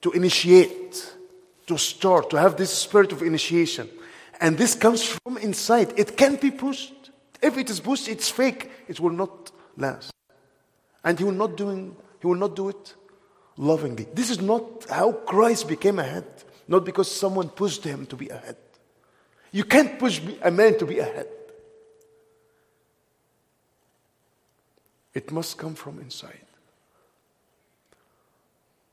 to 0.00 0.10
initiate, 0.12 1.14
to 1.66 1.78
start, 1.78 2.30
to 2.30 2.38
have 2.38 2.56
this 2.56 2.70
spirit 2.70 3.12
of 3.12 3.22
initiation. 3.22 3.88
And 4.40 4.58
this 4.58 4.74
comes 4.74 5.04
from 5.04 5.36
inside. 5.38 5.92
It 5.96 6.16
can't 6.16 6.40
be 6.40 6.50
pushed. 6.50 7.10
If 7.40 7.58
it 7.58 7.70
is 7.70 7.80
pushed, 7.80 8.08
it's 8.08 8.28
fake. 8.28 8.70
It 8.88 8.98
will 8.98 9.10
not 9.10 9.52
last. 9.76 10.12
And 11.04 11.18
he 11.18 11.24
will 11.24 11.32
not 11.32 11.56
doing, 11.56 11.96
he 12.20 12.26
will 12.26 12.36
not 12.36 12.56
do 12.56 12.68
it 12.70 12.94
lovingly. 13.56 14.06
This 14.14 14.30
is 14.30 14.40
not 14.40 14.86
how 14.88 15.12
Christ 15.12 15.68
became 15.68 15.98
a 15.98 16.04
head. 16.04 16.24
Not 16.66 16.84
because 16.84 17.10
someone 17.10 17.48
pushed 17.48 17.84
him 17.84 18.06
to 18.06 18.16
be 18.16 18.28
a 18.28 18.36
head. 18.36 18.56
You 19.52 19.64
can't 19.64 19.98
push 19.98 20.20
a 20.42 20.50
man 20.50 20.78
to 20.78 20.86
be 20.86 20.98
ahead. 20.98 21.28
It 25.12 25.30
must 25.30 25.58
come 25.58 25.74
from 25.74 26.00
inside. 26.00 26.46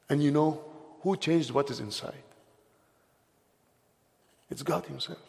And 0.09 0.21
you 0.21 0.31
know 0.31 0.61
who 1.01 1.15
changed 1.15 1.51
what 1.51 1.69
is 1.69 1.79
inside? 1.79 2.23
It's 4.49 4.63
God 4.63 4.85
Himself. 4.85 5.19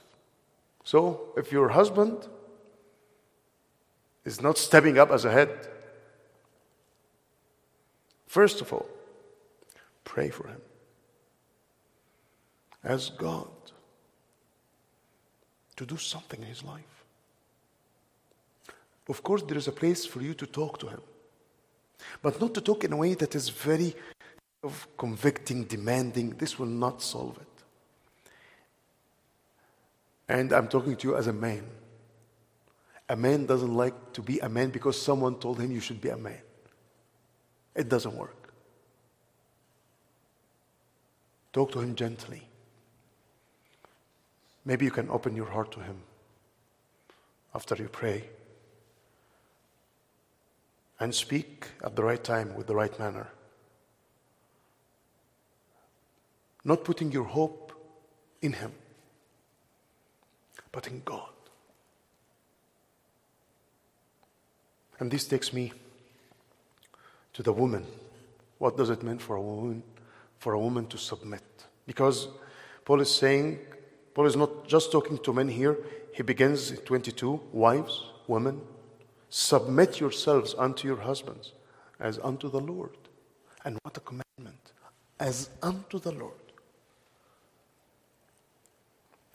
So 0.82 1.32
if 1.36 1.52
your 1.52 1.68
husband 1.68 2.26
is 4.24 4.40
not 4.40 4.58
stepping 4.58 4.98
up 4.98 5.10
as 5.10 5.24
a 5.24 5.30
head, 5.30 5.68
first 8.26 8.60
of 8.60 8.72
all, 8.72 8.88
pray 10.04 10.30
for 10.30 10.48
him. 10.48 10.60
Ask 12.82 13.16
God 13.16 13.48
to 15.80 15.86
do 15.86 15.96
something 15.96 16.42
in 16.42 16.46
his 16.46 16.62
life. 16.62 17.04
Of 19.08 19.22
course, 19.22 19.40
there 19.42 19.56
is 19.56 19.66
a 19.66 19.72
place 19.72 20.04
for 20.04 20.20
you 20.20 20.34
to 20.34 20.46
talk 20.46 20.78
to 20.80 20.88
him, 20.88 21.00
but 22.20 22.38
not 22.38 22.52
to 22.52 22.60
talk 22.60 22.84
in 22.84 22.92
a 22.92 22.98
way 22.98 23.14
that 23.14 23.34
is 23.34 23.48
very 23.48 23.94
of 24.62 24.86
convicting, 24.98 25.64
demanding. 25.64 26.34
This 26.36 26.58
will 26.58 26.66
not 26.66 27.00
solve 27.00 27.38
it. 27.38 27.64
And 30.28 30.52
I'm 30.52 30.68
talking 30.68 30.96
to 30.96 31.08
you 31.08 31.16
as 31.16 31.28
a 31.28 31.32
man. 31.32 31.64
A 33.08 33.16
man 33.16 33.46
doesn't 33.46 33.74
like 33.74 34.12
to 34.12 34.20
be 34.20 34.38
a 34.40 34.50
man 34.50 34.68
because 34.68 35.00
someone 35.00 35.36
told 35.36 35.58
him 35.62 35.72
you 35.72 35.80
should 35.80 36.02
be 36.02 36.10
a 36.10 36.16
man. 36.18 36.42
It 37.74 37.88
doesn't 37.88 38.14
work. 38.14 38.52
Talk 41.54 41.72
to 41.72 41.80
him 41.80 41.94
gently. 41.94 42.49
Maybe 44.70 44.84
you 44.84 44.92
can 44.92 45.10
open 45.10 45.34
your 45.34 45.50
heart 45.50 45.72
to 45.72 45.80
him 45.80 45.96
after 47.52 47.74
you 47.74 47.88
pray 47.88 48.22
and 51.00 51.12
speak 51.12 51.66
at 51.82 51.96
the 51.96 52.04
right 52.04 52.22
time 52.22 52.54
with 52.54 52.68
the 52.68 52.76
right 52.76 52.96
manner. 52.96 53.26
Not 56.64 56.84
putting 56.84 57.10
your 57.10 57.24
hope 57.24 57.72
in 58.42 58.52
him, 58.52 58.70
but 60.70 60.86
in 60.86 61.02
God. 61.04 61.34
And 65.00 65.10
this 65.10 65.26
takes 65.26 65.52
me 65.52 65.72
to 67.32 67.42
the 67.42 67.52
woman. 67.52 67.84
What 68.58 68.76
does 68.76 68.90
it 68.90 69.02
mean 69.02 69.18
for 69.18 69.34
a 69.34 69.42
woman 69.42 69.82
for 70.38 70.52
a 70.52 70.60
woman 70.60 70.86
to 70.86 70.96
submit? 70.96 71.42
Because 71.88 72.28
Paul 72.84 73.00
is 73.00 73.12
saying, 73.12 73.58
Paul 74.20 74.26
is 74.26 74.36
not 74.36 74.68
just 74.68 74.92
talking 74.92 75.16
to 75.16 75.32
men 75.32 75.48
here. 75.48 75.78
He 76.12 76.22
begins 76.22 76.70
in 76.70 76.76
22, 76.76 77.40
wives, 77.52 78.04
women, 78.26 78.60
submit 79.30 79.98
yourselves 79.98 80.54
unto 80.58 80.86
your 80.86 80.98
husbands 80.98 81.54
as 81.98 82.18
unto 82.22 82.50
the 82.50 82.60
Lord. 82.60 82.98
And 83.64 83.78
what 83.82 83.96
a 83.96 84.00
commandment! 84.00 84.72
As 85.18 85.48
unto 85.62 85.98
the 85.98 86.12
Lord. 86.12 86.34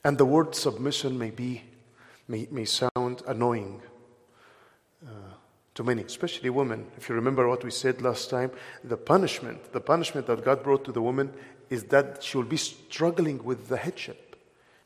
And 0.04 0.18
the 0.18 0.24
word 0.24 0.54
submission 0.54 1.18
may 1.18 1.30
be, 1.30 1.64
may, 2.28 2.46
may 2.52 2.64
sound 2.64 3.24
annoying 3.26 3.82
uh, 5.04 5.10
to 5.74 5.82
many, 5.82 6.02
especially 6.02 6.50
women. 6.50 6.86
If 6.96 7.08
you 7.08 7.16
remember 7.16 7.48
what 7.48 7.64
we 7.64 7.72
said 7.72 8.02
last 8.02 8.30
time, 8.30 8.52
the 8.84 8.96
punishment, 8.96 9.72
the 9.72 9.80
punishment 9.80 10.28
that 10.28 10.44
God 10.44 10.62
brought 10.62 10.84
to 10.84 10.92
the 10.92 11.02
woman 11.02 11.32
is 11.70 11.82
that 11.86 12.22
she 12.22 12.36
will 12.36 12.44
be 12.44 12.56
struggling 12.56 13.42
with 13.42 13.66
the 13.66 13.78
headship. 13.78 14.22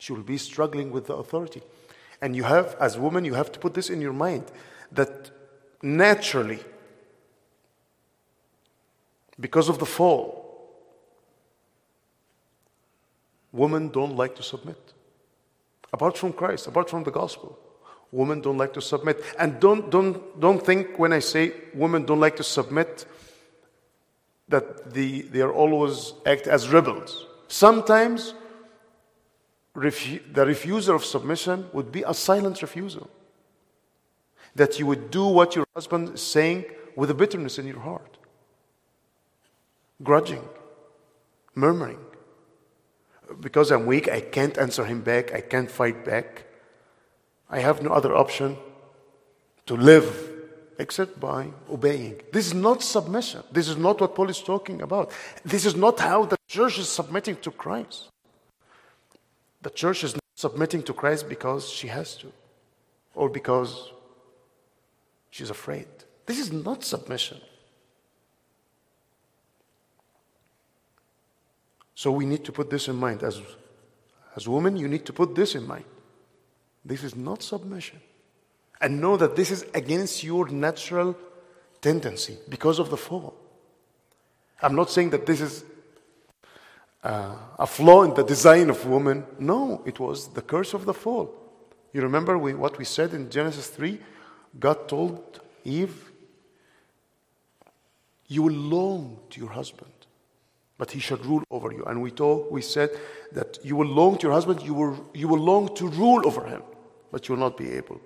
She 0.00 0.14
will 0.14 0.22
be 0.22 0.38
struggling 0.38 0.90
with 0.90 1.08
the 1.08 1.14
authority. 1.14 1.62
And 2.22 2.34
you 2.34 2.44
have, 2.44 2.74
as 2.80 2.96
a 2.96 3.00
woman, 3.00 3.26
you 3.26 3.34
have 3.34 3.52
to 3.52 3.58
put 3.58 3.74
this 3.74 3.90
in 3.90 4.00
your 4.00 4.14
mind 4.14 4.44
that 4.92 5.30
naturally, 5.82 6.58
because 9.38 9.68
of 9.68 9.78
the 9.78 9.84
fall, 9.84 10.40
women 13.52 13.90
don't 13.90 14.16
like 14.16 14.34
to 14.36 14.42
submit. 14.42 14.94
Apart 15.92 16.16
from 16.16 16.32
Christ, 16.32 16.66
apart 16.66 16.88
from 16.88 17.04
the 17.04 17.10
gospel, 17.10 17.58
women 18.10 18.40
don't 18.40 18.56
like 18.56 18.72
to 18.72 18.80
submit. 18.80 19.22
And 19.38 19.60
don't, 19.60 19.90
don't, 19.90 20.40
don't 20.40 20.64
think 20.64 20.98
when 20.98 21.12
I 21.12 21.18
say 21.18 21.52
women 21.74 22.06
don't 22.06 22.20
like 22.20 22.36
to 22.36 22.42
submit 22.42 23.04
that 24.48 24.94
the, 24.94 25.22
they 25.22 25.42
are 25.42 25.52
always 25.52 26.14
act 26.24 26.46
as 26.46 26.70
rebels. 26.70 27.26
Sometimes 27.48 28.32
refu- 29.76 30.32
the 30.32 30.46
refusal 30.46 30.96
of 30.96 31.04
submission 31.04 31.68
would 31.72 31.90
be 31.92 32.02
a 32.02 32.14
silent 32.14 32.62
refusal. 32.62 33.08
That 34.54 34.78
you 34.78 34.86
would 34.86 35.10
do 35.10 35.26
what 35.26 35.54
your 35.54 35.66
husband 35.74 36.14
is 36.14 36.22
saying 36.22 36.64
with 36.96 37.10
a 37.10 37.14
bitterness 37.14 37.58
in 37.58 37.66
your 37.66 37.80
heart, 37.80 38.18
grudging, 40.02 40.44
murmuring 41.54 41.98
because 43.40 43.70
I'm 43.70 43.86
weak, 43.86 44.08
I 44.08 44.20
can't 44.20 44.56
answer 44.58 44.84
him 44.84 45.02
back, 45.02 45.32
I 45.32 45.40
can't 45.40 45.70
fight 45.70 46.04
back. 46.04 46.46
I 47.48 47.60
have 47.60 47.82
no 47.82 47.90
other 47.90 48.16
option 48.16 48.56
to 49.66 49.76
live 49.76 50.30
except 50.78 51.20
by 51.20 51.48
obeying. 51.70 52.20
This 52.32 52.46
is 52.46 52.54
not 52.54 52.82
submission. 52.82 53.42
This 53.52 53.68
is 53.68 53.76
not 53.76 54.00
what 54.00 54.14
Paul 54.14 54.30
is 54.30 54.40
talking 54.40 54.82
about. 54.82 55.12
This 55.44 55.66
is 55.66 55.76
not 55.76 56.00
how 56.00 56.24
the 56.24 56.36
church 56.48 56.78
is 56.78 56.88
submitting 56.88 57.36
to 57.36 57.50
Christ. 57.50 58.09
The 59.62 59.70
church 59.70 60.04
is 60.04 60.14
not 60.14 60.22
submitting 60.34 60.82
to 60.84 60.92
Christ 60.92 61.28
because 61.28 61.68
she 61.68 61.88
has 61.88 62.16
to 62.16 62.32
or 63.14 63.28
because 63.28 63.92
she's 65.30 65.50
afraid. 65.50 65.86
This 66.26 66.38
is 66.38 66.52
not 66.52 66.84
submission. 66.84 67.40
So 71.94 72.10
we 72.10 72.24
need 72.24 72.44
to 72.44 72.52
put 72.52 72.70
this 72.70 72.88
in 72.88 72.96
mind. 72.96 73.22
As, 73.22 73.42
as 74.34 74.48
women, 74.48 74.76
you 74.76 74.88
need 74.88 75.04
to 75.04 75.12
put 75.12 75.34
this 75.34 75.54
in 75.54 75.66
mind. 75.66 75.84
This 76.84 77.04
is 77.04 77.14
not 77.14 77.42
submission. 77.42 78.00
And 78.80 79.00
know 79.00 79.18
that 79.18 79.36
this 79.36 79.50
is 79.50 79.66
against 79.74 80.24
your 80.24 80.48
natural 80.48 81.14
tendency 81.82 82.38
because 82.48 82.78
of 82.78 82.88
the 82.88 82.96
fall. 82.96 83.34
I'm 84.62 84.74
not 84.74 84.90
saying 84.90 85.10
that 85.10 85.26
this 85.26 85.42
is 85.42 85.64
uh, 87.02 87.34
a 87.58 87.66
flaw 87.66 88.02
in 88.02 88.14
the 88.14 88.24
design 88.24 88.70
of 88.70 88.86
woman. 88.86 89.24
No, 89.38 89.82
it 89.86 89.98
was 89.98 90.28
the 90.28 90.42
curse 90.42 90.74
of 90.74 90.84
the 90.84 90.94
fall. 90.94 91.34
You 91.92 92.02
remember 92.02 92.38
we, 92.38 92.54
what 92.54 92.78
we 92.78 92.84
said 92.84 93.14
in 93.14 93.30
Genesis 93.30 93.68
3? 93.68 93.98
God 94.58 94.88
told 94.88 95.40
Eve, 95.64 96.10
You 98.26 98.42
will 98.42 98.54
long 98.54 99.18
to 99.30 99.40
your 99.40 99.50
husband 99.50 99.90
but 100.80 100.92
he 100.92 100.98
should 100.98 101.26
rule 101.26 101.44
over 101.50 101.70
you. 101.72 101.84
And 101.84 102.00
we 102.00 102.10
told, 102.10 102.50
we 102.50 102.62
said 102.62 102.88
that 103.32 103.58
you 103.62 103.76
will 103.76 103.86
long 103.86 104.16
to 104.16 104.28
your 104.28 104.32
husband, 104.32 104.62
you 104.62 104.72
will, 104.72 105.10
you 105.12 105.28
will 105.28 105.38
long 105.38 105.74
to 105.74 105.86
rule 105.86 106.26
over 106.26 106.42
him, 106.46 106.62
but 107.12 107.28
you 107.28 107.34
will 107.34 107.44
not 107.48 107.58
be 107.58 107.70
able. 107.72 108.00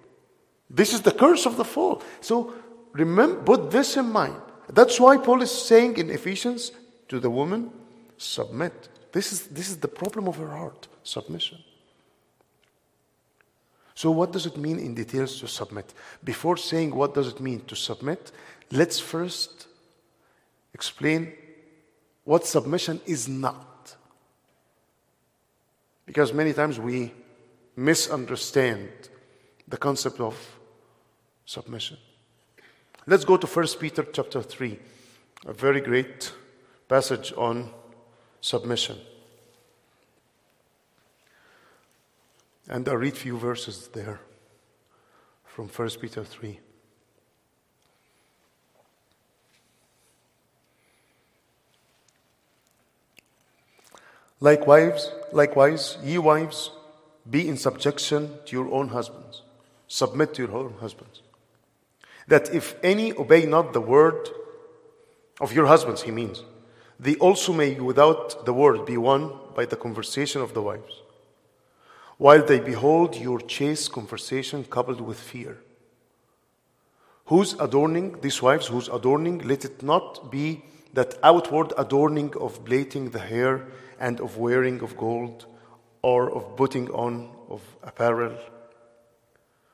This 0.68 0.92
is 0.92 1.00
the 1.00 1.12
curse 1.12 1.46
of 1.46 1.56
the 1.56 1.64
fall. 1.64 2.02
So 2.20 2.52
remember, 2.90 3.40
put 3.42 3.70
this 3.70 3.96
in 3.96 4.06
mind. 4.06 4.42
That's 4.68 4.98
why 4.98 5.18
Paul 5.18 5.42
is 5.42 5.52
saying 5.52 5.98
in 5.98 6.10
Ephesians 6.10 6.72
to 7.10 7.20
the 7.20 7.30
woman, 7.30 7.70
submit. 8.16 8.88
This 9.12 9.32
is, 9.32 9.46
this 9.46 9.68
is 9.68 9.78
the 9.78 9.88
problem 9.88 10.28
of 10.28 10.36
her 10.36 10.48
heart, 10.48 10.88
submission. 11.02 11.58
So 13.94 14.10
what 14.10 14.32
does 14.32 14.46
it 14.46 14.56
mean 14.56 14.78
in 14.78 14.94
details 14.94 15.38
to 15.40 15.48
submit? 15.48 15.94
Before 16.22 16.56
saying 16.56 16.94
what 16.94 17.14
does 17.14 17.28
it 17.28 17.40
mean 17.40 17.60
to 17.66 17.76
submit, 17.76 18.32
let's 18.72 18.98
first 18.98 19.68
explain 20.74 21.32
what 22.24 22.46
submission 22.46 23.00
is 23.06 23.28
not. 23.28 23.94
Because 26.06 26.32
many 26.32 26.52
times 26.52 26.80
we 26.80 27.12
misunderstand 27.76 28.88
the 29.68 29.76
concept 29.76 30.20
of 30.20 30.36
submission. 31.46 31.96
Let's 33.06 33.24
go 33.24 33.36
to 33.36 33.46
1 33.46 33.66
Peter 33.78 34.04
chapter 34.12 34.42
3, 34.42 34.78
a 35.46 35.52
very 35.52 35.80
great 35.80 36.32
passage 36.88 37.32
on 37.36 37.70
submission. 38.44 38.98
And 42.68 42.86
I'll 42.86 42.98
read 42.98 43.16
few 43.16 43.38
verses 43.38 43.88
there 43.94 44.20
from 45.46 45.68
1 45.68 45.90
Peter 45.98 46.22
3. 46.22 46.60
Likewise, 54.40 55.10
likewise, 55.32 55.96
ye 56.02 56.18
wives, 56.18 56.70
be 57.30 57.48
in 57.48 57.56
subjection 57.56 58.28
to 58.44 58.56
your 58.56 58.70
own 58.70 58.88
husbands. 58.88 59.40
Submit 59.88 60.34
to 60.34 60.42
your 60.42 60.54
own 60.54 60.74
husbands. 60.80 61.22
That 62.28 62.54
if 62.54 62.76
any 62.82 63.14
obey 63.14 63.46
not 63.46 63.72
the 63.72 63.80
word 63.80 64.28
of 65.40 65.54
your 65.54 65.64
husbands, 65.64 66.02
he 66.02 66.10
means, 66.10 66.42
they 66.98 67.16
also 67.16 67.52
may 67.52 67.74
without 67.80 68.44
the 68.46 68.52
word 68.52 68.86
be 68.86 68.96
won 68.96 69.32
by 69.54 69.64
the 69.64 69.76
conversation 69.76 70.40
of 70.40 70.54
the 70.54 70.62
wives. 70.62 71.02
while 72.18 72.44
they 72.44 72.60
behold 72.60 73.16
your 73.16 73.40
chaste 73.40 73.92
conversation 73.92 74.64
coupled 74.64 75.00
with 75.00 75.18
fear. 75.18 75.58
Whose 77.26 77.54
adorning, 77.54 78.20
these 78.20 78.40
wives, 78.42 78.68
whose 78.68 78.88
adorning, 78.88 79.38
let 79.38 79.64
it 79.64 79.82
not 79.82 80.30
be 80.30 80.62
that 80.92 81.18
outward 81.22 81.72
adorning 81.76 82.32
of 82.40 82.64
plaiting 82.64 83.10
the 83.10 83.18
hair 83.18 83.66
and 83.98 84.20
of 84.20 84.36
wearing 84.36 84.80
of 84.80 84.96
gold 84.96 85.46
or 86.02 86.30
of 86.30 86.56
putting 86.56 86.90
on 86.90 87.30
of 87.48 87.62
apparel, 87.82 88.36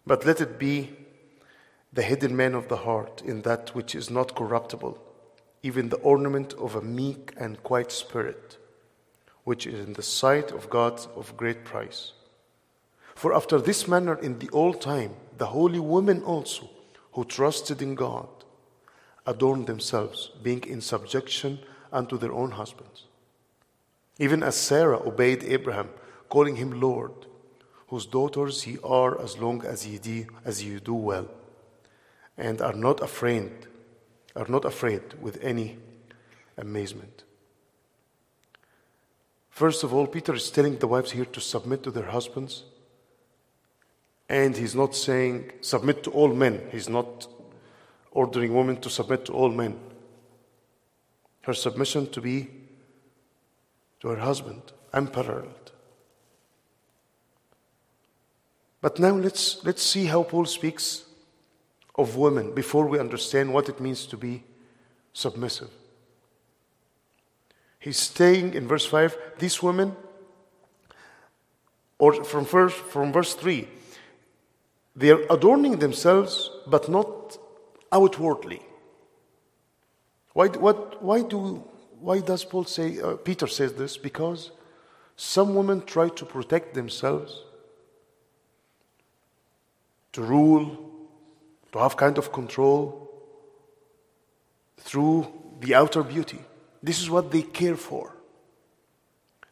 but 0.06 0.24
let 0.24 0.40
it 0.40 0.58
be 0.58 0.90
the 1.92 2.02
hidden 2.02 2.36
man 2.36 2.54
of 2.54 2.68
the 2.68 2.76
heart 2.76 3.20
in 3.24 3.42
that 3.42 3.74
which 3.74 3.94
is 3.94 4.10
not 4.10 4.34
corruptible, 4.34 4.96
even 5.62 5.88
the 5.88 5.98
ornament 5.98 6.54
of 6.54 6.74
a 6.74 6.82
meek 6.82 7.32
and 7.36 7.62
quiet 7.62 7.92
spirit, 7.92 8.58
which 9.44 9.66
is 9.66 9.80
in 9.86 9.92
the 9.94 10.02
sight 10.02 10.50
of 10.52 10.70
God 10.70 11.00
of 11.14 11.36
great 11.36 11.64
price. 11.64 12.12
For 13.14 13.34
after 13.34 13.58
this 13.60 13.86
manner 13.86 14.14
in 14.14 14.38
the 14.38 14.48
old 14.50 14.80
time, 14.80 15.14
the 15.36 15.46
holy 15.46 15.80
women 15.80 16.22
also, 16.22 16.70
who 17.12 17.24
trusted 17.24 17.82
in 17.82 17.94
God, 17.94 18.28
adorned 19.26 19.66
themselves, 19.66 20.30
being 20.42 20.64
in 20.64 20.80
subjection 20.80 21.58
unto 21.92 22.16
their 22.16 22.32
own 22.32 22.52
husbands. 22.52 23.04
Even 24.18 24.42
as 24.42 24.56
Sarah 24.56 25.00
obeyed 25.06 25.44
Abraham, 25.44 25.90
calling 26.28 26.56
him 26.56 26.80
Lord, 26.80 27.12
whose 27.88 28.06
daughters 28.06 28.66
ye 28.66 28.78
are 28.84 29.20
as 29.20 29.38
long 29.38 29.64
as 29.64 29.86
ye 29.86 29.98
do, 29.98 30.26
as 30.44 30.64
ye 30.64 30.78
do 30.78 30.94
well, 30.94 31.28
and 32.38 32.62
are 32.62 32.72
not 32.72 33.02
afraid, 33.02 33.66
are 34.36 34.46
not 34.48 34.64
afraid 34.64 35.02
with 35.20 35.42
any 35.42 35.78
amazement. 36.56 37.24
First 39.50 39.82
of 39.84 39.92
all, 39.92 40.06
Peter 40.06 40.34
is 40.34 40.50
telling 40.50 40.78
the 40.78 40.86
wives 40.86 41.10
here 41.10 41.24
to 41.26 41.40
submit 41.40 41.82
to 41.82 41.90
their 41.90 42.06
husbands. 42.06 42.64
And 44.28 44.56
he's 44.56 44.74
not 44.74 44.94
saying 44.94 45.52
submit 45.60 46.04
to 46.04 46.10
all 46.10 46.32
men. 46.32 46.62
He's 46.70 46.88
not 46.88 47.26
ordering 48.12 48.54
women 48.54 48.80
to 48.80 48.88
submit 48.88 49.24
to 49.26 49.32
all 49.32 49.50
men. 49.50 49.78
Her 51.42 51.54
submission 51.54 52.10
to 52.10 52.20
be 52.20 52.48
to 54.00 54.08
her 54.08 54.16
husband, 54.16 54.62
unparalleled. 54.92 55.72
But 58.80 58.98
now 58.98 59.10
let's, 59.10 59.62
let's 59.64 59.82
see 59.82 60.06
how 60.06 60.22
Paul 60.22 60.46
speaks 60.46 61.04
of 61.96 62.16
women 62.16 62.54
before 62.54 62.86
we 62.86 62.98
understand 62.98 63.52
what 63.52 63.68
it 63.68 63.80
means 63.80 64.06
to 64.06 64.16
be 64.16 64.42
submissive. 65.12 65.70
He's 67.78 67.98
saying 67.98 68.54
in 68.54 68.68
verse 68.68 68.84
5, 68.86 69.16
these 69.38 69.62
women, 69.62 69.96
or 71.98 72.24
from, 72.24 72.44
first, 72.44 72.76
from 72.76 73.12
verse 73.12 73.34
3, 73.34 73.66
they 74.94 75.10
are 75.10 75.22
adorning 75.30 75.78
themselves, 75.78 76.50
but 76.66 76.88
not 76.88 77.38
outwardly. 77.90 78.60
Why, 80.34 80.48
what, 80.48 81.02
why, 81.02 81.22
do, 81.22 81.64
why 82.00 82.20
does 82.20 82.44
Paul 82.44 82.64
say, 82.64 83.00
uh, 83.00 83.16
Peter 83.16 83.46
says 83.46 83.72
this? 83.74 83.96
Because 83.96 84.50
some 85.16 85.54
women 85.54 85.82
try 85.82 86.08
to 86.08 86.24
protect 86.24 86.74
themselves, 86.74 87.42
to 90.12 90.22
rule, 90.22 90.89
to 91.72 91.78
have 91.78 91.96
kind 91.96 92.18
of 92.18 92.32
control 92.32 93.10
through 94.78 95.26
the 95.60 95.74
outer 95.74 96.02
beauty. 96.02 96.40
This 96.82 97.00
is 97.00 97.10
what 97.10 97.30
they 97.30 97.42
care 97.42 97.76
for. 97.76 98.16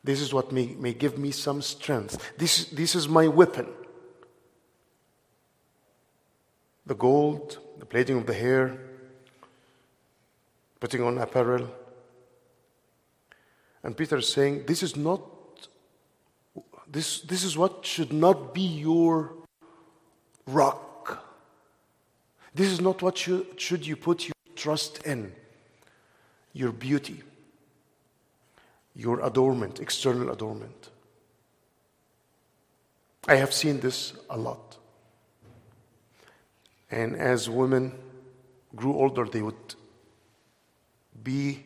This 0.02 0.20
is 0.20 0.32
what 0.32 0.52
may, 0.52 0.66
may 0.66 0.94
give 0.94 1.18
me 1.18 1.30
some 1.30 1.60
strength. 1.60 2.32
This, 2.38 2.66
this 2.66 2.94
is 2.94 3.08
my 3.08 3.28
weapon. 3.28 3.66
The 6.86 6.94
gold, 6.94 7.58
the 7.78 7.84
plaiting 7.84 8.16
of 8.16 8.26
the 8.26 8.32
hair, 8.32 8.78
putting 10.80 11.02
on 11.02 11.18
apparel. 11.18 11.68
And 13.82 13.96
Peter 13.96 14.16
is 14.16 14.32
saying, 14.32 14.64
This 14.66 14.82
is 14.82 14.96
not, 14.96 15.20
this, 16.90 17.20
this 17.20 17.44
is 17.44 17.58
what 17.58 17.84
should 17.84 18.12
not 18.12 18.54
be 18.54 18.62
your 18.62 19.34
rock. 20.46 20.87
This 22.54 22.68
is 22.68 22.80
not 22.80 23.02
what 23.02 23.26
you, 23.26 23.46
should 23.56 23.86
you 23.86 23.96
put 23.96 24.26
your 24.28 24.34
trust 24.56 25.06
in 25.06 25.32
your 26.52 26.72
beauty, 26.72 27.22
your 28.94 29.24
adornment, 29.24 29.80
external 29.80 30.30
adornment. 30.30 30.90
I 33.28 33.36
have 33.36 33.52
seen 33.52 33.80
this 33.80 34.14
a 34.30 34.36
lot. 34.36 34.78
And 36.90 37.14
as 37.16 37.50
women 37.50 37.92
grew 38.74 38.94
older, 38.94 39.26
they 39.26 39.42
would 39.42 39.74
be 41.22 41.64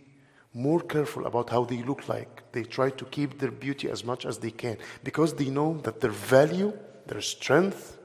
more 0.53 0.81
careful 0.81 1.27
about 1.27 1.51
how 1.51 1.65
they 1.65 1.83
look 1.83 2.09
like. 2.09 2.43
They 2.53 2.65
try 2.65 2.91
to 2.91 3.05
keep 3.07 3.39
their 3.39 3.51
beauty 3.51 3.89
as 3.89 4.05
much 4.05 4.27
as 4.27 4.39
they 4.39 4.51
can 4.51 4.77
because 5.05 5.35
they 5.35 5.49
know 5.49 5.79
that 5.85 6.01
their 6.01 6.11
value, 6.11 6.77
their 7.07 7.21
strength, 7.21 7.97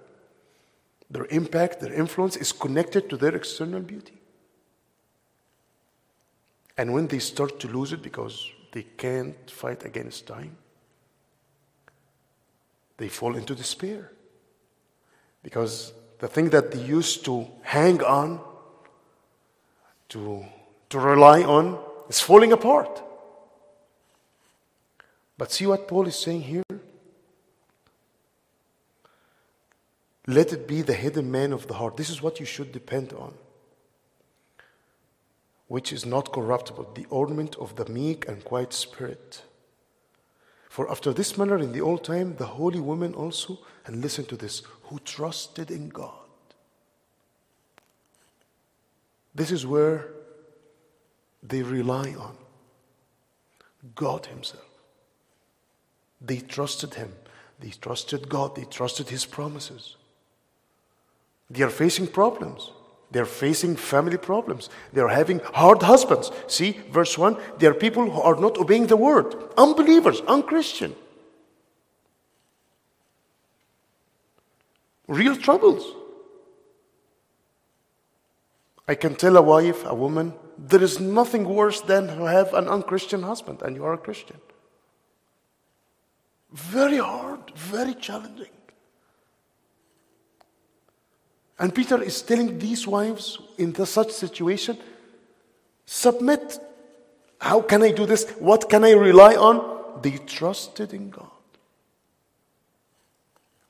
their 1.09 1.25
impact, 1.29 1.79
their 1.79 1.93
influence 1.93 2.35
is 2.35 2.51
connected 2.51 3.09
to 3.09 3.17
their 3.17 3.35
external 3.35 3.79
beauty. 3.79 4.13
And 6.77 6.93
when 6.93 7.07
they 7.07 7.19
start 7.19 7.59
to 7.61 7.67
lose 7.67 7.93
it 7.93 8.03
because 8.03 8.51
they 8.71 8.83
can't 8.83 9.49
fight 9.49 9.83
against 9.85 10.27
time, 10.27 10.57
they 12.97 13.07
fall 13.07 13.35
into 13.35 13.55
despair. 13.55 14.11
Because 15.41 15.93
the 16.19 16.27
thing 16.27 16.49
that 16.49 16.71
they 16.71 16.81
used 16.81 17.23
to 17.25 17.47
hang 17.61 18.03
on, 18.03 18.41
to, 20.09 20.45
to 20.89 20.99
rely 20.99 21.43
on, 21.43 21.79
is 22.09 22.19
falling 22.19 22.51
apart. 22.51 23.01
But 25.37 25.51
see 25.51 25.67
what 25.67 25.87
Paul 25.87 26.07
is 26.07 26.15
saying 26.15 26.41
here? 26.41 26.66
Let 30.27 30.51
it 30.51 30.67
be 30.67 30.81
the 30.81 30.93
hidden 30.93 31.31
man 31.31 31.53
of 31.53 31.67
the 31.67 31.75
heart. 31.75 31.95
This 31.95 32.09
is 32.09 32.21
what 32.21 32.39
you 32.39 32.45
should 32.45 32.73
depend 32.73 33.13
on, 33.13 33.33
which 35.67 35.93
is 35.93 36.05
not 36.05 36.33
corruptible, 36.33 36.91
the 36.93 37.05
ornament 37.09 37.55
of 37.55 37.77
the 37.77 37.85
meek 37.85 38.27
and 38.27 38.43
quiet 38.43 38.73
spirit. 38.73 39.43
For 40.69 40.91
after 40.91 41.13
this 41.13 41.37
manner 41.37 41.57
in 41.57 41.71
the 41.71 41.81
old 41.81 42.03
time, 42.03 42.35
the 42.35 42.45
holy 42.45 42.79
women 42.79 43.13
also, 43.15 43.59
and 43.85 44.01
listen 44.01 44.25
to 44.25 44.35
this, 44.35 44.63
who 44.83 44.99
trusted 44.99 45.71
in 45.71 45.89
God. 45.89 46.11
This 49.33 49.51
is 49.51 49.65
where 49.65 50.09
they 51.43 51.61
rely 51.61 52.15
on 52.19 52.35
God 53.95 54.25
Himself. 54.25 54.65
They 56.19 56.37
trusted 56.37 56.95
Him. 56.95 57.13
They 57.59 57.69
trusted 57.69 58.27
God. 58.27 58.55
They 58.55 58.65
trusted 58.65 59.09
His 59.09 59.25
promises. 59.25 59.96
They 61.49 61.63
are 61.63 61.69
facing 61.69 62.07
problems. 62.07 62.71
They're 63.09 63.25
facing 63.25 63.77
family 63.77 64.17
problems. 64.17 64.69
They're 64.91 65.07
having 65.07 65.39
hard 65.39 65.81
husbands. 65.81 66.31
See, 66.47 66.81
verse 66.91 67.17
1 67.17 67.37
there 67.57 67.71
are 67.71 67.73
people 67.73 68.09
who 68.09 68.21
are 68.21 68.35
not 68.35 68.57
obeying 68.57 68.87
the 68.87 68.97
word, 68.97 69.33
unbelievers, 69.57 70.21
unchristian. 70.27 70.95
Real 75.07 75.37
troubles. 75.37 75.95
I 78.89 78.95
can 78.95 79.15
tell 79.15 79.37
a 79.37 79.41
wife, 79.41 79.85
a 79.85 79.95
woman, 79.95 80.33
there 80.57 80.83
is 80.83 80.99
nothing 80.99 81.43
worse 81.43 81.81
than 81.81 82.07
to 82.07 82.25
have 82.25 82.53
an 82.53 82.67
unchristian 82.67 83.23
husband, 83.23 83.61
and 83.61 83.75
you 83.75 83.85
are 83.85 83.93
a 83.93 83.97
Christian. 83.97 84.37
Very 86.51 86.97
hard, 86.97 87.51
very 87.55 87.93
challenging. 87.93 88.56
And 91.59 91.73
Peter 91.73 92.01
is 92.01 92.21
telling 92.21 92.59
these 92.59 92.85
wives 92.85 93.39
in 93.57 93.73
the, 93.73 93.85
such 93.85 94.11
situation 94.11 94.77
submit. 95.85 96.59
How 97.39 97.61
can 97.61 97.83
I 97.83 97.91
do 97.91 98.05
this? 98.05 98.29
What 98.39 98.69
can 98.69 98.83
I 98.83 98.91
rely 98.91 99.35
on? 99.35 100.01
They 100.01 100.17
trusted 100.17 100.93
in 100.93 101.09
God. 101.09 101.31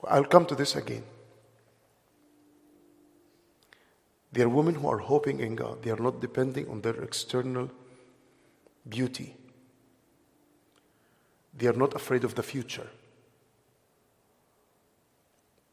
I'll 0.03 0.25
come 0.25 0.45
to 0.45 0.55
this 0.55 0.75
again. 0.75 1.03
They 4.31 4.43
are 4.43 4.49
women 4.49 4.75
who 4.75 4.87
are 4.87 4.99
hoping 4.99 5.39
in 5.39 5.55
God. 5.55 5.83
They 5.83 5.89
are 5.89 5.99
not 5.99 6.21
depending 6.21 6.69
on 6.69 6.81
their 6.81 7.01
external 7.01 7.71
beauty. 8.87 9.35
They 11.57 11.67
are 11.67 11.73
not 11.73 11.95
afraid 11.95 12.23
of 12.23 12.35
the 12.35 12.43
future. 12.43 12.87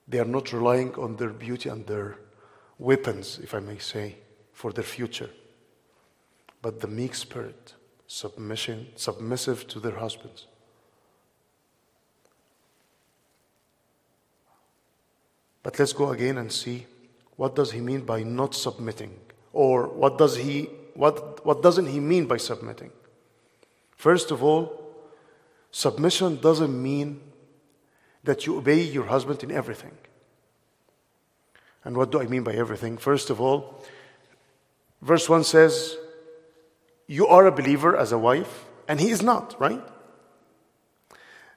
They 0.07 0.19
are 0.19 0.25
not 0.25 0.53
relying 0.53 0.95
on 0.95 1.17
their 1.17 1.31
beauty 1.31 1.69
and 1.69 1.87
their 1.87 2.19
weapons, 2.79 3.39
if 3.43 3.55
I 3.55 3.61
may 3.61 3.79
say, 3.79 4.17
for 4.53 4.73
their 4.73 4.85
future, 4.85 5.31
but 6.61 6.81
the 6.81 6.87
meek 6.87 7.15
spirit, 7.15 7.75
submission, 8.07 8.89
submissive 8.97 9.67
to 9.69 9.81
their 9.81 9.97
husbands. 9.97 10.47
But 15.63 15.79
let's 15.79 15.95
go 15.95 16.11
again 16.11 16.39
and 16.39 16.53
see 16.53 16.87
what 17.37 17.57
does 17.57 17.73
he 17.73 17.81
mean 17.81 18.03
by 18.03 18.23
not 18.23 18.55
submitting? 18.55 19.19
Or 19.53 19.89
what 19.89 20.19
does 20.19 20.37
he 20.37 20.69
what, 20.95 21.45
what 21.45 21.63
doesn't 21.63 21.87
he 21.87 21.99
mean 21.99 22.27
by 22.27 22.37
submitting? 22.37 22.93
First 23.97 24.31
of 24.31 24.43
all, 24.43 24.95
submission 25.73 26.41
doesn't 26.41 26.83
mean 26.83 27.21
that 28.25 28.47
you 28.47 28.57
obey 28.57 28.81
your 28.83 29.05
husband 29.05 29.43
in 29.43 29.51
everything. 29.51 29.97
And 31.85 31.97
what 31.97 32.11
do 32.11 32.21
I 32.21 32.27
mean 32.27 32.43
by 32.43 32.55
everything? 32.55 32.97
First 32.97 33.31
of 33.31 33.41
all, 33.41 33.85
verse 35.03 35.29
1 35.29 35.45
says, 35.45 35.97
You 37.07 37.27
are 37.27 37.47
a 37.47 37.53
believer 37.53 37.97
as 37.97 38.13
a 38.13 38.19
wife, 38.19 38.65
and 38.89 39.01
he 39.01 39.11
is 39.11 39.23
not, 39.23 39.55
right? 39.61 39.83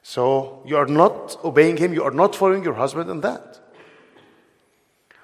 So 0.04 0.62
you 0.66 0.78
are 0.78 0.86
not 0.86 1.38
obeying 1.44 1.78
him, 1.78 1.94
you 1.94 2.04
are 2.04 2.12
not 2.12 2.36
following 2.36 2.64
your 2.64 2.76
husband 2.76 3.10
in 3.10 3.22
that. 3.22 3.60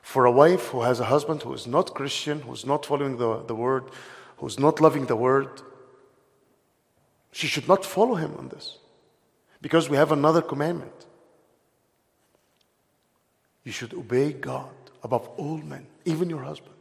For 0.02 0.26
a 0.26 0.32
wife 0.32 0.68
who 0.68 0.82
has 0.82 1.00
a 1.00 1.06
husband 1.06 1.44
who 1.44 1.54
is 1.54 1.66
not 1.66 1.96
Christian, 1.96 2.42
who's 2.42 2.66
not 2.66 2.86
following 2.86 3.18
the, 3.18 3.44
the 3.44 3.56
word, 3.56 3.86
who's 4.38 4.60
not 4.60 4.82
loving 4.82 5.06
the 5.06 5.16
word, 5.16 5.62
she 7.32 7.48
should 7.48 7.68
not 7.68 7.86
follow 7.86 8.16
him 8.16 8.36
on 8.38 8.50
this. 8.50 8.78
Because 9.62 9.90
we 9.90 9.98
have 9.98 10.12
another 10.12 10.42
commandment. 10.42 11.06
You 13.64 13.72
should 13.72 13.94
obey 13.94 14.34
God 14.34 14.70
above 15.04 15.28
all 15.38 15.58
men, 15.58 15.86
even 16.06 16.30
your 16.30 16.44
husband. 16.44 16.76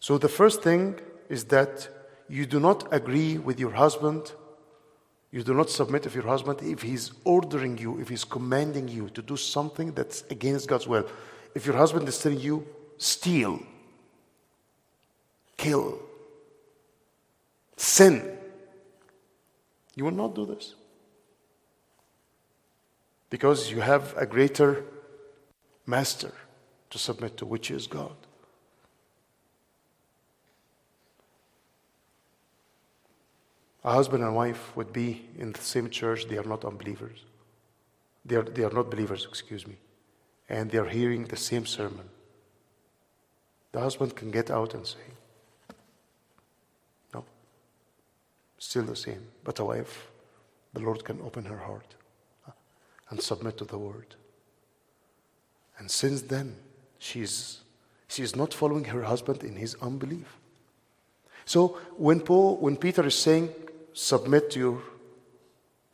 So 0.00 0.18
the 0.18 0.28
first 0.28 0.62
thing 0.62 1.00
is 1.28 1.44
that 1.46 1.88
you 2.28 2.46
do 2.46 2.60
not 2.60 2.92
agree 2.92 3.38
with 3.38 3.58
your 3.58 3.72
husband 3.72 4.32
you 5.34 5.42
do 5.42 5.52
not 5.52 5.68
submit 5.68 6.06
if 6.06 6.14
your 6.14 6.28
husband, 6.28 6.60
if 6.62 6.80
he's 6.82 7.10
ordering 7.24 7.76
you, 7.76 7.98
if 8.00 8.08
he's 8.08 8.22
commanding 8.22 8.86
you 8.86 9.08
to 9.08 9.20
do 9.20 9.36
something 9.36 9.90
that's 9.90 10.22
against 10.30 10.68
God's 10.68 10.86
will. 10.86 11.08
If 11.56 11.66
your 11.66 11.74
husband 11.74 12.06
is 12.06 12.20
telling 12.20 12.38
you, 12.38 12.64
steal, 12.98 13.58
kill, 15.56 15.98
sin, 17.76 18.38
you 19.96 20.04
will 20.04 20.12
not 20.12 20.36
do 20.36 20.46
this. 20.46 20.76
Because 23.34 23.68
you 23.68 23.80
have 23.80 24.16
a 24.16 24.26
greater 24.26 24.84
master 25.86 26.30
to 26.88 26.98
submit 27.00 27.36
to, 27.38 27.44
which 27.44 27.68
is 27.68 27.88
God. 27.88 28.14
A 33.82 33.90
husband 33.90 34.22
and 34.22 34.36
wife 34.36 34.76
would 34.76 34.92
be 34.92 35.26
in 35.36 35.50
the 35.50 35.60
same 35.60 35.90
church, 35.90 36.28
they 36.28 36.38
are 36.38 36.44
not 36.44 36.64
unbelievers. 36.64 37.24
They 38.24 38.36
are, 38.36 38.44
they 38.44 38.62
are 38.62 38.70
not 38.70 38.88
believers, 38.88 39.26
excuse 39.28 39.66
me. 39.66 39.78
And 40.48 40.70
they 40.70 40.78
are 40.78 40.88
hearing 40.88 41.24
the 41.24 41.36
same 41.36 41.66
sermon. 41.66 42.08
The 43.72 43.80
husband 43.80 44.14
can 44.14 44.30
get 44.30 44.48
out 44.48 44.74
and 44.74 44.86
say, 44.86 45.06
No, 47.12 47.24
still 48.58 48.84
the 48.84 48.94
same. 48.94 49.26
But 49.42 49.58
a 49.58 49.64
wife, 49.64 50.06
the 50.72 50.78
Lord 50.78 51.04
can 51.04 51.20
open 51.20 51.46
her 51.46 51.58
heart 51.58 51.96
and 53.14 53.22
submit 53.22 53.56
to 53.58 53.64
the 53.64 53.78
word. 53.78 54.16
And 55.78 55.88
since 55.88 56.22
then, 56.22 56.56
she's, 56.98 57.60
she 58.08 58.24
is 58.24 58.34
not 58.34 58.52
following 58.52 58.84
her 58.86 59.02
husband 59.02 59.44
in 59.44 59.54
his 59.54 59.76
unbelief. 59.80 60.36
So 61.44 61.78
when 61.96 62.20
Paul, 62.20 62.56
when 62.56 62.76
Peter 62.76 63.06
is 63.06 63.16
saying, 63.16 63.50
submit 63.92 64.50
to 64.50 64.58
your 64.58 64.82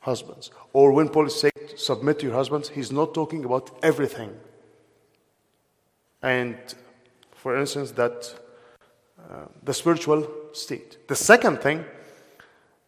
husbands. 0.01 0.51
Or 0.73 0.93
when 0.93 1.11
Paul 1.11 1.27
is 1.27 1.39
saying 1.39 1.53
submit 1.77 2.21
to 2.21 2.27
your 2.27 2.35
husbands, 2.35 2.71
he's 2.71 2.91
not 2.91 3.13
talking 3.13 3.45
about 3.45 3.71
everything. 3.83 4.35
And 6.23 6.57
for 7.33 7.55
instance, 7.59 7.91
that 7.93 8.35
uh, 9.19 9.45
the 9.63 9.75
spiritual 9.75 10.27
state. 10.53 11.07
The 11.07 11.17
second 11.17 11.61
thing, 11.61 11.85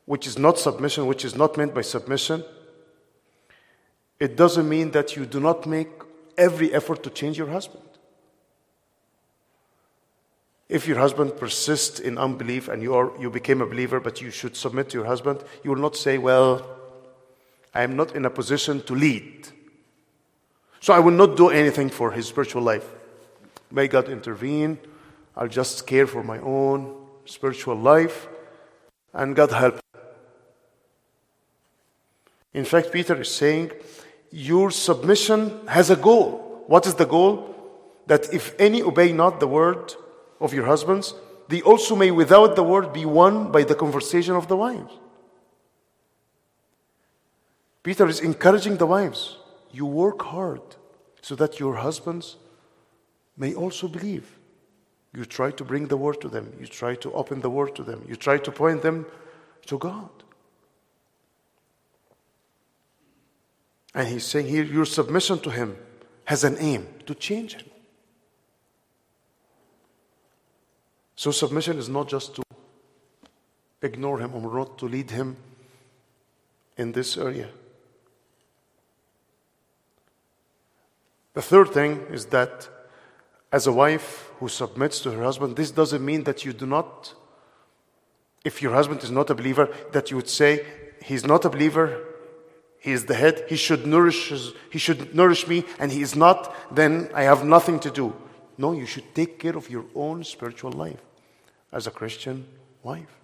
which 0.07 0.27
is 0.27 0.39
not 0.39 0.59
submission, 0.59 1.07
which 1.07 1.23
is 1.23 1.37
not 1.37 1.59
meant 1.59 1.75
by 1.75 1.83
submission, 1.83 2.45
it 4.23 4.37
doesn't 4.37 4.69
mean 4.69 4.93
that 4.93 5.17
you 5.17 5.27
do 5.27 5.41
not 5.41 5.67
make 5.67 5.91
every 6.39 6.73
effort 6.73 7.03
to 7.03 7.11
change 7.11 7.37
your 7.37 7.49
husband. 7.49 7.83
If 10.69 10.87
your 10.87 10.97
husband 10.97 11.37
persists 11.37 11.99
in 11.99 12.17
unbelief 12.19 12.69
and 12.69 12.85
you, 12.85 12.95
are, 12.95 13.11
you 13.21 13.31
became 13.31 13.61
a 13.61 13.67
believer, 13.67 13.99
but 13.99 14.21
you 14.21 14.31
should 14.31 14.55
submit 14.55 14.91
to 14.91 14.99
your 14.99 15.07
husband, 15.07 15.43
you 15.65 15.71
will 15.71 15.83
not 15.83 15.97
say, 15.97 16.19
Well, 16.19 16.65
I 17.75 17.83
am 17.83 17.97
not 17.97 18.15
in 18.15 18.25
a 18.25 18.31
position 18.31 18.81
to 18.83 18.95
lead. 18.95 19.49
So 20.79 20.95
I 20.95 21.01
will 21.01 21.19
not 21.23 21.37
do 21.37 21.49
anything 21.49 21.89
for 21.91 22.13
his 22.13 22.29
spiritual 22.29 22.63
life. 22.63 22.89
May 23.73 23.89
God 23.89 24.09
intervene. 24.09 24.79
I'll 25.37 25.49
just 25.49 25.85
care 25.85 26.07
for 26.07 26.23
my 26.23 26.39
own 26.39 26.95
spiritual 27.25 27.75
life, 27.75 28.29
and 29.13 29.35
God 29.35 29.51
help. 29.51 29.81
In 32.55 32.65
fact, 32.65 32.93
Peter 32.93 33.21
is 33.21 33.35
saying, 33.35 33.73
Your 34.33 34.71
submission 34.71 35.67
has 35.69 35.91
a 35.91 35.97
goal. 35.97 36.65
What 36.67 36.87
is 36.87 36.95
the 36.95 37.05
goal? 37.05 37.55
That 38.07 38.33
if 38.33 38.55
any 38.59 38.83
obey 38.83 39.13
not 39.13 39.39
the 39.39 39.47
word 39.47 39.95
of 40.41 40.55
your 40.55 40.65
husbands, 40.65 41.15
they 41.49 41.61
also 41.61 41.95
may, 41.95 42.11
without 42.11 42.57
the 42.57 42.63
word, 42.63 42.93
be 42.93 43.05
won 43.05 43.53
by 43.53 43.63
the 43.63 43.75
conversation 43.75 44.35
of 44.35 44.49
the 44.49 44.57
wives. 44.57 44.93
Peter 47.83 48.07
is 48.07 48.21
encouraging 48.21 48.79
the 48.79 48.87
wives. 48.87 49.37
You 49.71 49.87
work 49.87 50.23
hard 50.23 50.63
so 51.21 51.35
that 51.35 51.61
your 51.61 51.77
husbands 51.77 52.37
may 53.37 53.55
also 53.55 53.87
believe. 53.87 54.39
You 55.15 55.27
try 55.27 55.51
to 55.51 55.65
bring 55.65 55.89
the 55.89 55.97
word 55.97 56.21
to 56.23 56.29
them. 56.29 56.55
You 56.59 56.67
try 56.67 56.95
to 56.97 57.13
open 57.13 57.43
the 57.43 57.51
word 57.51 57.75
to 57.77 57.83
them. 57.83 58.05
You 58.09 58.17
try 58.17 58.39
to 58.39 58.51
point 58.51 58.83
them 58.83 59.05
to 59.67 59.79
God. 59.79 60.22
And 63.95 64.09
he's 64.09 64.25
saying 64.25 64.47
here, 64.47 64.65
your 64.65 64.87
submission 64.87 65.39
to 65.41 65.51
him 65.51 65.77
has 66.25 66.45
an 66.45 66.57
aim 66.59 66.87
to 67.07 67.15
change 67.15 67.55
him. 67.55 67.67
So 71.15 71.31
submission 71.31 71.79
is 71.79 71.89
not 71.89 72.09
just 72.09 72.35
to 72.37 72.43
ignore 73.83 74.19
him 74.19 74.35
or 74.35 74.41
not 74.41 74.79
to 74.79 74.87
lead 74.87 75.11
him 75.11 75.37
in 76.77 76.93
this 76.93 77.17
area. 77.17 77.49
The 81.35 81.43
third 81.43 81.71
thing 81.71 82.01
is 82.11 82.27
that 82.27 82.69
as 83.53 83.67
a 83.67 83.73
wife 83.73 84.31
who 84.39 84.49
submits 84.49 85.01
to 85.01 85.11
her 85.11 85.23
husband, 85.23 85.57
this 85.57 85.71
doesn't 85.71 86.05
mean 86.05 86.25
that 86.25 86.45
you 86.45 86.53
do 86.53 86.67
not, 86.67 87.15
if 88.45 88.63
your 88.63 88.73
husband 88.73 89.03
is 89.03 89.11
not 89.11 89.31
a 89.31 89.35
believer, 89.35 89.69
that 89.93 90.11
you 90.11 90.17
would 90.17 90.29
say, 90.29 90.65
he's 91.03 91.27
not 91.27 91.45
a 91.45 91.51
believer, 91.51 92.12
he 92.83 92.91
is 92.91 93.05
the 93.05 93.15
head, 93.15 93.45
he 93.49 93.55
should 93.55 93.87
nourish, 93.87 94.33
he 94.69 94.79
should 94.81 95.15
nourish 95.15 95.47
me, 95.47 95.65
and 95.79 95.93
he 95.93 96.03
is 96.03 96.17
not, 96.17 96.53
then 96.75 97.09
I 97.15 97.23
have 97.23 97.45
nothing 97.45 97.79
to 97.79 97.93
do. 97.93 98.13
No, 98.59 98.73
you 98.73 98.87
should 98.87 99.15
take 99.15 99.39
care 99.39 99.57
of 99.57 99.71
your 99.71 99.85
own 99.95 100.25
spiritual 100.25 100.73
life 100.73 101.01
as 101.71 101.87
a 101.87 101.93
Christian 101.93 102.45
wife. 102.83 103.21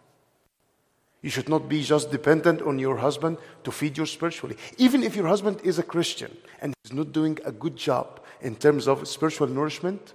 You 1.23 1.31
should 1.31 1.49
not 1.49 1.69
be 1.69 1.83
just 1.83 2.13
dependent 2.13 2.63
on 2.63 2.79
your 2.79 2.99
husband 2.99 3.37
to 3.65 3.73
feed 3.73 3.99
you 3.99 4.07
spiritually. 4.07 4.57
Even 4.77 5.03
if 5.03 5.17
your 5.17 5.27
husband 5.27 5.61
is 5.65 5.81
a 5.81 5.83
Christian 5.83 6.37
and 6.63 6.73
is 6.85 6.93
not 6.93 7.11
doing 7.11 7.37
a 7.45 7.51
good 7.51 7.75
job 7.75 8.21
in 8.41 8.55
terms 8.55 8.87
of 8.87 9.09
spiritual 9.09 9.49
nourishment, 9.49 10.15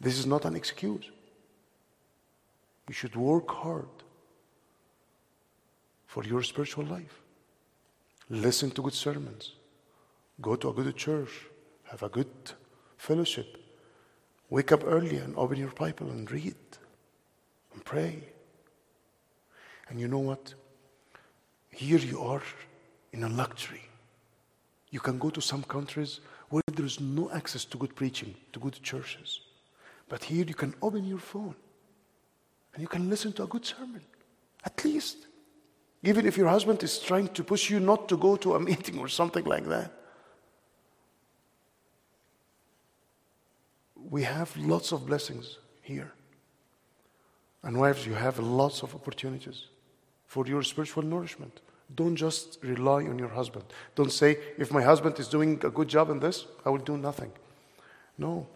this 0.00 0.18
is 0.18 0.24
not 0.24 0.46
an 0.46 0.56
excuse. 0.56 1.10
You 2.88 2.94
should 2.94 3.16
work 3.16 3.50
hard 3.50 3.90
for 6.06 6.24
your 6.24 6.42
spiritual 6.42 6.86
life. 6.86 7.20
Listen 8.30 8.70
to 8.72 8.82
good 8.82 8.94
sermons. 8.94 9.52
Go 10.40 10.56
to 10.56 10.68
a 10.68 10.72
good 10.72 10.96
church. 10.96 11.30
Have 11.84 12.02
a 12.02 12.08
good 12.08 12.28
fellowship. 12.96 13.56
Wake 14.50 14.72
up 14.72 14.84
early 14.84 15.16
and 15.16 15.34
open 15.36 15.58
your 15.58 15.70
Bible 15.70 16.10
and 16.10 16.30
read 16.30 16.54
and 17.72 17.84
pray. 17.84 18.22
And 19.88 19.98
you 19.98 20.08
know 20.08 20.18
what? 20.18 20.54
Here 21.70 21.98
you 21.98 22.20
are 22.20 22.42
in 23.12 23.24
a 23.24 23.28
luxury. 23.28 23.82
You 24.90 25.00
can 25.00 25.18
go 25.18 25.30
to 25.30 25.40
some 25.40 25.62
countries 25.62 26.20
where 26.50 26.62
there 26.72 26.86
is 26.86 27.00
no 27.00 27.30
access 27.30 27.64
to 27.66 27.78
good 27.78 27.94
preaching, 27.94 28.34
to 28.52 28.60
good 28.60 28.82
churches. 28.82 29.40
But 30.08 30.24
here 30.24 30.44
you 30.44 30.54
can 30.54 30.74
open 30.82 31.04
your 31.04 31.18
phone 31.18 31.54
and 32.72 32.82
you 32.82 32.88
can 32.88 33.08
listen 33.08 33.32
to 33.34 33.44
a 33.44 33.46
good 33.46 33.64
sermon, 33.64 34.02
at 34.64 34.84
least. 34.84 35.27
Even 36.02 36.26
if 36.26 36.36
your 36.36 36.48
husband 36.48 36.82
is 36.82 36.98
trying 36.98 37.28
to 37.28 37.42
push 37.42 37.70
you 37.70 37.80
not 37.80 38.08
to 38.08 38.16
go 38.16 38.36
to 38.36 38.54
a 38.54 38.60
meeting 38.68 38.98
or 38.98 39.08
something 39.08 39.44
like 39.44 39.66
that. 39.66 39.92
We 44.10 44.22
have 44.22 44.56
lots 44.56 44.92
of 44.92 45.06
blessings 45.06 45.58
here. 45.82 46.12
And 47.62 47.78
wives, 47.78 48.06
you 48.06 48.14
have 48.14 48.38
lots 48.38 48.82
of 48.82 48.94
opportunities 48.94 49.66
for 50.26 50.46
your 50.46 50.62
spiritual 50.62 51.02
nourishment. 51.02 51.60
Don't 51.94 52.16
just 52.16 52.58
rely 52.62 53.04
on 53.06 53.18
your 53.18 53.28
husband. 53.28 53.64
Don't 53.94 54.12
say, 54.12 54.38
if 54.56 54.70
my 54.70 54.82
husband 54.82 55.18
is 55.18 55.28
doing 55.28 55.60
a 55.64 55.70
good 55.70 55.88
job 55.88 56.10
in 56.10 56.20
this, 56.20 56.46
I 56.64 56.70
will 56.70 56.78
do 56.78 56.96
nothing. 56.96 57.32
No. 58.16 58.46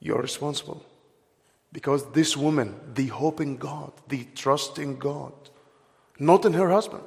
You 0.00 0.16
are 0.16 0.22
responsible. 0.22 0.84
Because 1.72 2.10
this 2.12 2.36
woman, 2.36 2.78
the 2.94 3.06
hope 3.06 3.40
in 3.40 3.56
God, 3.56 3.92
the 4.08 4.26
trust 4.34 4.78
in 4.78 4.98
God, 4.98 5.32
not 6.18 6.44
in 6.44 6.52
her 6.52 6.68
husband. 6.70 7.04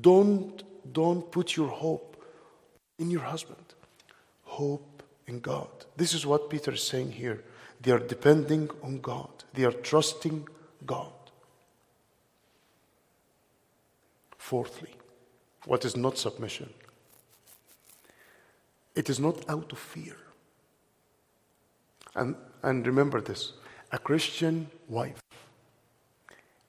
Don't, 0.00 0.62
don't 0.92 1.30
put 1.30 1.56
your 1.56 1.68
hope 1.68 2.16
in 2.98 3.10
your 3.10 3.22
husband. 3.22 3.74
Hope 4.44 5.02
in 5.26 5.40
God. 5.40 5.68
This 5.96 6.14
is 6.14 6.26
what 6.26 6.50
Peter 6.50 6.72
is 6.72 6.82
saying 6.82 7.12
here. 7.12 7.44
They 7.80 7.92
are 7.92 7.98
depending 7.98 8.70
on 8.82 9.00
God, 9.00 9.30
they 9.54 9.64
are 9.64 9.72
trusting 9.72 10.48
God. 10.84 11.12
Fourthly, 14.36 14.94
what 15.66 15.84
is 15.84 15.96
not 15.96 16.16
submission? 16.16 16.70
It 18.94 19.08
is 19.10 19.20
not 19.20 19.48
out 19.48 19.70
of 19.70 19.78
fear. 19.78 20.16
And, 22.16 22.34
and 22.62 22.84
remember 22.86 23.20
this 23.20 23.52
a 23.90 23.98
Christian 23.98 24.68
wife 24.88 25.20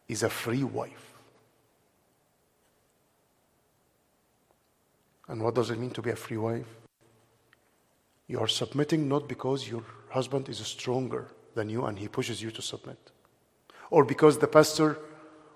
is 0.07 0.24
a 0.24 0.30
free 0.30 0.63
wife. 0.63 1.13
And 5.28 5.43
what 5.43 5.53
does 5.53 5.70
it 5.70 5.78
mean 5.78 5.91
to 5.91 6.01
be 6.01 6.09
a 6.09 6.15
free 6.15 6.38
wife? 6.38 6.65
You 8.28 8.39
are 8.39 8.47
submitting 8.47 9.07
not 9.07 9.28
because 9.28 9.67
your 9.67 9.84
husband 10.09 10.49
is 10.49 10.57
stronger 10.59 11.28
than 11.53 11.70
you 11.70 11.86
and 11.86 11.97
he 11.97 12.07
pushes 12.07 12.41
you 12.41 12.51
to 12.51 12.61
submit, 12.61 12.97
or 13.91 14.05
because 14.05 14.38
the 14.38 14.47
pastor 14.47 14.97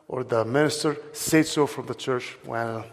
or 0.07 0.23
the 0.23 0.43
minister 0.45 0.97
said 1.11 1.47
so 1.47 1.65
from 1.65 1.85
the 1.85 1.95
church. 1.95 2.37
Well, 2.45 2.85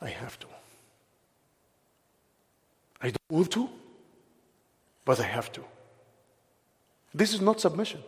I 0.00 0.08
have 0.10 0.38
to. 0.40 0.46
I 3.00 3.06
don't 3.06 3.30
want 3.30 3.50
to, 3.52 3.68
but 5.04 5.18
I 5.18 5.24
have 5.24 5.50
to. 5.52 5.62
This 7.14 7.32
is 7.32 7.40
not 7.40 7.60
submission. 7.60 8.02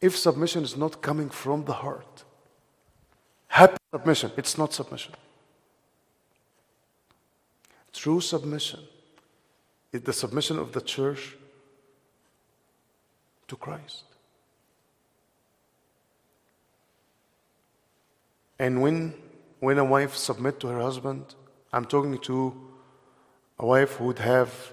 If 0.00 0.16
submission 0.16 0.64
is 0.64 0.76
not 0.76 1.02
coming 1.02 1.28
from 1.28 1.64
the 1.64 1.74
heart, 1.74 2.24
happy 3.48 3.76
submission, 3.92 4.32
it's 4.36 4.56
not 4.56 4.72
submission. 4.72 5.12
True 7.92 8.20
submission 8.20 8.80
is 9.92 10.02
the 10.02 10.12
submission 10.12 10.58
of 10.58 10.72
the 10.72 10.80
church 10.80 11.36
to 13.48 13.56
Christ. 13.56 14.04
And 18.58 18.80
when, 18.82 19.14
when 19.60 19.78
a 19.78 19.84
wife 19.84 20.14
submits 20.16 20.58
to 20.60 20.68
her 20.68 20.80
husband, 20.80 21.34
I'm 21.72 21.84
talking 21.84 22.16
to 22.18 22.54
a 23.58 23.66
wife 23.66 23.96
who 23.96 24.06
would 24.06 24.18
have 24.20 24.72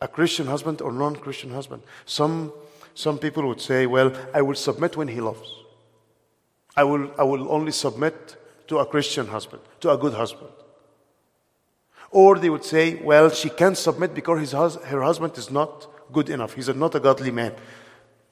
a 0.00 0.08
Christian 0.08 0.46
husband 0.46 0.82
or 0.82 0.92
non-Christian 0.92 1.50
husband. 1.50 1.82
Some, 2.04 2.52
some 2.94 3.18
people 3.18 3.46
would 3.48 3.60
say, 3.60 3.86
well, 3.86 4.12
I 4.34 4.42
will 4.42 4.54
submit 4.54 4.96
when 4.96 5.08
he 5.08 5.20
loves. 5.20 5.48
I 6.76 6.84
will, 6.84 7.10
I 7.18 7.22
will 7.22 7.50
only 7.50 7.72
submit 7.72 8.36
to 8.68 8.78
a 8.78 8.86
Christian 8.86 9.26
husband, 9.26 9.62
to 9.80 9.90
a 9.90 9.96
good 9.96 10.12
husband. 10.14 10.50
Or 12.10 12.38
they 12.38 12.50
would 12.50 12.64
say, 12.64 12.96
well, 13.02 13.30
she 13.30 13.48
can't 13.48 13.76
submit 13.76 14.14
because 14.14 14.40
his 14.40 14.52
hus- 14.52 14.76
her 14.76 15.02
husband 15.02 15.36
is 15.38 15.50
not 15.50 15.86
good 16.12 16.28
enough. 16.30 16.54
He's 16.54 16.68
not 16.68 16.94
a 16.94 17.00
godly 17.00 17.30
man. 17.30 17.54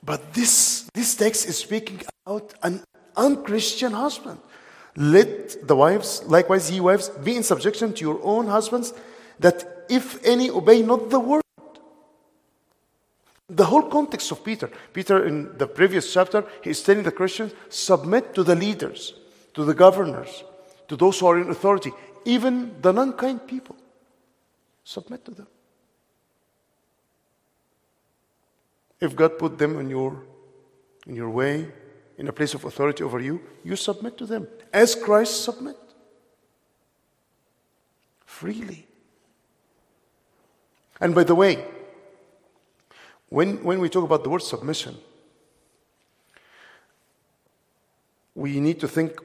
But 0.02 0.34
this, 0.34 0.88
this 0.92 1.14
text 1.14 1.48
is 1.48 1.58
speaking 1.58 2.02
about 2.26 2.54
an 2.62 2.82
unchristian 3.16 3.92
husband. 3.92 4.38
Let 4.96 5.66
the 5.66 5.74
wives, 5.74 6.22
likewise 6.26 6.70
ye 6.70 6.80
wives, 6.80 7.08
be 7.08 7.36
in 7.36 7.42
subjection 7.42 7.94
to 7.94 8.00
your 8.04 8.20
own 8.22 8.46
husbands, 8.46 8.92
that 9.40 9.86
if 9.88 10.24
any 10.24 10.50
obey 10.50 10.82
not 10.82 11.10
the 11.10 11.18
word. 11.18 11.43
The 13.48 13.64
whole 13.64 13.82
context 13.82 14.30
of 14.32 14.42
Peter, 14.42 14.70
Peter 14.92 15.26
in 15.26 15.56
the 15.58 15.66
previous 15.66 16.12
chapter, 16.12 16.44
he 16.62 16.70
is 16.70 16.82
telling 16.82 17.02
the 17.02 17.12
Christians, 17.12 17.52
submit 17.68 18.34
to 18.34 18.42
the 18.42 18.54
leaders, 18.54 19.14
to 19.52 19.64
the 19.64 19.74
governors, 19.74 20.44
to 20.88 20.96
those 20.96 21.20
who 21.20 21.26
are 21.26 21.38
in 21.38 21.50
authority, 21.50 21.92
even 22.24 22.80
the 22.80 22.92
non 22.92 23.12
kind 23.12 23.46
people. 23.46 23.76
Submit 24.82 25.24
to 25.26 25.30
them. 25.32 25.46
If 29.00 29.14
God 29.14 29.38
put 29.38 29.58
them 29.58 29.78
in 29.78 29.90
your, 29.90 30.22
in 31.06 31.14
your 31.14 31.28
way, 31.28 31.68
in 32.16 32.28
a 32.28 32.32
place 32.32 32.54
of 32.54 32.64
authority 32.64 33.02
over 33.02 33.20
you, 33.20 33.40
you 33.62 33.76
submit 33.76 34.16
to 34.18 34.26
them 34.26 34.48
as 34.72 34.94
Christ 34.94 35.44
submit. 35.44 35.76
Freely. 38.24 38.86
And 41.00 41.14
by 41.14 41.24
the 41.24 41.34
way, 41.34 41.64
when, 43.34 43.64
when 43.64 43.80
we 43.80 43.88
talk 43.88 44.04
about 44.04 44.22
the 44.22 44.30
word 44.30 44.42
submission, 44.42 44.96
we 48.36 48.60
need 48.60 48.78
to 48.78 48.86
think 48.86 49.18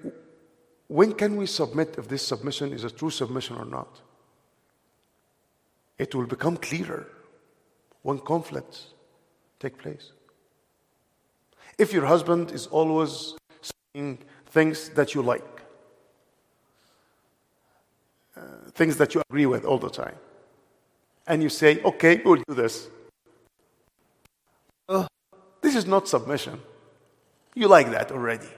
when 0.87 1.13
can 1.13 1.35
we 1.35 1.45
submit 1.45 1.93
if 1.95 2.07
this 2.07 2.25
submission 2.25 2.73
is 2.73 2.83
a 2.83 2.89
true 2.89 3.11
submission 3.11 3.55
or 3.57 3.65
not? 3.65 4.01
It 5.99 6.15
will 6.15 6.25
become 6.25 6.57
clearer 6.57 7.07
when 8.01 8.17
conflicts 8.17 8.87
take 9.59 9.77
place. 9.77 10.11
If 11.77 11.93
your 11.93 12.07
husband 12.07 12.49
is 12.49 12.65
always 12.65 13.35
saying 13.61 14.17
things 14.47 14.89
that 14.89 15.13
you 15.13 15.21
like, 15.21 15.61
uh, 18.35 18.41
things 18.71 18.97
that 18.97 19.13
you 19.13 19.21
agree 19.29 19.45
with 19.45 19.65
all 19.65 19.77
the 19.77 19.91
time, 19.91 20.15
and 21.27 21.43
you 21.43 21.49
say, 21.49 21.79
okay, 21.83 22.23
we'll 22.25 22.41
do 22.47 22.55
this. 22.55 22.89
This 25.69 25.83
is 25.83 25.85
not 25.85 26.07
submission. 26.07 26.59
You 27.53 27.67
like 27.67 27.91
that 27.91 28.11
already. 28.11 28.49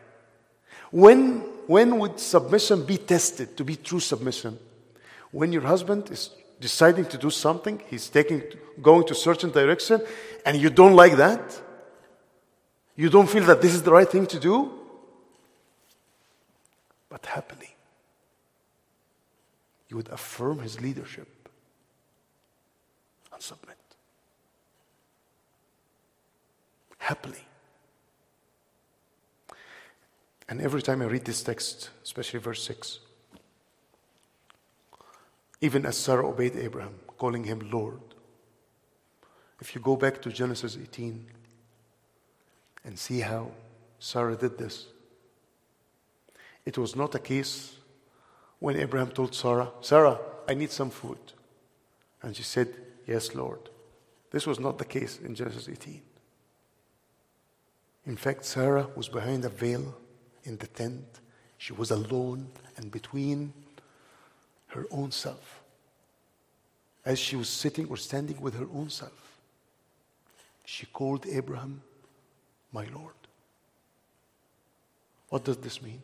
When, 0.91 1.39
when 1.67 1.99
would 1.99 2.21
submission 2.21 2.85
be 2.85 2.95
tested 2.95 3.57
to 3.57 3.65
be 3.65 3.75
true 3.75 3.99
submission? 3.99 4.57
When 5.31 5.51
your 5.51 5.63
husband 5.63 6.09
is 6.09 6.29
deciding 6.61 7.07
to 7.07 7.17
do 7.17 7.29
something, 7.29 7.81
he's 7.89 8.07
taking, 8.07 8.41
going 8.81 9.05
to 9.07 9.13
certain 9.13 9.51
direction, 9.51 9.99
and 10.45 10.55
you 10.55 10.69
don't 10.69 10.95
like 10.95 11.17
that? 11.17 11.61
You 12.95 13.09
don't 13.09 13.29
feel 13.29 13.43
that 13.43 13.61
this 13.61 13.73
is 13.73 13.83
the 13.83 13.91
right 13.91 14.07
thing 14.07 14.25
to 14.27 14.39
do? 14.39 14.71
But 17.09 17.25
happily, 17.25 17.75
you 19.89 19.97
would 19.97 20.07
affirm 20.07 20.59
his 20.59 20.79
leadership 20.79 21.27
and 23.33 23.41
submit. 23.41 23.70
Happily. 27.11 27.43
And 30.47 30.61
every 30.61 30.81
time 30.81 31.01
I 31.01 31.07
read 31.07 31.25
this 31.25 31.43
text, 31.43 31.89
especially 32.05 32.39
verse 32.39 32.63
6, 32.63 32.99
even 35.59 35.85
as 35.85 35.97
Sarah 35.97 36.25
obeyed 36.25 36.55
Abraham, 36.55 36.95
calling 37.17 37.43
him 37.43 37.69
Lord. 37.69 37.99
If 39.59 39.75
you 39.75 39.81
go 39.81 39.97
back 39.97 40.21
to 40.21 40.31
Genesis 40.31 40.77
18 40.81 41.25
and 42.85 42.97
see 42.97 43.19
how 43.19 43.51
Sarah 43.99 44.37
did 44.37 44.57
this, 44.57 44.87
it 46.65 46.77
was 46.77 46.95
not 46.95 47.13
a 47.13 47.19
case 47.19 47.75
when 48.59 48.77
Abraham 48.77 49.11
told 49.11 49.35
Sarah, 49.35 49.69
Sarah, 49.81 50.17
I 50.47 50.53
need 50.53 50.71
some 50.71 50.89
food. 50.89 51.19
And 52.21 52.33
she 52.33 52.43
said, 52.43 52.69
Yes, 53.05 53.35
Lord. 53.35 53.67
This 54.31 54.47
was 54.47 54.61
not 54.61 54.77
the 54.77 54.85
case 54.85 55.19
in 55.19 55.35
Genesis 55.35 55.67
18. 55.67 56.03
In 58.05 58.17
fact, 58.17 58.45
Sarah 58.45 58.87
was 58.95 59.09
behind 59.09 59.45
a 59.45 59.49
veil 59.49 59.95
in 60.43 60.57
the 60.57 60.67
tent. 60.67 61.05
She 61.57 61.73
was 61.73 61.91
alone 61.91 62.47
and 62.77 62.91
between 62.91 63.53
her 64.67 64.87
own 64.89 65.11
self. 65.11 65.61
As 67.05 67.19
she 67.19 67.35
was 67.35 67.49
sitting 67.49 67.87
or 67.89 67.97
standing 67.97 68.39
with 68.41 68.55
her 68.55 68.67
own 68.73 68.89
self, 68.89 69.39
she 70.65 70.85
called 70.85 71.25
Abraham, 71.27 71.81
my 72.71 72.85
Lord. 72.93 73.13
What 75.29 75.43
does 75.43 75.57
this 75.57 75.81
mean? 75.81 76.01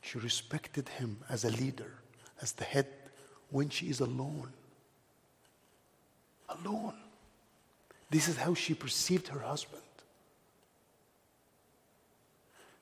She 0.00 0.18
respected 0.18 0.88
him 0.88 1.18
as 1.28 1.44
a 1.44 1.50
leader, 1.50 1.94
as 2.40 2.52
the 2.52 2.64
head, 2.64 2.86
when 3.50 3.68
she 3.68 3.88
is 3.88 4.00
alone. 4.00 4.52
Alone. 6.48 6.94
This 8.10 8.28
is 8.28 8.36
how 8.36 8.54
she 8.54 8.74
perceived 8.74 9.28
her 9.28 9.40
husband. 9.40 9.82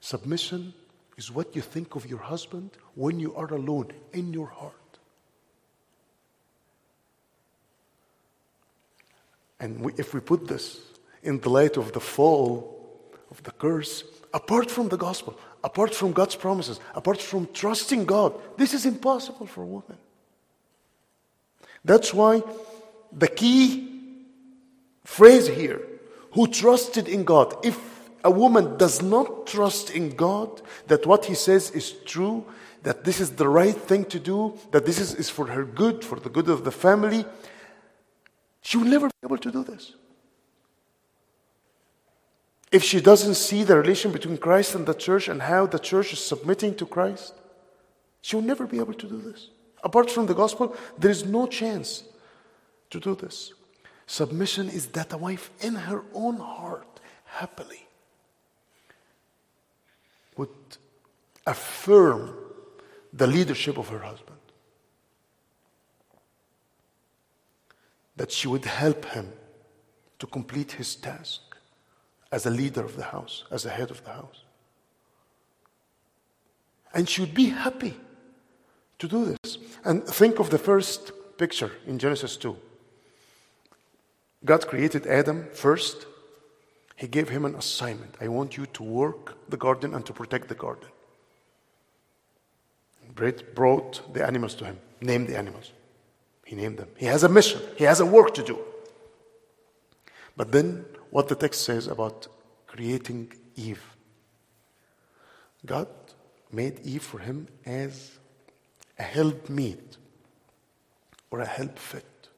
Submission 0.07 0.73
is 1.17 1.33
what 1.33 1.57
you 1.57 1.61
think 1.61 1.97
of 1.97 2.07
your 2.07 2.21
husband 2.21 2.71
when 2.95 3.19
you 3.19 3.35
are 3.35 3.53
alone 3.53 3.91
in 4.13 4.33
your 4.33 4.47
heart. 4.47 4.99
And 9.59 9.81
we, 9.81 9.93
if 9.99 10.15
we 10.15 10.21
put 10.21 10.47
this 10.47 10.79
in 11.25 11.41
the 11.41 11.51
light 11.51 11.77
of 11.77 11.91
the 11.91 11.99
fall 11.99 13.03
of 13.33 13.43
the 13.43 13.51
curse 13.51 14.05
apart 14.33 14.71
from 14.71 14.91
the 14.91 14.97
gospel, 14.97 15.37
apart 15.65 15.93
from 15.93 16.13
God's 16.13 16.37
promises, 16.37 16.79
apart 16.95 17.21
from 17.21 17.49
trusting 17.53 18.05
God. 18.05 18.33
This 18.57 18.75
is 18.75 18.87
impossible 18.87 19.47
for 19.47 19.65
women. 19.65 19.99
That's 21.85 22.15
why 22.15 22.45
the 23.13 23.27
key 23.27 23.89
phrase 25.03 25.49
here 25.49 25.81
who 26.35 26.47
trusted 26.47 27.09
in 27.09 27.25
God. 27.25 27.57
If 27.65 27.96
a 28.27 28.31
woman 28.31 28.77
does 28.77 29.03
not 29.03 29.47
trust 29.47 29.91
in 29.91 30.11
God, 30.11 30.61
that 30.89 31.07
what 31.07 31.27
he 31.27 31.35
says 31.35 31.71
is 31.71 31.93
true, 32.05 32.45
that 32.83 33.05
this 33.05 33.21
is 33.21 33.31
the 33.31 33.49
right 33.49 33.77
thing 33.77 34.05
to 34.07 34.19
do, 34.19 34.59
that 34.73 34.85
this 34.85 34.99
is, 34.99 35.15
is 35.15 35.31
for 35.31 35.47
her 35.47 35.65
good, 35.65 36.05
for 36.05 36.19
the 36.19 36.29
good 36.29 36.49
of 36.49 36.65
the 36.65 36.73
family, 36.73 37.25
she 38.63 38.79
will 38.79 38.87
never 38.87 39.07
be 39.07 39.23
able 39.23 39.39
to 39.39 39.53
do 39.53 39.63
this. 39.63 39.95
If 42.73 42.83
she 42.83 43.01
doesn't 43.01 43.37
see 43.37 43.63
the 43.63 43.77
relation 43.77 44.11
between 44.11 44.39
Christ 44.39 44.75
and 44.75 44.87
the 44.87 44.95
church 44.95 45.29
and 45.29 45.41
how 45.41 45.67
the 45.67 45.79
church 45.79 46.13
is 46.13 46.19
submitting 46.19 46.75
to 46.77 46.85
Christ, 46.85 47.33
she 48.23 48.35
will 48.35 48.43
never 48.43 48.67
be 48.67 48.81
able 48.81 48.95
to 48.95 49.07
do 49.07 49.21
this. 49.21 49.51
Apart 49.85 50.11
from 50.11 50.27
the 50.27 50.35
gospel, 50.35 50.75
there 50.99 51.13
is 51.13 51.25
no 51.25 51.47
chance 51.47 52.03
to 52.91 52.99
do 52.99 53.15
this. 53.15 53.53
Submission 54.09 54.69
is 54.69 54.87
that 54.89 55.13
a 55.13 55.17
wife 55.17 55.51
in 55.61 55.77
her 55.77 56.03
own 56.13 56.39
heart, 56.39 56.89
happily, 57.25 57.86
would 60.37 60.49
affirm 61.47 62.35
the 63.13 63.27
leadership 63.27 63.79
of 63.79 63.89
her 63.89 64.01
husband. 64.01 64.37
That 68.17 68.33
she 68.33 68.49
would 68.49 68.65
help 68.65 69.05
him 69.07 69.33
to 70.19 70.27
complete 70.27 70.73
his 70.73 70.95
task 70.95 71.41
as 72.33 72.47
a 72.47 72.51
leader 72.51 72.85
of 72.85 72.97
the 72.97 73.05
house, 73.05 73.45
as 73.51 73.67
a 73.67 73.71
head 73.71 73.91
of 73.91 74.03
the 74.05 74.13
house. 74.13 74.43
And 76.95 77.09
she 77.09 77.21
would 77.21 77.35
be 77.35 77.51
happy 77.51 77.95
to 78.99 79.09
do 79.09 79.37
this. 79.43 79.59
And 79.85 80.05
think 80.05 80.39
of 80.39 80.51
the 80.51 80.59
first 80.59 81.13
picture 81.37 81.73
in 81.87 81.99
Genesis 81.99 82.37
2. 82.37 82.57
God 84.45 84.67
created 84.67 85.07
Adam 85.07 85.49
first. 85.53 86.07
He 86.97 87.07
gave 87.07 87.29
him 87.29 87.45
an 87.45 87.55
assignment. 87.55 88.17
I 88.21 88.29
want 88.29 88.57
you 88.57 88.67
to 88.67 88.83
work 88.83 89.37
the 89.49 89.57
garden 89.57 89.95
and 89.95 90.05
to 90.07 90.13
protect 90.13 90.49
the 90.49 90.55
garden. 90.55 90.89
Brett 93.15 93.55
brought 93.55 94.13
the 94.13 94.27
animals 94.27 94.55
to 94.57 94.65
him, 94.65 94.79
named 95.01 95.29
the 95.29 95.39
animals. 95.39 95.73
He 96.45 96.57
named 96.57 96.79
them. 96.79 96.89
He 96.97 97.07
has 97.07 97.23
a 97.23 97.29
mission, 97.29 97.61
he 97.77 97.85
has 97.85 98.01
a 98.01 98.07
work 98.07 98.35
to 98.35 98.43
do. 98.43 98.59
But 100.37 100.53
then, 100.53 100.85
what 101.11 101.29
the 101.29 101.35
text 101.35 101.63
says 101.63 101.87
about 101.87 102.29
creating 102.67 103.33
Eve 103.57 103.83
God 105.65 105.89
made 106.53 106.81
Eve 106.85 107.03
for 107.03 107.19
him 107.19 107.49
as 107.65 108.19
a 108.99 109.03
helpmeet 109.03 109.97
or 111.31 111.41
a 111.41 111.47
help 111.47 111.79
fit. 111.79 112.29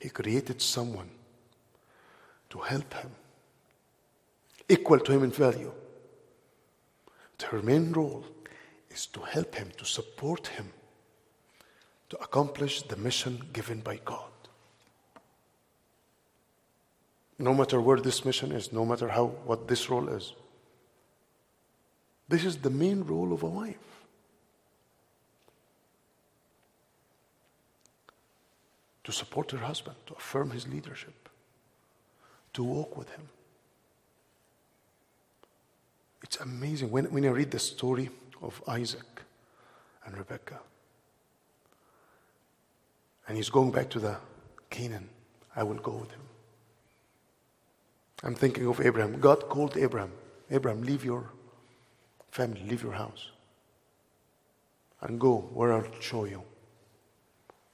He 0.00 0.08
created 0.08 0.62
someone 0.62 1.10
to 2.50 2.58
help 2.58 2.94
him, 2.94 3.10
equal 4.70 5.00
to 5.00 5.12
him 5.12 5.22
in 5.24 5.30
value. 5.30 5.72
Her 7.42 7.62
main 7.62 7.92
role 7.92 8.24
is 8.90 9.06
to 9.06 9.20
help 9.20 9.54
him, 9.54 9.70
to 9.78 9.84
support 9.84 10.46
him, 10.48 10.70
to 12.10 12.16
accomplish 12.18 12.82
the 12.82 12.96
mission 12.96 13.42
given 13.52 13.80
by 13.80 13.98
God. 14.04 14.30
No 17.38 17.54
matter 17.54 17.80
where 17.80 17.98
this 17.98 18.24
mission 18.24 18.52
is, 18.52 18.72
no 18.72 18.84
matter 18.84 19.08
how 19.08 19.26
what 19.44 19.66
this 19.66 19.88
role 19.88 20.08
is. 20.10 20.34
This 22.28 22.44
is 22.44 22.58
the 22.58 22.70
main 22.70 23.02
role 23.02 23.32
of 23.32 23.42
a 23.42 23.46
wife. 23.46 23.90
to 29.10 29.16
support 29.16 29.50
her 29.50 29.58
husband, 29.58 29.96
to 30.06 30.14
affirm 30.14 30.50
his 30.50 30.68
leadership, 30.68 31.28
to 32.52 32.62
walk 32.62 32.96
with 32.96 33.08
him. 33.10 33.28
It's 36.22 36.36
amazing 36.38 36.90
when, 36.90 37.06
when 37.06 37.24
I 37.24 37.28
read 37.28 37.50
the 37.50 37.58
story 37.58 38.10
of 38.42 38.62
Isaac 38.68 39.22
and 40.04 40.16
Rebekah. 40.16 40.60
And 43.26 43.36
he's 43.36 43.50
going 43.50 43.70
back 43.70 43.88
to 43.90 44.00
the 44.00 44.16
Canaan. 44.70 45.08
I 45.54 45.62
will 45.62 45.76
go 45.76 45.92
with 45.92 46.10
him. 46.10 46.20
I'm 48.22 48.34
thinking 48.34 48.66
of 48.66 48.80
Abraham. 48.80 49.18
God 49.18 49.48
called 49.48 49.76
Abraham, 49.76 50.12
Abraham, 50.50 50.82
leave 50.82 51.04
your 51.04 51.30
family, 52.30 52.62
leave 52.68 52.82
your 52.82 52.92
house, 52.92 53.30
and 55.00 55.18
go 55.18 55.38
where 55.54 55.72
I'll 55.72 55.86
show 56.00 56.24
you. 56.24 56.42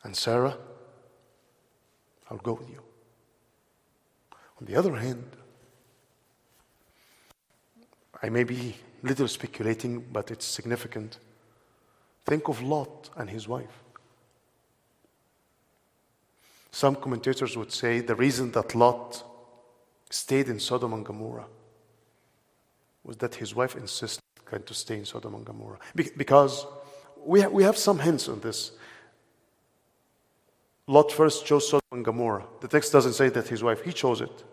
And 0.05 0.17
Sarah, 0.17 0.57
I'll 2.31 2.39
go 2.39 2.53
with 2.53 2.71
you. 2.71 2.81
On 4.61 4.67
the 4.67 4.77
other 4.77 4.95
hand, 4.95 5.25
I 8.27 8.29
may 8.29 8.43
be 8.43 8.75
little 9.05 9.29
speculating, 9.29 10.01
but 10.13 10.33
it's 10.33 10.45
significant. 10.45 11.21
Think 12.25 12.49
of 12.49 12.61
Lot 12.61 13.09
and 13.17 13.31
his 13.31 13.47
wife. 13.47 13.85
Some 16.73 16.97
commentators 16.97 17.57
would 17.57 17.71
say 17.71 18.01
the 18.01 18.17
reason 18.17 18.51
that 18.51 18.75
Lot 18.75 19.23
stayed 20.11 20.49
in 20.49 20.59
Sodom 20.59 20.93
and 20.93 21.07
Gomorrah 21.07 21.47
was 23.05 23.17
that 23.19 23.37
his 23.37 23.55
wife 23.55 23.77
insisted 23.77 24.21
to 24.51 24.75
stay 24.75 24.99
in 24.99 25.05
Sodom 25.05 25.37
and 25.37 25.45
Gomorrah. 25.45 25.79
Because 25.95 26.67
we, 27.25 27.47
we 27.47 27.63
have 27.63 27.79
some 27.79 28.01
hints 28.01 28.29
on 28.29 28.41
this. 28.41 28.73
Lot 30.89 31.13
first 31.13 31.47
chose 31.47 31.69
Sodom 31.69 31.81
and 31.93 32.05
Gomorrah. 32.05 32.47
The 32.61 32.69
text 32.69 32.93
doesn't 32.93 33.13
say 33.13 33.29
that 33.29 33.47
his 33.47 33.63
wife, 33.63 33.83
he 33.83 33.93
chose 33.93 34.21
it. 34.21 34.45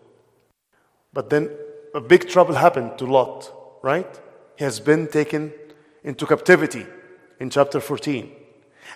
But 1.11 1.31
then 1.31 1.49
a 1.93 2.01
big 2.01 2.27
trouble 2.29 2.55
happened 2.55 2.97
to 2.99 3.05
Lot, 3.05 3.51
right? 3.83 4.19
He 4.55 4.63
has 4.63 4.79
been 4.79 5.07
taken 5.07 5.53
into 6.03 6.25
captivity 6.25 6.87
in 7.39 7.51
chapter 7.51 7.79
14. 7.79 8.31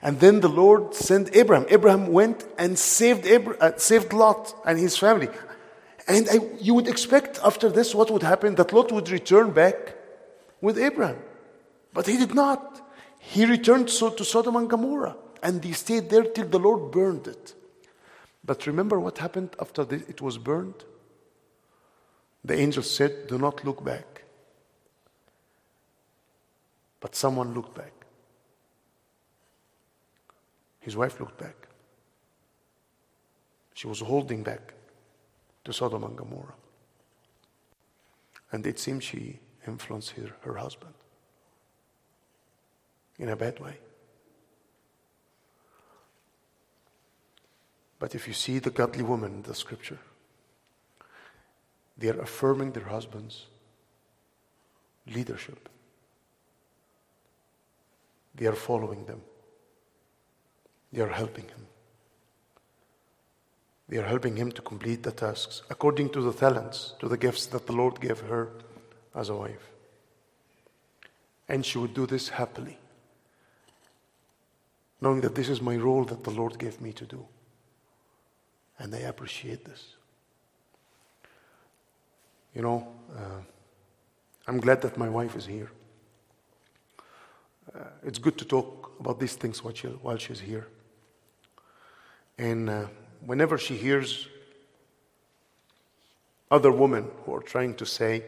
And 0.02 0.20
then 0.20 0.40
the 0.40 0.50
Lord 0.50 0.96
sent 0.96 1.36
Abraham. 1.36 1.68
Abraham 1.70 2.08
went 2.08 2.46
and 2.58 2.78
saved, 2.78 3.26
Abraham, 3.28 3.62
uh, 3.62 3.78
saved 3.78 4.14
Lot 4.14 4.56
and 4.66 4.80
his 4.80 4.98
family. 4.98 5.30
And 6.08 6.28
I, 6.30 6.40
you 6.60 6.74
would 6.74 6.88
expect 6.88 7.40
after 7.44 7.70
this 7.70 7.94
what 7.94 8.10
would 8.10 8.24
happen? 8.24 8.56
That 8.56 8.74
Lot 8.74 8.92
would 8.92 9.10
return 9.10 9.52
back 9.52 9.96
with 10.62 10.78
Abraham. 10.80 11.18
But 11.94 12.08
he 12.08 12.18
did 12.18 12.34
not. 12.34 12.82
He 13.20 13.46
returned 13.46 13.90
to 13.90 14.24
Sodom 14.24 14.56
and 14.56 14.70
Gomorrah 14.70 15.18
and 15.44 15.64
he 15.64 15.74
stayed 15.74 16.10
there 16.10 16.24
till 16.24 16.48
the 16.48 16.60
Lord 16.60 16.92
burned 16.92 17.28
it. 17.28 17.54
But 18.44 18.66
remember 18.66 19.00
what 19.00 19.18
happened 19.18 19.56
after 19.60 19.86
it 19.92 20.22
was 20.22 20.38
burned? 20.38 20.86
The 22.46 22.58
angel 22.58 22.84
said, 22.84 23.28
Do 23.28 23.38
not 23.38 23.66
look 23.66 23.84
back. 23.84 24.17
But 27.00 27.16
someone 27.16 27.54
looked 27.54 27.76
back. 27.76 27.94
His 30.80 30.96
wife 30.96 31.20
looked 31.20 31.38
back. 31.38 31.68
She 33.74 33.88
was 33.88 34.00
holding 34.00 34.44
back 34.44 34.74
to 35.66 35.74
Sodom 35.74 36.04
and 36.04 36.18
Gomorrah. 36.18 36.56
And 38.52 38.66
it 38.66 38.80
seems 38.80 39.04
she 39.04 39.40
influenced 39.68 40.12
her, 40.12 40.36
her 40.42 40.56
husband 40.56 40.94
in 43.20 43.30
a 43.30 43.36
bad 43.36 43.60
way. 43.60 43.78
But 48.00 48.16
if 48.16 48.28
you 48.28 48.34
see 48.34 48.60
the 48.60 48.70
godly 48.70 49.04
woman 49.04 49.34
in 49.34 49.42
the 49.42 49.56
scripture, 49.56 50.00
they 51.98 52.10
are 52.10 52.22
affirming 52.22 52.72
their 52.72 52.86
husband's 52.86 53.48
leadership. 55.08 55.68
They 58.38 58.46
are 58.46 58.56
following 58.56 59.06
them. 59.06 59.22
They 60.94 61.02
are 61.02 61.10
helping 61.10 61.46
him. 61.46 61.68
They 63.90 63.98
are 63.98 64.06
helping 64.06 64.36
him 64.36 64.52
to 64.52 64.62
complete 64.62 65.04
the 65.04 65.12
tasks 65.12 65.62
according 65.70 66.10
to 66.12 66.22
the 66.22 66.34
talents, 66.34 66.94
to 67.00 67.08
the 67.08 67.18
gifts 67.18 67.46
that 67.48 67.66
the 67.66 67.74
Lord 67.74 68.00
gave 68.00 68.20
her 68.22 68.52
as 69.16 69.30
a 69.30 69.36
wife. 69.36 69.72
And 71.50 71.66
she 71.66 71.78
would 71.78 71.94
do 71.94 72.06
this 72.06 72.30
happily, 72.30 72.78
knowing 75.02 75.22
that 75.22 75.36
this 75.36 75.50
is 75.50 75.62
my 75.62 75.78
role 75.78 76.04
that 76.06 76.24
the 76.24 76.32
Lord 76.32 76.60
gave 76.60 76.82
me 76.82 76.94
to 76.94 77.06
do 77.06 77.26
and 78.80 78.94
they 78.94 79.04
appreciate 79.06 79.66
this. 79.66 79.96
You 82.54 82.62
know, 82.62 82.88
uh, 83.16 83.42
I'm 84.48 84.60
glad 84.60 84.82
that 84.82 84.98
my 84.98 85.10
wife 85.10 85.36
is 85.36 85.46
here. 85.46 85.72
Uh, 87.78 87.84
it's 88.04 88.20
good 88.20 88.38
to 88.38 88.46
talk 88.46 88.92
about 89.00 89.20
these 89.20 89.36
things 89.36 89.64
while, 89.64 89.74
she, 89.74 89.88
while 89.88 90.18
she's 90.18 90.40
here. 90.40 90.68
And 92.38 92.70
uh, 92.70 92.88
whenever 93.26 93.58
she 93.58 93.76
hears 93.76 94.28
other 96.50 96.72
women 96.72 97.10
who 97.24 97.36
are 97.36 97.42
trying 97.42 97.76
to 97.76 97.86
say 97.86 98.24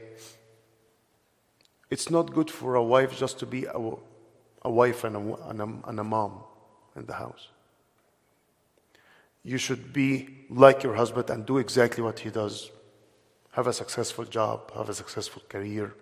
it's 1.89 2.09
not 2.09 2.33
good 2.33 2.51
for 2.51 2.75
a 2.75 2.83
wife 2.83 3.17
just 3.17 3.39
to 3.39 3.45
be 3.45 3.65
a, 3.65 3.79
a 4.61 4.69
wife 4.69 5.03
and 5.03 5.15
a, 5.15 5.35
and, 5.49 5.61
a, 5.61 5.89
and 5.89 5.99
a 5.99 6.03
mom 6.03 6.43
in 6.95 7.05
the 7.05 7.13
house. 7.13 7.47
You 9.43 9.57
should 9.57 9.93
be 9.93 10.45
like 10.49 10.83
your 10.83 10.95
husband 10.95 11.29
and 11.29 11.45
do 11.45 11.57
exactly 11.57 12.03
what 12.03 12.19
he 12.19 12.29
does. 12.29 12.69
Have 13.51 13.65
a 13.65 13.73
successful 13.73 14.25
job, 14.25 14.71
have 14.75 14.89
a 14.89 14.93
successful 14.93 15.41
career, 15.49 15.95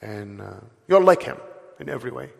and 0.00 0.40
uh, 0.40 0.60
you're 0.86 1.02
like 1.02 1.22
him 1.22 1.36
in 1.78 1.90
every 1.90 2.10
way. 2.10 2.30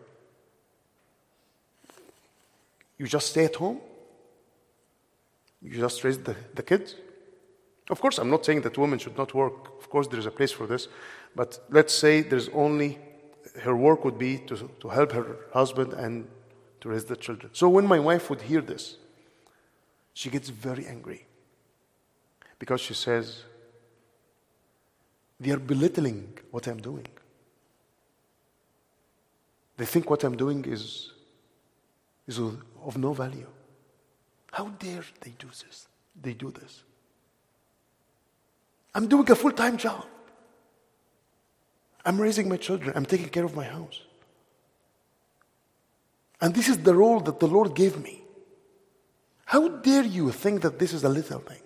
You 2.99 3.07
just 3.07 3.29
stay 3.29 3.45
at 3.45 3.55
home. 3.55 3.79
You 5.61 5.71
just 5.79 6.03
raise 6.03 6.19
the, 6.19 6.35
the 6.53 6.61
kids. 6.61 6.95
Of 7.89 7.99
course, 7.99 8.19
I'm 8.19 8.29
not 8.29 8.45
saying 8.45 8.61
that 8.61 8.77
women 8.77 8.99
should 8.99 9.17
not 9.17 9.33
work. 9.33 9.79
Of 9.79 9.89
course, 9.89 10.07
there 10.07 10.19
is 10.19 10.27
a 10.27 10.31
place 10.31 10.51
for 10.51 10.67
this. 10.67 10.87
But 11.35 11.59
let's 11.69 11.93
say 11.93 12.21
there's 12.21 12.49
only, 12.49 12.99
her 13.61 13.75
work 13.75 14.05
would 14.05 14.19
be 14.19 14.37
to, 14.39 14.69
to 14.79 14.89
help 14.89 15.13
her 15.13 15.37
husband 15.53 15.93
and 15.93 16.27
to 16.81 16.89
raise 16.89 17.05
the 17.05 17.15
children. 17.15 17.51
So 17.53 17.67
when 17.67 17.87
my 17.87 17.99
wife 17.99 18.29
would 18.29 18.41
hear 18.41 18.61
this, 18.61 18.97
she 20.13 20.29
gets 20.29 20.49
very 20.49 20.85
angry 20.85 21.25
because 22.59 22.81
she 22.81 22.93
says, 22.93 23.43
they 25.39 25.51
are 25.51 25.59
belittling 25.59 26.37
what 26.51 26.67
I'm 26.67 26.81
doing. 26.81 27.07
They 29.77 29.85
think 29.85 30.09
what 30.09 30.25
I'm 30.25 30.35
doing 30.35 30.65
is, 30.65 31.13
is 32.27 32.39
of 32.85 32.97
no 32.97 33.13
value. 33.13 33.47
How 34.51 34.67
dare 34.67 35.03
they 35.21 35.33
do 35.37 35.47
this? 35.47 35.87
They 36.21 36.33
do 36.33 36.51
this. 36.51 36.83
I'm 38.95 39.07
doing 39.07 39.29
a 39.29 39.35
full 39.35 39.51
time 39.51 39.77
job. 39.77 40.05
I'm 42.05 42.19
raising 42.19 42.49
my 42.49 42.57
children. 42.57 42.93
I'm 42.95 43.05
taking 43.05 43.29
care 43.29 43.45
of 43.45 43.55
my 43.55 43.65
house. 43.65 44.01
And 46.41 46.53
this 46.53 46.69
is 46.69 46.79
the 46.79 46.95
role 46.95 47.19
that 47.21 47.39
the 47.39 47.47
Lord 47.47 47.75
gave 47.75 48.01
me. 48.01 48.23
How 49.45 49.67
dare 49.67 50.03
you 50.03 50.31
think 50.31 50.61
that 50.61 50.79
this 50.79 50.93
is 50.93 51.03
a 51.03 51.09
little 51.09 51.39
thing? 51.39 51.61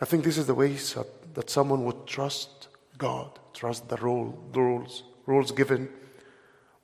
I 0.00 0.04
think 0.04 0.24
this 0.24 0.36
is 0.36 0.46
the 0.46 0.54
way 0.54 0.76
that 1.34 1.48
someone 1.48 1.84
would 1.84 2.06
trust 2.06 2.68
God, 2.98 3.38
trust 3.54 3.88
the 3.88 3.96
role, 3.96 4.36
the 4.52 4.60
rules, 4.60 5.04
rules 5.26 5.52
given 5.52 5.88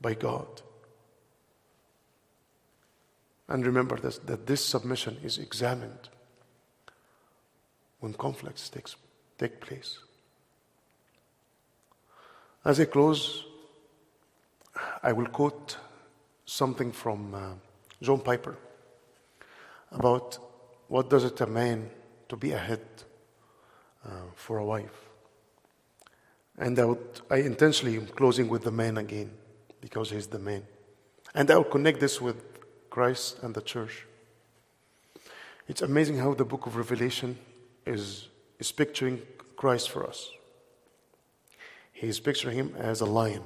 by 0.00 0.14
God. 0.14 0.62
And 3.48 3.64
remember 3.64 3.96
this, 3.96 4.18
that 4.18 4.46
this 4.46 4.64
submission 4.64 5.16
is 5.22 5.38
examined 5.38 6.10
when 8.00 8.12
conflicts 8.12 8.68
takes, 8.68 8.96
take 9.38 9.60
place. 9.60 9.98
As 12.64 12.78
I 12.78 12.84
close, 12.84 13.44
I 15.02 15.12
will 15.12 15.26
quote 15.26 15.78
something 16.44 16.92
from 16.92 17.34
uh, 17.34 17.52
John 18.02 18.20
Piper 18.20 18.56
about 19.90 20.38
what 20.88 21.08
does 21.08 21.24
it 21.24 21.40
a 21.40 21.46
man 21.46 21.90
to 22.28 22.36
be 22.36 22.52
a 22.52 22.58
head 22.58 22.84
uh, 24.04 24.10
for 24.34 24.58
a 24.58 24.64
wife. 24.64 25.08
And 26.58 26.78
I, 26.78 26.84
would, 26.84 27.20
I 27.30 27.36
intentionally 27.36 27.96
am 27.96 28.06
closing 28.06 28.48
with 28.48 28.64
the 28.64 28.70
man 28.70 28.98
again 28.98 29.30
because 29.80 30.10
he's 30.10 30.26
the 30.26 30.38
man. 30.38 30.64
And 31.34 31.50
I'll 31.50 31.64
connect 31.64 32.00
this 32.00 32.20
with 32.20 32.36
Christ 32.90 33.38
and 33.42 33.54
the 33.54 33.60
church. 33.60 34.06
It's 35.68 35.82
amazing 35.82 36.18
how 36.18 36.34
the 36.34 36.44
book 36.44 36.66
of 36.66 36.76
Revelation 36.76 37.38
is, 37.86 38.28
is 38.58 38.72
picturing 38.72 39.20
Christ 39.56 39.90
for 39.90 40.06
us. 40.06 40.30
He's 41.92 42.20
picturing 42.20 42.56
him 42.56 42.74
as 42.78 43.00
a 43.00 43.06
lion 43.06 43.42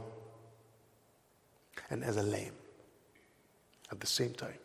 and 1.90 2.04
as 2.04 2.16
a 2.16 2.22
lamb 2.22 2.52
at 3.90 4.00
the 4.00 4.06
same 4.06 4.32
time. 4.32 4.58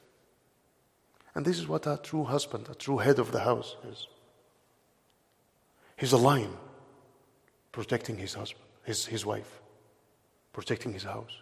And 1.33 1.45
this 1.45 1.57
is 1.59 1.67
what 1.67 1.87
a 1.87 1.99
true 2.01 2.23
husband, 2.23 2.67
a 2.69 2.75
true 2.75 2.97
head 2.97 3.19
of 3.19 3.31
the 3.31 3.39
house 3.39 3.75
is. 3.89 4.07
He's 5.97 6.11
a 6.11 6.17
lion 6.17 6.53
protecting 7.71 8.17
his 8.17 8.33
husband, 8.33 8.63
his, 8.83 9.05
his 9.05 9.25
wife, 9.25 9.61
protecting 10.53 10.93
his 10.93 11.03
house. 11.03 11.37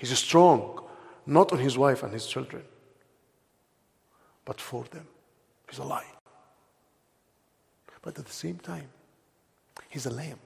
He's 0.00 0.18
strong, 0.18 0.80
not 1.26 1.52
on 1.52 1.58
his 1.58 1.76
wife 1.76 2.02
and 2.02 2.10
his 2.10 2.26
children, 2.26 2.62
but 4.46 4.58
for 4.58 4.84
them. 4.84 5.06
He's 5.68 5.78
a 5.78 5.84
lion. 5.84 6.16
But 8.00 8.16
at 8.18 8.24
the 8.24 8.32
same 8.32 8.56
time, 8.56 8.88
he's 9.90 10.06
a 10.06 10.10
lamb. 10.10 10.38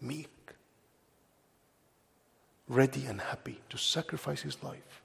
Meek, 0.00 0.30
ready 2.68 3.04
and 3.04 3.20
happy 3.20 3.60
to 3.68 3.76
sacrifice 3.76 4.40
his 4.40 4.62
life 4.62 5.02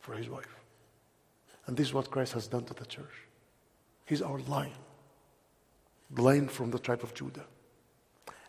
for 0.00 0.14
his 0.14 0.28
wife. 0.28 0.56
And 1.68 1.76
this 1.76 1.86
is 1.86 1.94
what 1.94 2.10
Christ 2.10 2.32
has 2.32 2.48
done 2.48 2.64
to 2.64 2.74
the 2.74 2.84
church. 2.84 3.28
He's 4.06 4.22
our 4.22 4.40
lion, 4.40 4.72
the 6.10 6.22
lion 6.22 6.48
from 6.48 6.72
the 6.72 6.80
tribe 6.80 7.04
of 7.04 7.14
Judah. 7.14 7.46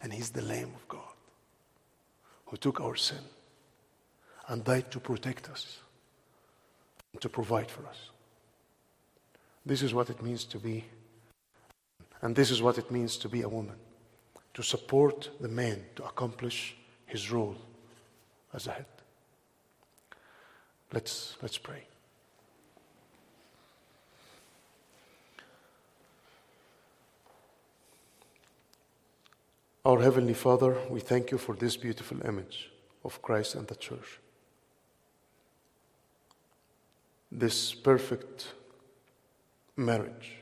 And 0.01 0.11
he's 0.11 0.31
the 0.31 0.41
Lamb 0.41 0.71
of 0.75 0.87
God 0.87 1.14
who 2.45 2.57
took 2.57 2.81
our 2.81 2.95
sin 2.95 3.23
and 4.47 4.63
died 4.63 4.91
to 4.91 4.99
protect 4.99 5.49
us 5.49 5.79
and 7.13 7.21
to 7.21 7.29
provide 7.29 7.69
for 7.69 7.85
us. 7.87 8.09
This 9.65 9.81
is 9.81 9.93
what 9.93 10.09
it 10.09 10.21
means 10.21 10.43
to 10.45 10.59
be, 10.59 10.85
and 12.21 12.35
this 12.35 12.51
is 12.51 12.61
what 12.61 12.77
it 12.77 12.91
means 12.91 13.17
to 13.17 13.29
be 13.29 13.41
a 13.41 13.49
woman 13.49 13.77
to 14.55 14.63
support 14.63 15.29
the 15.41 15.49
man 15.49 15.83
to 15.97 16.03
accomplish 16.05 16.75
his 17.05 17.29
role 17.29 17.57
as 18.53 18.67
a 18.67 18.71
head. 18.71 18.85
Let's, 20.93 21.35
let's 21.41 21.57
pray. 21.57 21.83
Our 29.85 30.01
Heavenly 30.01 30.33
Father, 30.33 30.75
we 30.89 30.99
thank 30.99 31.29
you 31.29 31.37
for 31.37 31.53
this 31.53 31.77
beautiful 31.77 32.19
image 32.25 32.71
of 33.03 33.21
Christ 33.21 33.53
and 33.53 33.67
the 33.67 33.75
church. 33.75 34.19
This 37.31 37.75
perfect 37.75 38.47
marriage, 39.77 40.37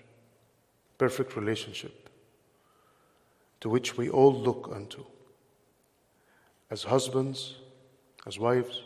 perfect 0.98 1.36
relationship 1.36 2.10
to 3.60 3.68
which 3.68 3.98
we 3.98 4.10
all 4.10 4.34
look 4.34 4.72
unto 4.74 5.04
as 6.72 6.84
husbands, 6.84 7.56
as 8.26 8.40
wives, 8.40 8.82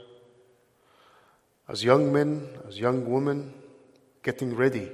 as 1.70 1.84
young 1.84 2.12
men, 2.12 2.50
as 2.68 2.80
young 2.80 3.08
women, 3.08 3.54
getting 4.24 4.56
ready 4.56 4.90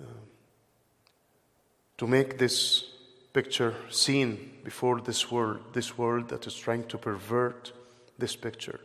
uh, 0.00 0.06
to 1.98 2.06
make 2.06 2.38
this 2.38 2.89
picture 3.32 3.74
seen 3.90 4.58
before 4.64 5.00
this 5.00 5.30
world, 5.30 5.60
this 5.72 5.96
world 5.96 6.28
that 6.28 6.46
is 6.46 6.54
trying 6.54 6.84
to 6.88 6.98
pervert 6.98 7.72
this 8.18 8.36
picture. 8.36 8.80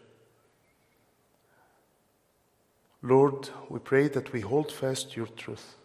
Lord, 3.02 3.50
we 3.70 3.80
pray 3.80 4.08
that 4.10 4.32
we 4.34 4.42
hold 4.42 4.72
fast 4.72 5.16
your 5.16 5.28
truth, 5.28 5.76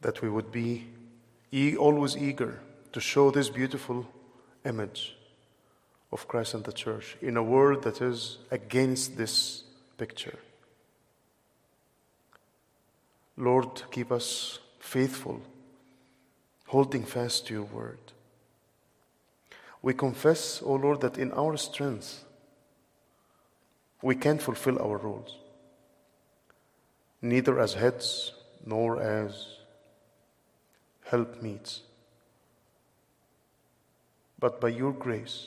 that 0.00 0.22
we 0.22 0.30
would 0.30 0.50
be 0.50 0.86
always 1.78 2.16
eager 2.16 2.60
to 2.92 3.00
show 3.00 3.30
this 3.30 3.48
beautiful 3.48 4.06
image 4.64 5.16
of 6.12 6.28
Christ 6.28 6.54
and 6.54 6.64
the 6.64 6.72
church 6.72 7.16
in 7.20 7.36
a 7.36 7.42
world 7.42 7.82
that 7.82 8.00
is 8.00 8.38
against 8.50 9.16
this 9.16 9.64
picture. 9.98 10.38
Lord, 13.36 13.82
keep 13.90 14.10
us 14.12 14.58
faithful, 14.86 15.40
holding 16.68 17.02
fast 17.02 17.46
to 17.46 17.54
your 17.54 17.64
word. 17.64 17.98
We 19.82 19.94
confess, 19.94 20.62
O 20.62 20.66
oh 20.66 20.74
Lord, 20.76 21.00
that 21.00 21.18
in 21.18 21.32
our 21.32 21.56
strength 21.56 22.24
we 24.00 24.14
can't 24.14 24.40
fulfill 24.40 24.80
our 24.80 24.96
roles, 24.96 25.38
neither 27.20 27.58
as 27.58 27.74
heads 27.74 28.32
nor 28.64 29.02
as 29.02 29.58
helpmeets, 31.10 31.82
but 34.38 34.60
by 34.60 34.68
your 34.68 34.92
grace, 34.92 35.46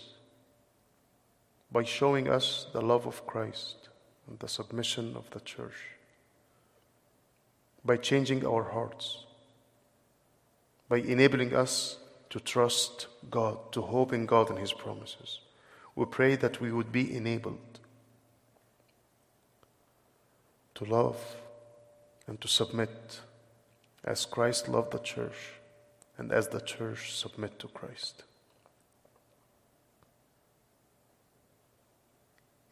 by 1.72 1.84
showing 1.84 2.28
us 2.28 2.68
the 2.74 2.82
love 2.82 3.08
of 3.08 3.26
Christ 3.26 3.88
and 4.28 4.38
the 4.40 4.50
submission 4.50 5.16
of 5.16 5.30
the 5.30 5.40
church, 5.40 5.80
by 7.86 7.96
changing 7.96 8.46
our 8.46 8.64
hearts 8.64 9.26
by 10.90 10.98
enabling 10.98 11.56
us 11.56 11.98
to 12.32 12.40
trust 12.40 13.08
God, 13.30 13.72
to 13.72 13.82
hope 13.82 14.12
in 14.12 14.26
God 14.26 14.50
and 14.50 14.60
His 14.60 14.74
promises. 14.74 15.40
we 15.96 16.06
pray 16.06 16.36
that 16.36 16.62
we 16.62 16.72
would 16.72 16.92
be 16.92 17.16
enabled 17.16 17.80
to 20.76 20.86
love 20.86 21.20
and 22.28 22.40
to 22.42 22.48
submit 22.48 23.20
as 24.04 24.26
Christ 24.26 24.70
loved 24.70 24.92
the 24.92 25.00
church 25.00 25.54
and 26.18 26.32
as 26.32 26.48
the 26.48 26.62
church 26.62 27.14
submit 27.14 27.60
to 27.60 27.68
Christ. 27.68 28.24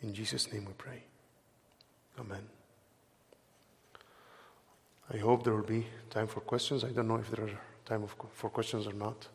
In 0.01 0.13
Jesus' 0.13 0.51
name 0.53 0.65
we 0.65 0.73
pray. 0.73 1.03
Amen. 2.19 2.47
I 5.13 5.17
hope 5.17 5.43
there 5.43 5.53
will 5.53 5.63
be 5.63 5.87
time 6.09 6.27
for 6.27 6.39
questions. 6.41 6.83
I 6.83 6.89
don't 6.89 7.07
know 7.07 7.17
if 7.17 7.29
there 7.31 7.45
are 7.45 7.59
time 7.87 8.03
of, 8.03 8.13
for 8.33 8.49
questions 8.49 8.85
or 8.85 8.93
not. 8.93 9.27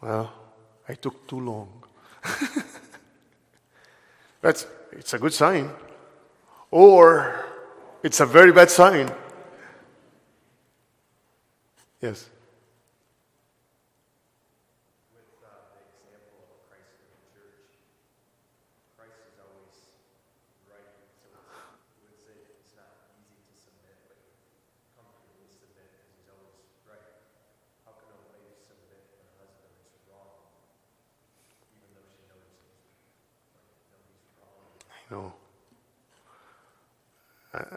Well, 0.00 0.32
I 0.88 0.94
took 0.94 1.28
too 1.28 1.38
long. 1.38 1.84
That's 4.40 4.66
it's 4.90 5.14
a 5.14 5.18
good 5.18 5.32
sign. 5.32 5.70
Or 6.72 7.46
it's 8.02 8.18
a 8.18 8.26
very 8.26 8.50
bad 8.50 8.70
sign. 8.70 9.08
Yes. 12.00 12.28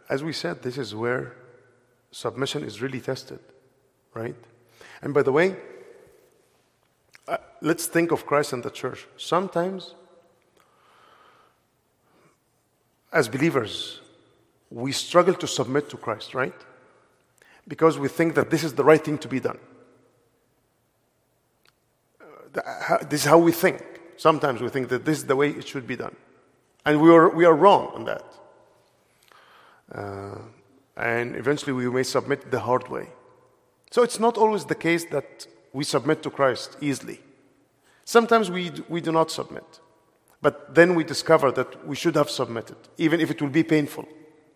As 0.10 0.24
we 0.24 0.32
said, 0.32 0.62
this 0.62 0.78
is 0.78 0.96
where 0.96 1.34
submission 2.12 2.64
is 2.64 2.82
really 2.82 3.02
tested, 3.02 3.40
right? 4.14 4.36
And 5.02 5.14
by 5.14 5.22
the 5.22 5.32
way, 5.32 5.56
uh, 7.28 7.38
let's 7.62 7.88
think 7.88 8.12
of 8.12 8.26
Christ 8.26 8.54
and 8.54 8.64
the 8.64 8.70
church. 8.70 9.06
Sometimes, 9.18 9.96
as 13.12 13.28
believers, 13.28 14.00
we 14.70 14.92
struggle 14.92 15.34
to 15.34 15.48
submit 15.48 15.90
to 15.90 15.98
Christ, 15.98 16.34
right? 16.34 16.54
Because 17.68 18.00
we 18.00 18.08
think 18.08 18.36
that 18.36 18.50
this 18.50 18.64
is 18.64 18.74
the 18.74 18.84
right 18.84 19.04
thing 19.04 19.18
to 19.18 19.28
be 19.28 19.40
done. 19.40 19.60
Uh, 22.56 22.98
this 23.10 23.22
is 23.22 23.26
how 23.26 23.40
we 23.40 23.52
think. 23.52 23.84
Sometimes 24.18 24.62
we 24.62 24.70
think 24.70 24.88
that 24.90 25.04
this 25.04 25.18
is 25.18 25.26
the 25.26 25.36
way 25.36 25.50
it 25.50 25.68
should 25.68 25.86
be 25.86 25.98
done. 25.98 26.16
And 26.86 27.02
we 27.02 27.10
are, 27.10 27.30
we 27.30 27.44
are 27.44 27.54
wrong 27.54 27.92
on 27.94 28.06
that. 28.06 28.24
Uh, 29.94 30.38
and 30.98 31.36
eventually 31.36 31.74
we 31.74 31.90
may 31.90 32.04
submit 32.04 32.52
the 32.52 32.60
hard 32.60 32.88
way. 32.90 33.10
So 33.92 34.04
it's 34.04 34.20
not 34.20 34.38
always 34.38 34.66
the 34.66 34.76
case 34.76 35.06
that 35.06 35.48
we 35.74 35.84
submit 35.84 36.24
to 36.24 36.30
Christ 36.30 36.78
easily. 36.82 37.20
Sometimes 38.04 38.50
we, 38.50 38.72
we 38.88 39.02
do 39.02 39.12
not 39.12 39.32
submit. 39.32 39.80
But 40.42 40.76
then 40.76 40.96
we 40.96 41.04
discover 41.04 41.52
that 41.54 41.88
we 41.88 41.96
should 41.96 42.16
have 42.16 42.30
submitted, 42.30 42.78
even 42.98 43.20
if 43.20 43.32
it 43.32 43.42
will 43.42 43.50
be 43.50 43.64
painful, 43.64 44.08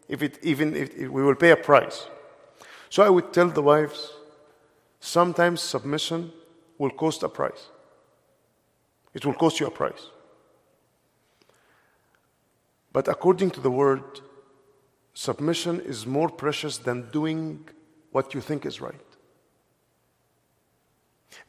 if 0.08 0.22
it, 0.22 0.38
even 0.44 0.76
if 0.76 0.98
we 0.98 1.24
will 1.24 1.36
pay 1.36 1.52
a 1.52 1.58
price. 1.58 2.08
So 2.90 3.04
I 3.04 3.10
would 3.10 3.34
tell 3.34 3.50
the 3.50 3.62
wives 3.62 4.14
sometimes 5.00 5.62
submission 5.62 6.32
will 6.78 6.92
cost 6.92 7.24
a 7.24 7.30
price. 7.30 7.70
It 9.14 9.26
will 9.26 9.34
cost 9.34 9.60
you 9.60 9.68
a 9.68 9.72
price. 9.72 10.08
But 12.92 13.08
according 13.08 13.52
to 13.52 13.62
the 13.62 13.72
word, 13.72 14.22
submission 15.20 15.82
is 15.82 16.06
more 16.06 16.30
precious 16.30 16.78
than 16.78 17.10
doing 17.12 17.60
what 18.14 18.34
you 18.34 18.40
think 18.40 18.66
is 18.66 18.80
right. 18.80 19.10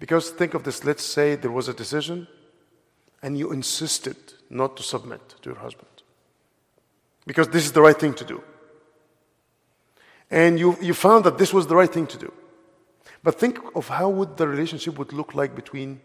Because 0.00 0.30
think 0.30 0.54
of 0.54 0.64
this 0.64 0.84
let's 0.84 1.04
say 1.04 1.36
there 1.36 1.52
was 1.52 1.68
a 1.68 1.72
decision 1.72 2.26
and 3.22 3.38
you 3.38 3.52
insisted 3.52 4.16
not 4.50 4.76
to 4.76 4.82
submit 4.82 5.22
to 5.42 5.50
your 5.50 5.60
husband 5.60 5.94
because 7.26 7.46
this 7.46 7.64
is 7.64 7.70
the 7.70 7.80
right 7.80 7.96
thing 7.96 8.12
to 8.14 8.24
do. 8.24 8.42
And 10.32 10.58
you, 10.58 10.76
you 10.80 10.92
found 10.92 11.24
that 11.26 11.38
this 11.38 11.54
was 11.54 11.68
the 11.68 11.76
right 11.76 11.92
thing 11.92 12.08
to 12.08 12.18
do. 12.18 12.32
But 13.22 13.38
think 13.38 13.56
of 13.76 13.86
how 13.86 14.08
would 14.08 14.36
the 14.36 14.48
relationship 14.48 14.98
would 14.98 15.12
look 15.12 15.36
like 15.36 15.54
between 15.54 16.00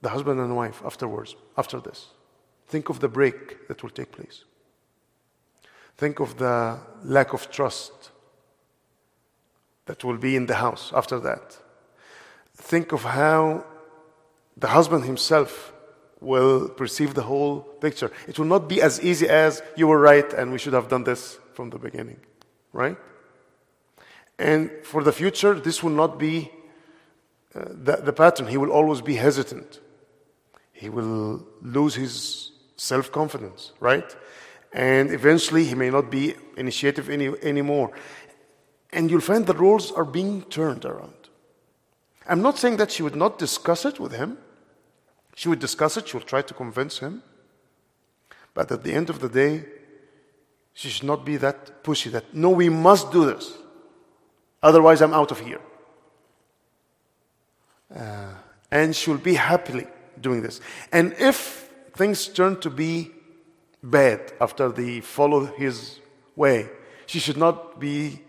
the 0.00 0.08
husband 0.08 0.40
and 0.40 0.56
wife 0.56 0.82
afterwards, 0.84 1.36
after 1.56 1.78
this. 1.78 2.08
Think 2.66 2.88
of 2.88 2.98
the 2.98 3.08
break 3.08 3.68
that 3.68 3.84
will 3.84 3.90
take 3.90 4.10
place. 4.10 4.44
Think 6.02 6.18
of 6.18 6.36
the 6.36 6.80
lack 7.04 7.32
of 7.32 7.48
trust 7.48 8.10
that 9.86 10.02
will 10.02 10.16
be 10.16 10.34
in 10.34 10.46
the 10.46 10.56
house 10.56 10.92
after 10.92 11.20
that. 11.20 11.56
Think 12.56 12.90
of 12.90 13.04
how 13.04 13.64
the 14.56 14.66
husband 14.66 15.04
himself 15.04 15.72
will 16.20 16.68
perceive 16.70 17.14
the 17.14 17.22
whole 17.22 17.60
picture. 17.60 18.10
It 18.26 18.36
will 18.36 18.46
not 18.46 18.68
be 18.68 18.82
as 18.82 19.00
easy 19.00 19.28
as 19.28 19.62
you 19.76 19.86
were 19.86 20.00
right 20.00 20.28
and 20.32 20.50
we 20.50 20.58
should 20.58 20.72
have 20.72 20.88
done 20.88 21.04
this 21.04 21.38
from 21.54 21.70
the 21.70 21.78
beginning, 21.78 22.18
right? 22.72 22.96
And 24.40 24.72
for 24.82 25.04
the 25.04 25.12
future, 25.12 25.54
this 25.54 25.84
will 25.84 25.96
not 26.02 26.18
be 26.18 26.50
uh, 27.54 27.66
the, 27.86 27.96
the 28.08 28.12
pattern. 28.12 28.48
He 28.48 28.56
will 28.56 28.72
always 28.72 29.02
be 29.02 29.14
hesitant. 29.14 29.78
He 30.72 30.88
will 30.88 31.46
lose 31.62 31.94
his 31.94 32.50
self 32.74 33.12
confidence, 33.12 33.72
right? 33.78 34.16
And 34.72 35.12
eventually 35.12 35.64
he 35.64 35.74
may 35.74 35.90
not 35.90 36.10
be 36.10 36.34
initiative 36.56 37.10
any, 37.10 37.28
anymore. 37.42 37.92
And 38.90 39.10
you'll 39.10 39.20
find 39.20 39.46
the 39.46 39.54
roles 39.54 39.92
are 39.92 40.04
being 40.04 40.42
turned 40.44 40.84
around. 40.84 41.14
I'm 42.28 42.42
not 42.42 42.58
saying 42.58 42.76
that 42.76 42.90
she 42.90 43.02
would 43.02 43.16
not 43.16 43.38
discuss 43.38 43.84
it 43.84 43.98
with 43.98 44.12
him. 44.12 44.38
She 45.34 45.48
would 45.48 45.58
discuss 45.58 45.96
it, 45.96 46.08
she 46.08 46.16
will 46.16 46.24
try 46.24 46.42
to 46.42 46.54
convince 46.54 46.98
him. 46.98 47.22
But 48.54 48.70
at 48.70 48.84
the 48.84 48.92
end 48.92 49.10
of 49.10 49.20
the 49.20 49.28
day, 49.28 49.64
she 50.74 50.88
should 50.88 51.06
not 51.06 51.24
be 51.24 51.36
that 51.38 51.82
pushy 51.82 52.10
that, 52.12 52.34
no, 52.34 52.50
we 52.50 52.68
must 52.68 53.12
do 53.12 53.26
this. 53.26 53.52
Otherwise, 54.62 55.02
I'm 55.02 55.14
out 55.14 55.30
of 55.30 55.40
here. 55.40 55.60
Uh, 57.94 58.34
and 58.70 58.94
she'll 58.94 59.18
be 59.18 59.34
happily 59.34 59.86
doing 60.20 60.42
this. 60.42 60.60
And 60.92 61.14
if 61.18 61.68
things 61.94 62.28
turn 62.28 62.60
to 62.60 62.70
be 62.70 63.10
bad 63.82 64.32
after 64.40 64.70
they 64.70 65.00
follow 65.00 65.46
his 65.46 66.00
way. 66.36 66.68
She 67.06 67.18
should 67.18 67.36
not 67.36 67.80
be 67.80 68.20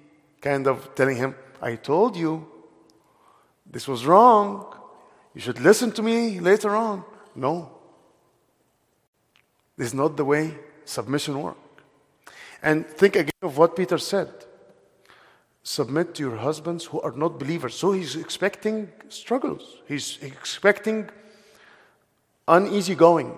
kind 0.41 0.67
of 0.67 0.93
telling 0.95 1.17
him, 1.17 1.35
I 1.61 1.75
told 1.75 2.17
you 2.17 2.47
this 3.65 3.87
was 3.87 4.05
wrong. 4.05 4.75
You 5.33 5.41
should 5.41 5.59
listen 5.59 5.91
to 5.93 6.01
me 6.01 6.39
later 6.39 6.75
on. 6.75 7.03
No. 7.35 7.71
This 9.77 9.87
is 9.87 9.93
not 9.93 10.17
the 10.17 10.25
way 10.25 10.57
submission 10.85 11.41
works. 11.41 11.59
And 12.61 12.87
think 12.87 13.15
again 13.15 13.31
of 13.41 13.57
what 13.57 13.75
Peter 13.75 13.97
said 13.97 14.29
submit 15.63 16.13
to 16.15 16.23
your 16.23 16.35
husbands 16.35 16.85
who 16.85 16.99
are 17.01 17.13
not 17.13 17.39
believers. 17.39 17.73
So 17.73 17.93
he's 17.93 18.15
expecting 18.15 18.91
struggles, 19.09 19.81
he's 19.87 20.19
expecting 20.21 21.09
uneasy 22.47 22.95
going 22.95 23.37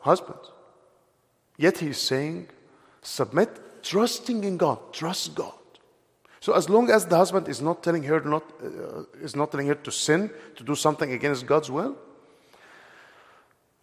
husbands. 0.00 0.50
Yet 1.60 1.76
he's 1.76 1.98
saying, 1.98 2.48
submit, 3.02 3.82
trusting 3.82 4.44
in 4.44 4.56
God, 4.56 4.94
trust 4.94 5.34
God. 5.34 5.52
So 6.40 6.54
as 6.54 6.70
long 6.70 6.88
as 6.90 7.04
the 7.04 7.18
husband 7.18 7.48
is 7.48 7.60
not 7.60 7.82
telling 7.82 8.02
her 8.04 8.20
not 8.22 8.44
uh, 8.64 9.02
is 9.22 9.36
not 9.36 9.50
telling 9.50 9.66
her 9.66 9.74
to 9.74 9.92
sin, 9.92 10.30
to 10.56 10.64
do 10.64 10.74
something 10.74 11.12
against 11.12 11.44
God's 11.44 11.70
will, 11.70 11.98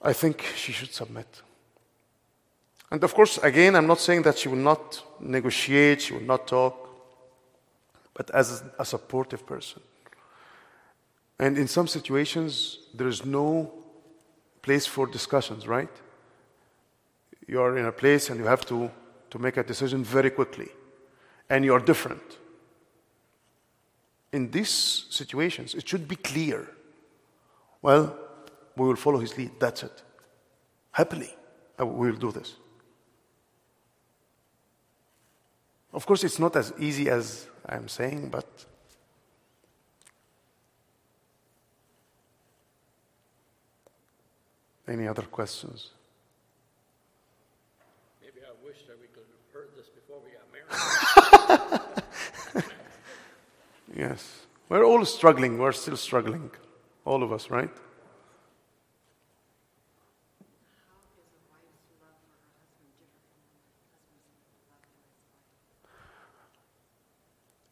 I 0.01 0.13
think 0.13 0.41
she 0.55 0.71
should 0.71 0.91
submit. 0.91 1.27
And 2.89 3.03
of 3.03 3.13
course, 3.13 3.37
again, 3.43 3.75
I'm 3.75 3.85
not 3.85 3.99
saying 3.99 4.23
that 4.23 4.39
she 4.39 4.49
will 4.49 4.63
not 4.71 5.03
negotiate, 5.19 6.01
she 6.01 6.13
will 6.13 6.27
not 6.33 6.47
talk, 6.47 6.75
but 8.15 8.31
as 8.31 8.63
a 8.79 8.85
supportive 8.85 9.45
person. 9.45 9.83
And 11.37 11.59
in 11.59 11.67
some 11.67 11.87
situations, 11.87 12.79
there 12.95 13.07
is 13.07 13.23
no 13.23 13.71
place 14.63 14.87
for 14.87 15.05
discussions, 15.05 15.67
right? 15.67 15.93
You 17.47 17.61
are 17.61 17.77
in 17.77 17.85
a 17.85 17.91
place 17.91 18.29
and 18.29 18.39
you 18.39 18.45
have 18.45 18.65
to, 18.65 18.91
to 19.29 19.39
make 19.39 19.57
a 19.57 19.63
decision 19.63 20.03
very 20.03 20.29
quickly, 20.29 20.69
and 21.49 21.63
you 21.63 21.73
are 21.73 21.79
different. 21.79 22.37
In 24.33 24.51
these 24.51 25.05
situations, 25.09 25.73
it 25.73 25.87
should 25.87 26.07
be 26.07 26.17
clear. 26.17 26.69
Well, 27.81 28.17
we 28.75 28.85
will 28.85 28.95
follow 28.95 29.19
his 29.19 29.37
lead. 29.37 29.51
That's 29.59 29.83
it. 29.83 30.03
Happily, 30.91 31.33
uh, 31.79 31.85
we 31.85 32.11
will 32.11 32.17
do 32.17 32.31
this. 32.31 32.55
Of 35.93 36.05
course, 36.05 36.23
it's 36.23 36.37
not 36.37 36.55
as 36.55 36.73
easy 36.77 37.09
as 37.09 37.47
I'm 37.65 37.87
saying, 37.87 38.29
but 38.29 38.47
any 44.87 45.07
other 45.07 45.23
questions? 45.23 45.91
Maybe 48.21 48.41
I 48.45 48.51
wish 48.65 48.85
that 48.87 48.99
we 48.99 49.07
could 49.07 49.25
have 49.25 49.53
heard 49.53 49.69
this 49.75 49.87
before 49.87 50.17
we 50.23 50.31
got 50.31 50.51
married. 50.51 50.56
Yes. 53.97 54.45
We're 54.69 54.83
all 54.83 55.03
struggling. 55.05 55.57
We're 55.57 55.71
still 55.71 55.97
struggling. 55.97 56.51
All 57.03 57.23
of 57.23 57.31
us, 57.31 57.49
right? 57.49 57.71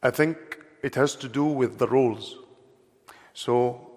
I 0.02 0.10
think 0.10 0.38
it 0.82 0.96
has 0.96 1.16
to 1.18 1.28
do 1.28 1.44
with 1.44 1.78
the 1.78 1.88
roles. 1.88 2.38
So, 3.34 3.92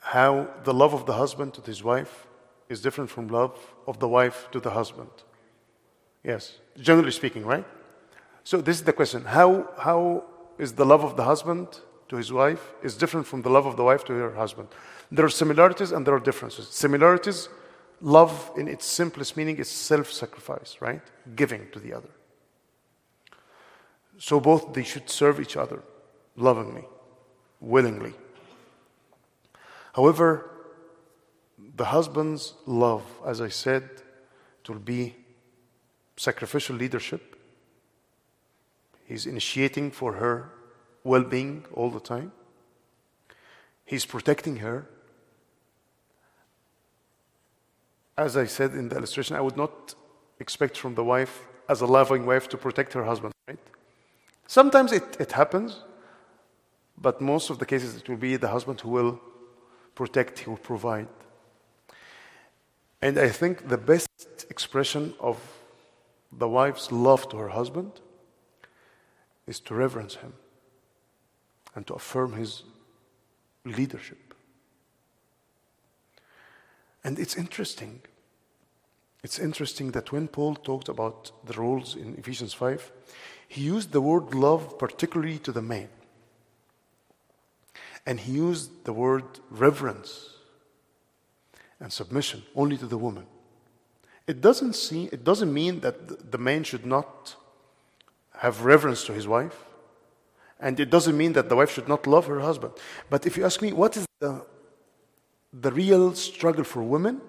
how 0.00 0.48
the 0.64 0.72
love 0.72 0.94
of 0.94 1.06
the 1.06 1.14
husband 1.14 1.54
to 1.54 1.62
his 1.62 1.82
wife 1.82 2.26
is 2.68 2.80
different 2.80 3.10
from 3.10 3.28
love 3.28 3.58
of 3.86 3.98
the 3.98 4.08
wife 4.08 4.48
to 4.52 4.60
the 4.60 4.70
husband. 4.70 5.10
Yes, 6.22 6.58
generally 6.80 7.12
speaking, 7.12 7.44
right? 7.44 7.66
So 8.44 8.60
this 8.60 8.76
is 8.76 8.84
the 8.84 8.92
question: 8.92 9.24
How 9.24 9.68
how 9.78 10.24
is 10.58 10.74
the 10.74 10.84
love 10.84 11.04
of 11.04 11.16
the 11.16 11.24
husband 11.24 11.80
to 12.08 12.16
his 12.16 12.32
wife 12.32 12.72
is 12.82 12.96
different 12.96 13.26
from 13.26 13.42
the 13.42 13.50
love 13.50 13.66
of 13.66 13.76
the 13.76 13.84
wife 13.84 14.04
to 14.04 14.12
her 14.14 14.34
husband? 14.34 14.68
There 15.10 15.24
are 15.24 15.30
similarities 15.30 15.92
and 15.92 16.06
there 16.06 16.14
are 16.14 16.20
differences. 16.20 16.68
Similarities, 16.68 17.48
love 18.00 18.50
in 18.56 18.68
its 18.68 18.86
simplest 18.86 19.36
meaning 19.36 19.58
is 19.58 19.68
self-sacrifice, 19.68 20.76
right? 20.80 21.02
Giving 21.36 21.70
to 21.72 21.78
the 21.78 21.92
other. 21.92 22.10
So 24.18 24.40
both 24.40 24.72
they 24.72 24.84
should 24.84 25.08
serve 25.08 25.40
each 25.40 25.56
other 25.56 25.82
lovingly, 26.36 26.84
willingly. 27.60 28.14
However, 29.94 30.50
the 31.76 31.86
husband's 31.86 32.54
love, 32.66 33.04
as 33.26 33.40
I 33.40 33.48
said, 33.48 33.82
it 34.62 34.68
will 34.68 34.78
be 34.78 35.16
sacrificial 36.20 36.76
leadership. 36.76 37.22
He's 39.06 39.24
initiating 39.24 39.90
for 39.90 40.12
her 40.22 40.50
well 41.02 41.24
being 41.24 41.64
all 41.72 41.90
the 41.90 42.04
time. 42.14 42.32
He's 43.86 44.04
protecting 44.04 44.56
her. 44.56 44.86
As 48.18 48.36
I 48.36 48.44
said 48.44 48.72
in 48.74 48.90
the 48.90 48.96
illustration, 48.96 49.34
I 49.34 49.40
would 49.40 49.56
not 49.56 49.94
expect 50.38 50.76
from 50.76 50.94
the 50.94 51.02
wife, 51.02 51.34
as 51.70 51.80
a 51.80 51.86
loving 51.86 52.26
wife, 52.26 52.50
to 52.50 52.58
protect 52.58 52.92
her 52.92 53.04
husband, 53.04 53.32
right? 53.48 53.58
Sometimes 54.46 54.92
it, 54.92 55.16
it 55.18 55.32
happens, 55.32 55.84
but 56.98 57.22
most 57.22 57.48
of 57.48 57.58
the 57.58 57.64
cases 57.64 57.96
it 57.96 58.06
will 58.10 58.22
be 58.28 58.36
the 58.36 58.48
husband 58.48 58.78
who 58.82 58.90
will 58.90 59.18
protect, 59.94 60.40
he 60.40 60.50
will 60.50 60.64
provide. 60.72 61.08
And 63.00 63.18
I 63.18 63.30
think 63.30 63.68
the 63.68 63.78
best 63.78 64.10
expression 64.50 65.14
of 65.18 65.38
the 66.32 66.48
wife's 66.48 66.92
love 66.92 67.28
to 67.30 67.36
her 67.36 67.48
husband 67.48 67.92
is 69.46 69.60
to 69.60 69.74
reverence 69.74 70.16
him 70.16 70.34
and 71.74 71.86
to 71.86 71.94
affirm 71.94 72.34
his 72.34 72.62
leadership. 73.64 74.34
And 77.02 77.18
it's 77.18 77.36
interesting. 77.36 78.00
It's 79.22 79.38
interesting 79.38 79.90
that 79.92 80.12
when 80.12 80.28
Paul 80.28 80.54
talked 80.54 80.88
about 80.88 81.32
the 81.44 81.54
roles 81.54 81.96
in 81.96 82.14
Ephesians 82.16 82.54
5, 82.54 82.92
he 83.48 83.62
used 83.62 83.92
the 83.92 84.00
word 84.00 84.34
love 84.34 84.78
particularly 84.78 85.38
to 85.40 85.52
the 85.52 85.62
man. 85.62 85.88
And 88.06 88.20
he 88.20 88.32
used 88.32 88.84
the 88.84 88.92
word 88.92 89.24
reverence 89.50 90.30
and 91.80 91.92
submission 91.92 92.44
only 92.54 92.76
to 92.78 92.86
the 92.86 92.98
woman. 92.98 93.26
It 94.30 94.40
doesn't, 94.40 94.92
it 94.92 95.24
doesn't 95.24 95.52
mean 95.52 95.80
that 95.80 96.30
the 96.30 96.38
man 96.38 96.62
should 96.62 96.86
not 96.86 97.34
have 98.38 98.64
reverence 98.64 99.04
to 99.06 99.12
his 99.12 99.26
wife. 99.26 99.64
And 100.60 100.78
it 100.78 100.88
doesn't 100.88 101.16
mean 101.16 101.32
that 101.32 101.48
the 101.48 101.56
wife 101.56 101.72
should 101.72 101.88
not 101.88 102.06
love 102.06 102.26
her 102.26 102.38
husband. 102.38 102.74
But 103.12 103.26
if 103.26 103.36
you 103.36 103.44
ask 103.44 103.60
me, 103.60 103.72
what 103.72 103.96
is 103.96 104.06
the, 104.20 104.46
the 105.52 105.72
real 105.72 106.14
struggle 106.14 106.62
for 106.62 106.80
women? 106.80 107.20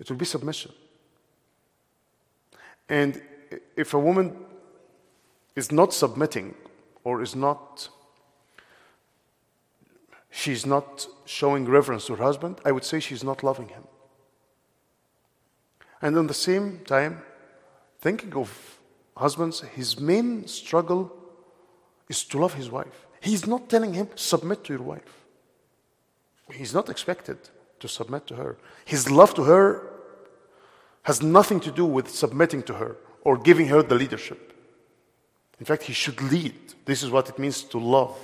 It 0.00 0.10
will 0.10 0.16
be 0.16 0.24
submission. 0.24 0.72
And 2.88 3.22
if 3.76 3.94
a 3.94 4.00
woman 4.00 4.36
is 5.54 5.70
not 5.70 5.94
submitting 5.94 6.56
or 7.04 7.22
is 7.22 7.36
not 7.36 7.88
she's 10.28 10.66
not 10.66 11.06
showing 11.24 11.66
reverence 11.66 12.06
to 12.06 12.16
her 12.16 12.24
husband, 12.24 12.60
I 12.64 12.72
would 12.72 12.84
say 12.84 12.98
she's 12.98 13.22
not 13.22 13.44
loving 13.44 13.68
him. 13.68 13.84
And 16.02 16.18
at 16.18 16.28
the 16.28 16.34
same 16.34 16.80
time, 16.80 17.22
thinking 18.00 18.34
of 18.34 18.50
husbands, 19.16 19.60
his 19.60 19.98
main 20.00 20.48
struggle 20.48 21.12
is 22.08 22.24
to 22.24 22.38
love 22.38 22.54
his 22.54 22.68
wife. 22.68 23.06
He's 23.20 23.46
not 23.46 23.70
telling 23.70 23.94
him, 23.94 24.08
submit 24.16 24.64
to 24.64 24.72
your 24.72 24.82
wife. 24.82 25.24
He's 26.52 26.74
not 26.74 26.88
expected 26.88 27.38
to 27.78 27.88
submit 27.88 28.26
to 28.26 28.34
her. 28.34 28.58
His 28.84 29.08
love 29.10 29.32
to 29.34 29.44
her 29.44 29.88
has 31.04 31.22
nothing 31.22 31.60
to 31.60 31.70
do 31.70 31.86
with 31.86 32.10
submitting 32.10 32.64
to 32.64 32.74
her 32.74 32.96
or 33.22 33.38
giving 33.38 33.68
her 33.68 33.82
the 33.82 33.94
leadership. 33.94 34.52
In 35.60 35.66
fact, 35.66 35.84
he 35.84 35.92
should 35.92 36.20
lead. 36.20 36.54
This 36.84 37.04
is 37.04 37.10
what 37.10 37.28
it 37.28 37.38
means 37.38 37.62
to 37.64 37.78
love. 37.78 38.16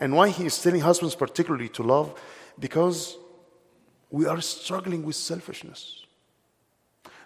And 0.00 0.14
why 0.14 0.30
he 0.30 0.46
is 0.46 0.60
telling 0.60 0.80
husbands 0.80 1.14
particularly 1.14 1.68
to 1.70 1.82
love? 1.82 2.18
Because 2.58 3.18
we 4.10 4.24
are 4.26 4.40
struggling 4.40 5.04
with 5.04 5.16
selfishness. 5.16 5.99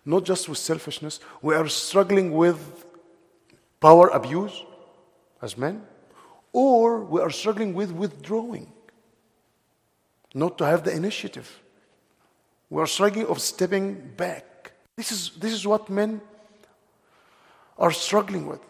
Not 0.05 0.25
just 0.25 0.49
with 0.49 0.59
selfishness, 0.59 1.21
we 1.41 1.55
are 1.55 1.69
struggling 1.69 2.33
with 2.33 2.85
power 3.81 4.09
abuse 4.09 4.63
as 5.41 5.57
men, 5.57 5.83
or 6.53 7.01
we 7.05 7.21
are 7.21 7.31
struggling 7.31 7.75
with 7.75 7.91
withdrawing, 7.91 8.71
not 10.35 10.59
to 10.59 10.67
have 10.67 10.85
the 10.85 10.95
initiative. 10.95 11.61
We 12.71 12.83
are 12.83 12.87
struggling 12.87 13.27
of 13.27 13.41
stepping 13.41 14.13
back. 14.17 14.73
This 14.97 15.11
is, 15.11 15.31
this 15.39 15.53
is 15.53 15.67
what 15.67 15.89
men 15.89 16.21
are 17.79 17.93
struggling 17.93 18.47
with. 18.47 18.61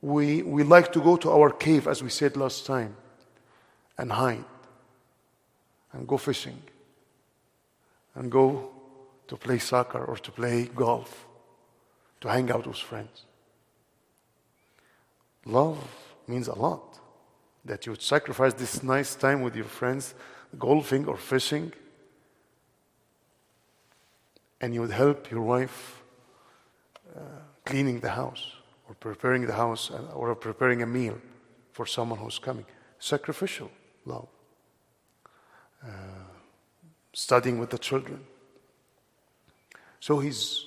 We, 0.00 0.42
we 0.42 0.62
like 0.62 0.92
to 0.92 1.00
go 1.00 1.16
to 1.16 1.30
our 1.30 1.50
cave, 1.50 1.86
as 1.86 2.02
we 2.02 2.10
said 2.10 2.36
last 2.36 2.66
time, 2.66 2.96
and 3.98 4.12
hide, 4.12 4.44
and 5.92 6.06
go 6.06 6.16
fishing, 6.16 6.62
and 8.14 8.30
go 8.30 8.70
to 9.28 9.36
play 9.36 9.58
soccer 9.58 10.04
or 10.04 10.16
to 10.16 10.30
play 10.30 10.70
golf, 10.74 11.26
to 12.20 12.28
hang 12.28 12.50
out 12.50 12.66
with 12.66 12.76
friends. 12.76 13.24
Love 15.44 15.78
means 16.26 16.48
a 16.48 16.54
lot. 16.54 17.00
That 17.64 17.84
you 17.84 17.92
would 17.92 18.02
sacrifice 18.02 18.54
this 18.54 18.82
nice 18.82 19.14
time 19.14 19.42
with 19.42 19.56
your 19.56 19.64
friends, 19.64 20.14
golfing 20.58 21.06
or 21.06 21.16
fishing, 21.16 21.72
and 24.60 24.72
you 24.72 24.80
would 24.80 24.92
help 24.92 25.30
your 25.30 25.42
wife 25.42 26.02
uh, 27.14 27.20
cleaning 27.64 28.00
the 28.00 28.10
house 28.10 28.52
or 28.88 28.94
preparing 28.94 29.46
the 29.46 29.52
house 29.52 29.90
uh, 29.90 30.14
or 30.14 30.34
preparing 30.34 30.82
a 30.82 30.86
meal 30.86 31.18
for 31.72 31.86
someone 31.86 32.18
who's 32.18 32.38
coming. 32.38 32.64
Sacrificial 32.98 33.70
love. 34.04 34.28
Uh, 35.84 35.88
studying 37.12 37.58
with 37.58 37.70
the 37.70 37.78
children. 37.78 38.20
So 40.00 40.18
he's, 40.20 40.66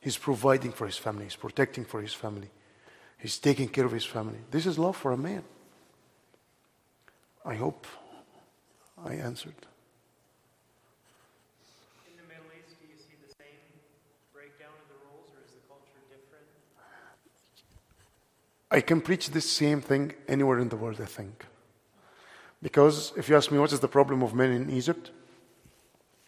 he's 0.00 0.16
providing 0.16 0.72
for 0.72 0.86
his 0.86 0.96
family, 0.96 1.24
he's 1.24 1.36
protecting 1.36 1.84
for 1.84 2.00
his 2.00 2.14
family, 2.14 2.50
he's 3.18 3.38
taking 3.38 3.68
care 3.68 3.84
of 3.84 3.92
his 3.92 4.04
family. 4.04 4.38
This 4.50 4.66
is 4.66 4.78
love 4.78 4.96
for 4.96 5.12
a 5.12 5.16
man. 5.16 5.44
I 7.44 7.54
hope 7.54 7.86
I 9.04 9.14
answered. 9.14 9.54
In 12.06 12.16
the 12.16 12.22
Middle 12.28 12.50
East, 12.58 12.76
do 12.80 12.86
you 12.86 12.96
see 12.98 13.16
the 13.26 13.32
same 13.38 13.60
breakdown 14.34 14.72
of 14.82 14.88
the 14.88 14.98
roles, 15.06 15.28
or 15.34 15.40
is 15.44 15.52
the 15.52 15.60
culture 15.68 16.02
different? 16.08 16.46
I 18.70 18.80
can 18.80 19.00
preach 19.00 19.30
this 19.30 19.48
same 19.48 19.80
thing 19.80 20.14
anywhere 20.28 20.58
in 20.58 20.68
the 20.68 20.76
world, 20.76 21.00
I 21.00 21.06
think. 21.06 21.46
Because 22.62 23.12
if 23.16 23.28
you 23.28 23.36
ask 23.36 23.50
me 23.50 23.58
what 23.58 23.72
is 23.72 23.80
the 23.80 23.88
problem 23.88 24.22
of 24.22 24.34
men 24.34 24.52
in 24.52 24.70
Egypt, 24.70 25.10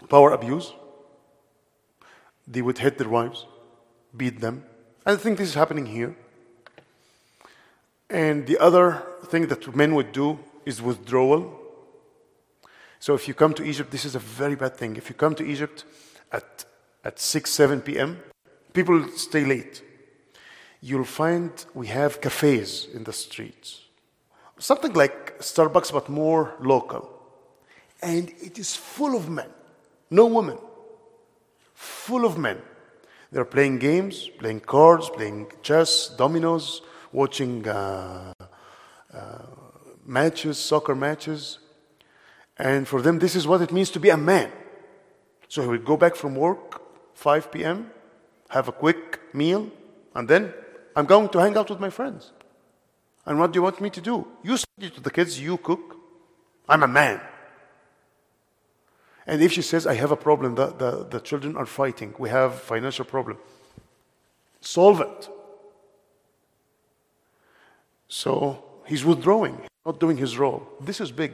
power 0.09 0.33
abuse. 0.33 0.73
They 2.47 2.63
would 2.63 2.79
hit 2.79 2.99
their 2.99 3.09
wives, 3.09 3.47
beat 4.17 4.41
them. 4.41 4.65
I 5.07 5.17
think 5.17 5.39
this 5.39 5.49
is 5.49 5.55
happening 5.55 5.87
here. 5.87 6.17
And 8.11 8.47
the 8.47 8.59
other 8.59 9.03
thing 9.27 9.47
that 9.49 9.75
men 9.75 9.95
would 9.95 10.13
do 10.13 10.39
is 10.67 10.83
withdrawal. 10.83 11.59
So 13.01 13.15
if 13.15 13.27
you 13.27 13.35
come 13.35 13.55
to 13.55 13.65
Egypt, 13.65 13.91
this 13.91 14.05
is 14.05 14.15
a 14.15 14.19
very 14.19 14.55
bad 14.55 14.77
thing. 14.77 14.97
If 14.97 15.09
you 15.09 15.15
come 15.15 15.35
to 15.37 15.45
Egypt 15.45 15.85
at, 16.31 16.65
at 17.05 17.19
6, 17.19 17.51
7 17.51 17.81
p.m., 17.81 18.23
People 18.73 19.07
stay 19.17 19.45
late. 19.45 19.83
You'll 20.81 21.05
find 21.05 21.51
we 21.75 21.89
have 21.89 22.21
cafes 22.21 22.89
in 22.93 23.05
the 23.05 23.13
streets. 23.13 23.83
Something 24.59 24.95
like 24.95 25.39
Starbucks, 25.41 25.93
but 25.93 26.09
more 26.09 26.55
local. 26.61 27.11
And 28.01 28.31
it 28.41 28.59
is 28.59 28.75
full 28.75 29.17
of 29.17 29.29
men, 29.29 29.51
no 30.11 30.27
women. 30.27 30.59
Full 31.83 32.25
of 32.25 32.39
men. 32.39 32.63
They're 33.33 33.45
playing 33.45 33.81
games, 33.81 34.29
playing 34.39 34.61
cards, 34.61 35.11
playing 35.11 35.51
chess, 35.63 36.09
dominoes, 36.17 36.81
watching 37.11 37.67
uh, 37.67 38.33
uh, 39.13 39.39
matches, 40.07 40.59
soccer 40.59 40.95
matches. 40.95 41.59
And 42.57 42.87
for 42.87 43.03
them, 43.03 43.19
this 43.19 43.35
is 43.35 43.49
what 43.49 43.63
it 43.63 43.73
means 43.73 43.91
to 43.91 43.99
be 43.99 44.11
a 44.11 44.17
man. 44.17 44.53
So 45.49 45.63
he 45.63 45.67
would 45.67 45.85
go 45.85 45.97
back 45.97 46.15
from 46.15 46.37
work, 46.37 46.81
5 47.15 47.51
p.m., 47.51 47.91
have 48.51 48.69
a 48.69 48.73
quick 48.73 49.35
meal, 49.35 49.69
and 50.15 50.29
then 50.29 50.55
I'm 50.95 51.07
going 51.07 51.31
to 51.31 51.41
hang 51.41 51.57
out 51.57 51.69
with 51.69 51.81
my 51.81 51.91
friends. 51.91 52.31
And 53.27 53.41
what 53.41 53.53
do 53.53 53.59
you 53.59 53.63
want 53.63 53.81
me 53.81 53.91
to 53.91 54.01
do? 54.01 54.29
You 54.45 54.57
study 54.57 54.91
to 54.91 55.01
the 55.01 55.11
kids, 55.11 55.41
you 55.41 55.57
cook. 55.57 55.97
I'm 56.69 56.85
a 56.85 56.89
man. 56.89 57.21
And 59.27 59.41
if 59.43 59.53
she 59.53 59.63
says, 59.63 59.87
I 59.87 59.95
have 59.95 60.11
a 60.11 60.17
problem, 60.17 60.55
the, 60.57 60.67
the, 60.67 61.05
the 61.05 61.21
children 61.21 61.57
are 61.57 61.67
fighting, 61.67 62.15
we 62.19 62.29
have 62.29 62.61
financial 62.61 63.05
problem, 63.05 63.39
solve 64.61 65.01
it. 65.01 65.29
So 68.09 68.65
he's 68.87 69.05
withdrawing, 69.05 69.61
not 69.87 70.01
doing 70.01 70.17
his 70.17 70.37
role. 70.37 70.69
This 70.81 71.01
is 71.01 71.13
big. 71.13 71.33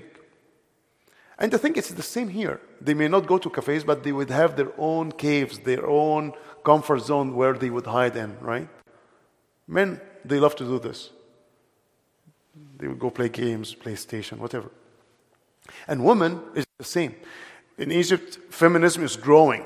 And 1.38 1.54
I 1.54 1.56
think 1.56 1.76
it's 1.76 1.90
the 1.90 2.02
same 2.02 2.28
here. 2.28 2.60
They 2.80 2.94
may 2.94 3.08
not 3.08 3.26
go 3.26 3.38
to 3.38 3.48
cafes, 3.48 3.84
but 3.84 4.02
they 4.02 4.12
would 4.12 4.30
have 4.30 4.56
their 4.56 4.72
own 4.76 5.12
caves, 5.12 5.58
their 5.60 5.86
own 5.86 6.32
comfort 6.64 7.00
zone 7.00 7.34
where 7.34 7.52
they 7.52 7.70
would 7.70 7.86
hide 7.86 8.16
in, 8.16 8.36
right? 8.40 8.68
Men, 9.66 10.00
they 10.24 10.40
love 10.40 10.56
to 10.56 10.64
do 10.64 10.78
this. 10.78 11.10
They 12.78 12.88
would 12.88 12.98
go 12.98 13.10
play 13.10 13.28
games, 13.28 13.74
PlayStation, 13.74 14.38
whatever. 14.38 14.70
And 15.86 16.04
women 16.04 16.40
is 16.54 16.66
the 16.78 16.84
same. 16.84 17.14
In 17.78 17.92
Egypt, 17.92 18.38
feminism 18.50 19.04
is 19.04 19.16
growing. 19.16 19.64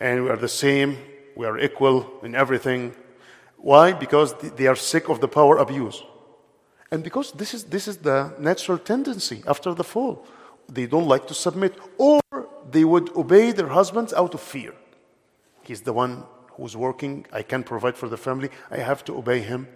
And 0.00 0.24
we 0.24 0.30
are 0.30 0.36
the 0.36 0.48
same, 0.48 0.96
we 1.36 1.46
are 1.46 1.58
equal 1.58 2.10
in 2.22 2.34
everything. 2.34 2.96
Why? 3.58 3.92
Because 3.92 4.34
they 4.56 4.66
are 4.66 4.76
sick 4.76 5.08
of 5.08 5.20
the 5.20 5.28
power 5.28 5.58
abuse. 5.58 6.02
And 6.90 7.02
because 7.04 7.32
this 7.32 7.52
is, 7.52 7.64
this 7.64 7.86
is 7.86 7.98
the 7.98 8.34
natural 8.38 8.78
tendency 8.78 9.42
after 9.46 9.74
the 9.74 9.84
fall. 9.84 10.24
They 10.68 10.86
don't 10.86 11.06
like 11.06 11.26
to 11.26 11.34
submit, 11.34 11.74
or 11.98 12.20
they 12.70 12.84
would 12.84 13.14
obey 13.14 13.52
their 13.52 13.68
husbands 13.68 14.12
out 14.12 14.34
of 14.34 14.40
fear. 14.40 14.72
He's 15.62 15.82
the 15.82 15.92
one 15.92 16.24
who's 16.52 16.76
working, 16.76 17.26
I 17.32 17.42
can 17.42 17.62
provide 17.62 17.96
for 17.96 18.08
the 18.08 18.16
family, 18.16 18.50
I 18.70 18.78
have 18.78 19.04
to 19.04 19.18
obey 19.18 19.40
him 19.40 19.68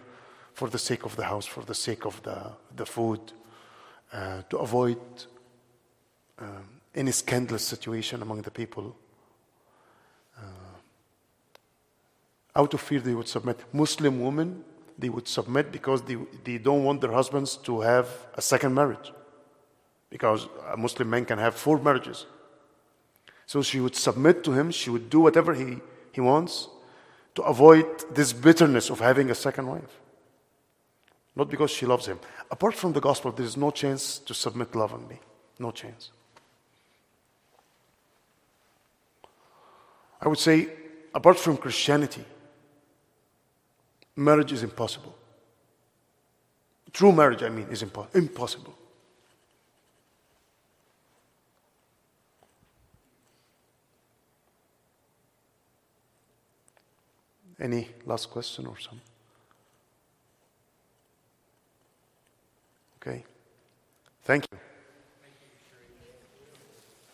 for 0.55 0.69
the 0.69 0.79
sake 0.79 1.05
of 1.05 1.17
the 1.17 1.25
house, 1.25 1.47
for 1.47 1.63
the 1.65 1.75
sake 1.75 2.07
of 2.07 2.23
the, 2.23 2.53
the 2.75 2.87
food, 2.87 3.21
uh, 4.13 4.43
to 4.49 4.59
avoid 4.59 4.99
um, 6.41 6.81
any 6.95 7.13
scandalous 7.13 7.67
situation 7.67 8.23
among 8.23 8.43
the 8.43 8.51
people. 8.51 8.97
Uh, 10.37 10.43
out 12.57 12.75
of 12.75 12.81
fear, 12.81 13.01
they 13.01 13.15
would 13.15 13.29
submit. 13.29 13.61
Muslim 13.73 14.21
women, 14.21 14.65
they 14.99 15.09
would 15.09 15.29
submit 15.29 15.71
because 15.71 16.03
they, 16.03 16.17
they 16.45 16.59
don't 16.59 16.85
want 16.85 17.01
their 17.01 17.13
husbands 17.13 17.57
to 17.59 17.81
have 17.81 18.09
a 18.35 18.43
second 18.43 18.75
marriage. 18.75 19.13
Because 20.09 20.49
a 20.73 20.77
Muslim 20.77 21.09
man 21.09 21.25
can 21.25 21.39
have 21.39 21.55
four 21.55 21.79
marriages. 21.79 22.27
So 23.47 23.63
she 23.63 23.81
would 23.81 23.97
submit 23.97 24.43
to 24.45 24.53
him, 24.53 24.71
she 24.71 24.91
would 24.91 25.11
do 25.11 25.21
whatever 25.21 25.55
he, 25.55 25.79
he 26.13 26.21
wants 26.21 26.69
to 27.35 27.43
avoid 27.43 27.87
this 28.15 28.33
bitterness 28.33 28.91
of 28.91 29.01
having 29.01 29.31
a 29.31 29.35
second 29.35 29.67
wife. 29.67 30.01
Not 31.37 31.49
because 31.49 31.71
she 31.71 31.87
loves 31.87 32.07
him. 32.07 32.19
Apart 32.51 32.75
from 32.75 32.93
the 32.93 33.01
gospel, 33.01 33.31
there 33.31 33.47
is 33.47 33.57
no 33.57 33.71
chance 33.71 34.19
to 34.19 34.35
submit 34.35 34.75
lovingly. 34.75 35.21
No 35.59 35.71
chance. 35.71 36.11
I 40.21 40.29
would 40.29 40.39
say, 40.39 40.69
apart 41.15 41.39
from 41.39 41.57
Christianity, 41.57 42.25
marriage 44.17 44.53
is 44.53 44.63
impossible. 44.63 45.15
True 46.93 47.13
marriage, 47.13 47.43
I 47.43 47.49
mean, 47.49 47.69
is 47.71 47.83
impo- 47.83 48.15
impossible. 48.15 48.75
Any 57.59 57.89
last 58.07 58.31
question 58.31 58.67
or 58.67 58.79
some? 58.79 59.01
Okay. 63.01 63.25
Thank 64.25 64.47
you. 64.51 64.59